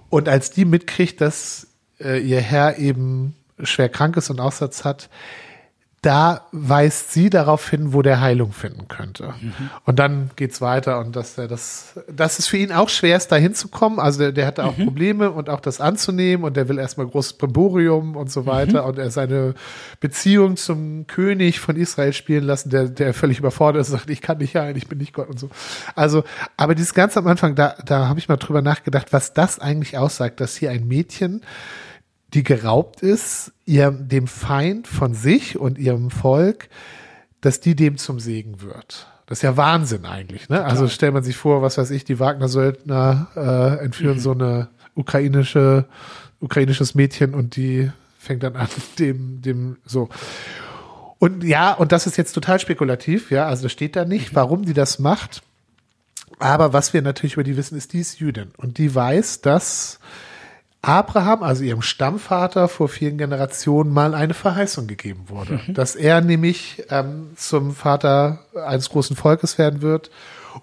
Und 0.08 0.28
als 0.28 0.50
die 0.50 0.64
mitkriegt, 0.64 1.20
dass 1.20 1.66
äh, 2.00 2.18
ihr 2.18 2.40
Herr 2.40 2.78
eben 2.78 3.34
schwer 3.62 3.88
krank 3.88 4.16
ist 4.16 4.30
und 4.30 4.40
Aussatz 4.40 4.84
hat, 4.84 5.10
da 6.02 6.42
weist 6.52 7.12
sie 7.12 7.28
darauf 7.28 7.68
hin, 7.68 7.92
wo 7.92 8.02
der 8.02 8.20
Heilung 8.20 8.52
finden 8.52 8.86
könnte. 8.86 9.34
Und 9.84 9.98
dann 9.98 10.30
geht's 10.36 10.60
weiter 10.60 11.00
und 11.00 11.16
dass 11.16 11.36
er 11.38 11.48
das, 11.48 11.98
das 12.08 12.38
ist 12.38 12.46
für 12.46 12.56
ihn 12.56 12.70
auch 12.70 12.88
schwer, 12.88 13.16
ist 13.16 13.32
da 13.32 13.36
hinzukommen. 13.36 13.98
Also 13.98 14.20
der, 14.20 14.32
der 14.32 14.46
hatte 14.46 14.64
auch 14.64 14.76
Probleme 14.76 15.32
und 15.32 15.50
auch 15.50 15.58
das 15.58 15.80
anzunehmen 15.80 16.44
und 16.44 16.56
der 16.56 16.68
will 16.68 16.78
erstmal 16.78 17.08
großes 17.08 17.32
Brimborium 17.32 18.14
und 18.14 18.30
so 18.30 18.46
weiter 18.46 18.84
und 18.86 18.96
er 18.98 19.10
seine 19.10 19.54
Beziehung 19.98 20.56
zum 20.56 21.08
König 21.08 21.58
von 21.58 21.74
Israel 21.74 22.12
spielen 22.12 22.44
lassen, 22.44 22.70
der, 22.70 22.88
der 22.88 23.12
völlig 23.12 23.40
überfordert 23.40 23.82
ist 23.82 23.90
und 23.90 23.98
sagt, 23.98 24.10
ich 24.10 24.20
kann 24.20 24.38
nicht 24.38 24.54
heilen, 24.54 24.76
ich 24.76 24.86
bin 24.86 24.98
nicht 24.98 25.14
Gott 25.14 25.28
und 25.28 25.40
so. 25.40 25.50
Also, 25.96 26.22
aber 26.56 26.76
dieses 26.76 26.94
ganz 26.94 27.16
am 27.16 27.26
Anfang, 27.26 27.56
da, 27.56 27.74
da 27.84 28.06
habe 28.06 28.20
ich 28.20 28.28
mal 28.28 28.36
drüber 28.36 28.62
nachgedacht, 28.62 29.12
was 29.12 29.32
das 29.32 29.58
eigentlich 29.58 29.98
aussagt, 29.98 30.40
dass 30.40 30.56
hier 30.56 30.70
ein 30.70 30.86
Mädchen 30.86 31.42
die 32.34 32.42
geraubt 32.42 33.00
ist, 33.00 33.52
ihr, 33.64 33.90
dem 33.90 34.26
Feind 34.26 34.86
von 34.86 35.14
sich 35.14 35.58
und 35.58 35.78
ihrem 35.78 36.10
Volk, 36.10 36.68
dass 37.40 37.60
die 37.60 37.74
dem 37.74 37.96
zum 37.96 38.20
Segen 38.20 38.60
wird. 38.60 39.06
Das 39.26 39.38
ist 39.38 39.42
ja 39.42 39.56
Wahnsinn 39.56 40.06
eigentlich, 40.06 40.48
ne? 40.48 40.64
Also 40.64 40.88
stellt 40.88 41.12
man 41.12 41.22
sich 41.22 41.36
vor, 41.36 41.60
was 41.62 41.76
weiß 41.76 41.90
ich, 41.90 42.04
die 42.04 42.18
Wagner-Söldner 42.18 43.28
äh, 43.36 43.84
entführen 43.84 44.18
so 44.18 44.32
eine 44.32 44.68
ukrainische, 44.94 45.84
ukrainisches 46.40 46.94
Mädchen 46.94 47.34
und 47.34 47.56
die 47.56 47.90
fängt 48.18 48.42
dann 48.42 48.56
an, 48.56 48.68
dem, 48.98 49.42
dem, 49.42 49.76
so. 49.84 50.08
Und 51.18 51.44
ja, 51.44 51.72
und 51.72 51.92
das 51.92 52.06
ist 52.06 52.16
jetzt 52.16 52.32
total 52.32 52.58
spekulativ, 52.58 53.30
ja, 53.30 53.46
also 53.46 53.64
das 53.64 53.72
steht 53.72 53.96
da 53.96 54.04
nicht, 54.04 54.34
warum 54.34 54.64
die 54.64 54.74
das 54.74 54.98
macht. 54.98 55.42
Aber 56.38 56.72
was 56.72 56.92
wir 56.92 57.02
natürlich 57.02 57.34
über 57.34 57.44
die 57.44 57.56
wissen, 57.56 57.76
ist, 57.76 57.92
die 57.92 58.00
ist 58.00 58.20
Jüdin. 58.20 58.52
Und 58.56 58.78
die 58.78 58.94
weiß, 58.94 59.40
dass 59.40 59.98
Abraham, 60.82 61.42
also 61.42 61.64
ihrem 61.64 61.82
Stammvater 61.82 62.68
vor 62.68 62.88
vielen 62.88 63.18
Generationen, 63.18 63.92
mal 63.92 64.14
eine 64.14 64.34
Verheißung 64.34 64.86
gegeben 64.86 65.24
wurde, 65.26 65.60
dass 65.68 65.96
er 65.96 66.20
nämlich 66.20 66.84
ähm, 66.90 67.30
zum 67.36 67.74
Vater 67.74 68.40
eines 68.54 68.88
großen 68.90 69.16
Volkes 69.16 69.58
werden 69.58 69.82
wird 69.82 70.10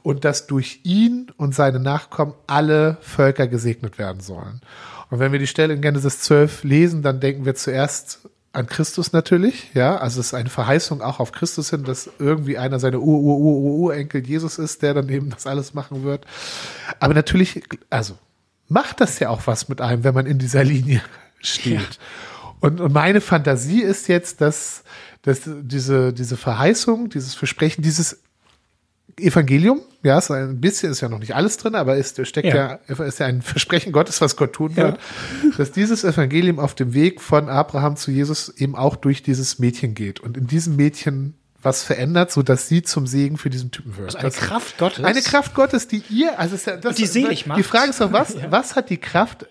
und 0.04 0.26
dass 0.26 0.48
durch 0.48 0.80
ihn 0.84 1.32
und 1.38 1.54
seine 1.54 1.80
Nachkommen 1.80 2.34
alle 2.48 2.98
Völker 3.02 3.48
gesegnet 3.48 3.98
werden 3.98 4.22
sollen. 4.22 4.62
Und 5.10 5.20
wenn 5.20 5.32
wir 5.32 5.40
die 5.40 5.48
Stelle 5.48 5.74
in 5.74 5.82
Genesis 5.82 6.22
12 6.22 6.64
lesen, 6.64 7.02
dann 7.02 7.20
denken 7.20 7.46
wir 7.46 7.56
zuerst 7.56 8.22
an 8.54 8.68
Christus 8.68 9.12
natürlich, 9.12 9.72
ja, 9.74 9.98
also 9.98 10.22
es 10.22 10.28
ist 10.28 10.34
eine 10.34 10.50
Verheißung 10.50 11.02
auch 11.02 11.20
auf 11.20 11.34
Christus 11.34 11.72
hin, 11.72 11.84
dass 11.84 12.10
irgendwie 12.20 12.58
einer 12.58 12.80
seiner 12.80 13.00
Ur 13.00 13.20
Ur 13.20 13.38
Ur 13.38 13.58
Ur 13.58 13.74
Urenkel 13.80 14.26
Jesus 14.26 14.58
ist, 14.60 14.82
der 14.82 14.94
dann 14.94 15.10
eben 15.10 15.30
das 15.30 15.46
alles 15.46 15.74
machen 15.74 16.04
wird. 16.04 16.26
Aber 17.02 17.14
natürlich, 17.14 17.64
also 17.90 18.18
macht 18.68 19.02
das 19.02 19.20
ja 19.20 19.30
auch 19.30 19.46
was 19.48 19.70
mit 19.70 19.82
einem, 19.82 20.04
wenn 20.04 20.14
man 20.14 20.26
in 20.26 20.40
dieser 20.40 20.64
Linie 20.64 21.02
steht. 21.40 22.00
Und, 22.60 22.82
und 22.82 22.94
meine 22.94 23.22
Fantasie 23.22 23.82
ist 23.82 24.08
jetzt, 24.08 24.42
dass, 24.42 24.84
dass 25.22 25.42
diese, 25.46 26.14
diese 26.14 26.38
Verheißung, 26.38 27.10
dieses 27.10 27.36
Versprechen, 27.36 27.82
dieses 27.84 28.22
Evangelium, 29.18 29.82
ja, 30.04 30.18
ist 30.18 30.30
ein 30.32 30.60
bisschen, 30.60 30.92
ist 30.92 31.02
ja 31.02 31.08
noch 31.10 31.20
nicht 31.20 31.36
alles 31.36 31.58
drin, 31.58 31.76
aber 31.76 31.96
ist, 31.96 32.26
steckt 32.28 32.48
ja, 32.48 32.80
Ja. 32.88 33.04
ist 33.06 33.20
ja 33.20 33.28
ein 33.28 33.42
Versprechen 33.42 33.92
Gottes, 33.94 34.20
was 34.20 34.36
Gott 34.36 34.54
tun 34.54 34.74
Ja. 34.76 34.84
wird, 34.84 35.00
dass 35.58 35.72
dieses 35.72 36.04
Evangelium 36.04 36.60
auf 36.60 36.76
dem 36.76 36.94
Weg 36.94 37.22
von 37.22 37.48
Abraham 37.50 37.96
zu 37.96 38.12
Jesus 38.12 38.50
eben 38.50 38.76
auch 38.76 38.96
durch 38.98 39.24
dieses 39.24 39.58
Mädchen 39.60 39.94
geht 39.94 40.20
und 40.20 40.36
in 40.38 40.48
diesem 40.48 40.76
Mädchen 40.76 41.36
was 41.66 41.84
verändert, 41.84 42.32
so 42.32 42.44
dass 42.44 42.68
sie 42.70 42.84
zum 42.84 43.08
Segen 43.08 43.38
für 43.38 43.50
diesen 43.50 43.72
Typen 43.72 43.98
wird. 43.98 44.06
Also 44.16 44.20
eine 44.20 44.28
Das- 44.30 44.38
Kraft 44.38 44.78
Gottes. 44.78 45.04
Eine 45.04 45.22
Kraft 45.22 45.54
Gottes, 45.56 45.88
die 45.88 46.04
ihr, 46.10 46.40
also 46.40 46.56
ist 46.56 46.68
ja, 46.68 46.78
das, 46.78 46.96
die 46.96 47.06
selig 47.06 47.46
macht. 47.48 47.60
Die 47.60 47.64
Frage 47.64 47.90
ist 47.90 48.00
doch, 48.00 48.12
was, 48.14 48.36
was 48.50 48.76
hat 48.76 48.90
die 48.90 48.98
Kraft, 48.98 49.46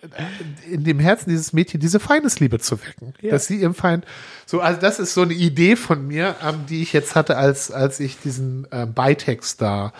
in 0.70 0.84
dem 0.84 0.98
Herzen 1.00 1.28
dieses 1.30 1.52
Mädchen 1.52 1.80
diese 1.80 2.00
Feindesliebe 2.00 2.58
zu 2.60 2.80
wecken? 2.80 3.12
Ja. 3.20 3.32
Dass 3.32 3.46
sie 3.46 3.56
ihrem 3.60 3.74
Feind, 3.74 4.04
so, 4.46 4.60
also 4.60 4.80
das 4.80 4.98
ist 4.98 5.12
so 5.14 5.22
eine 5.22 5.34
Idee 5.34 5.76
von 5.76 6.06
mir, 6.06 6.36
ähm, 6.42 6.64
die 6.68 6.82
ich 6.82 6.92
jetzt 6.92 7.14
hatte, 7.14 7.36
als, 7.36 7.70
als 7.70 7.98
ich 8.00 8.18
diesen 8.20 8.66
ähm, 8.72 8.94
Beitext 8.94 9.60
da 9.60 9.92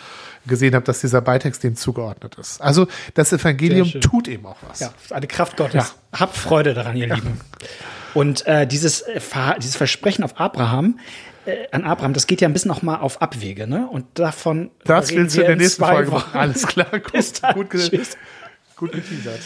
gesehen 0.46 0.74
habe, 0.74 0.84
dass 0.84 1.00
dieser 1.00 1.20
Beitext 1.22 1.62
dem 1.64 1.74
zugeordnet 1.74 2.34
ist. 2.36 2.60
Also 2.60 2.86
das 3.14 3.32
Evangelium 3.32 3.90
tut 4.00 4.28
eben 4.28 4.44
auch 4.46 4.58
was. 4.68 4.80
Ja, 4.80 4.92
eine 5.10 5.26
Kraft 5.26 5.56
Gottes. 5.56 5.94
Habt 6.12 6.36
Freude 6.36 6.74
daran, 6.74 6.96
ihr 6.96 7.06
Lieben. 7.14 7.40
Und 8.12 8.46
äh, 8.46 8.66
dieses, 8.66 9.00
äh, 9.02 9.20
Ver- 9.20 9.56
dieses 9.58 9.74
Versprechen 9.76 10.22
auf 10.22 10.38
Abraham, 10.38 10.98
äh, 11.46 11.68
an 11.72 11.84
Abraham, 11.84 12.12
das 12.14 12.26
geht 12.26 12.40
ja 12.40 12.48
ein 12.48 12.52
bisschen 12.52 12.70
auch 12.70 12.82
mal 12.82 12.96
auf 12.96 13.20
Abwege, 13.22 13.66
ne? 13.66 13.88
Und 13.88 14.18
davon 14.18 14.70
Das 14.84 15.10
willst 15.14 15.36
du 15.36 15.40
in 15.40 15.46
der 15.46 15.56
nächsten 15.56 15.84
Folge 15.84 16.10
machen. 16.10 16.38
Alles 16.38 16.66
klar, 16.66 16.86
gut, 16.92 17.12
gut, 17.54 17.80
gut 18.76 18.92
geteasert. 18.92 19.40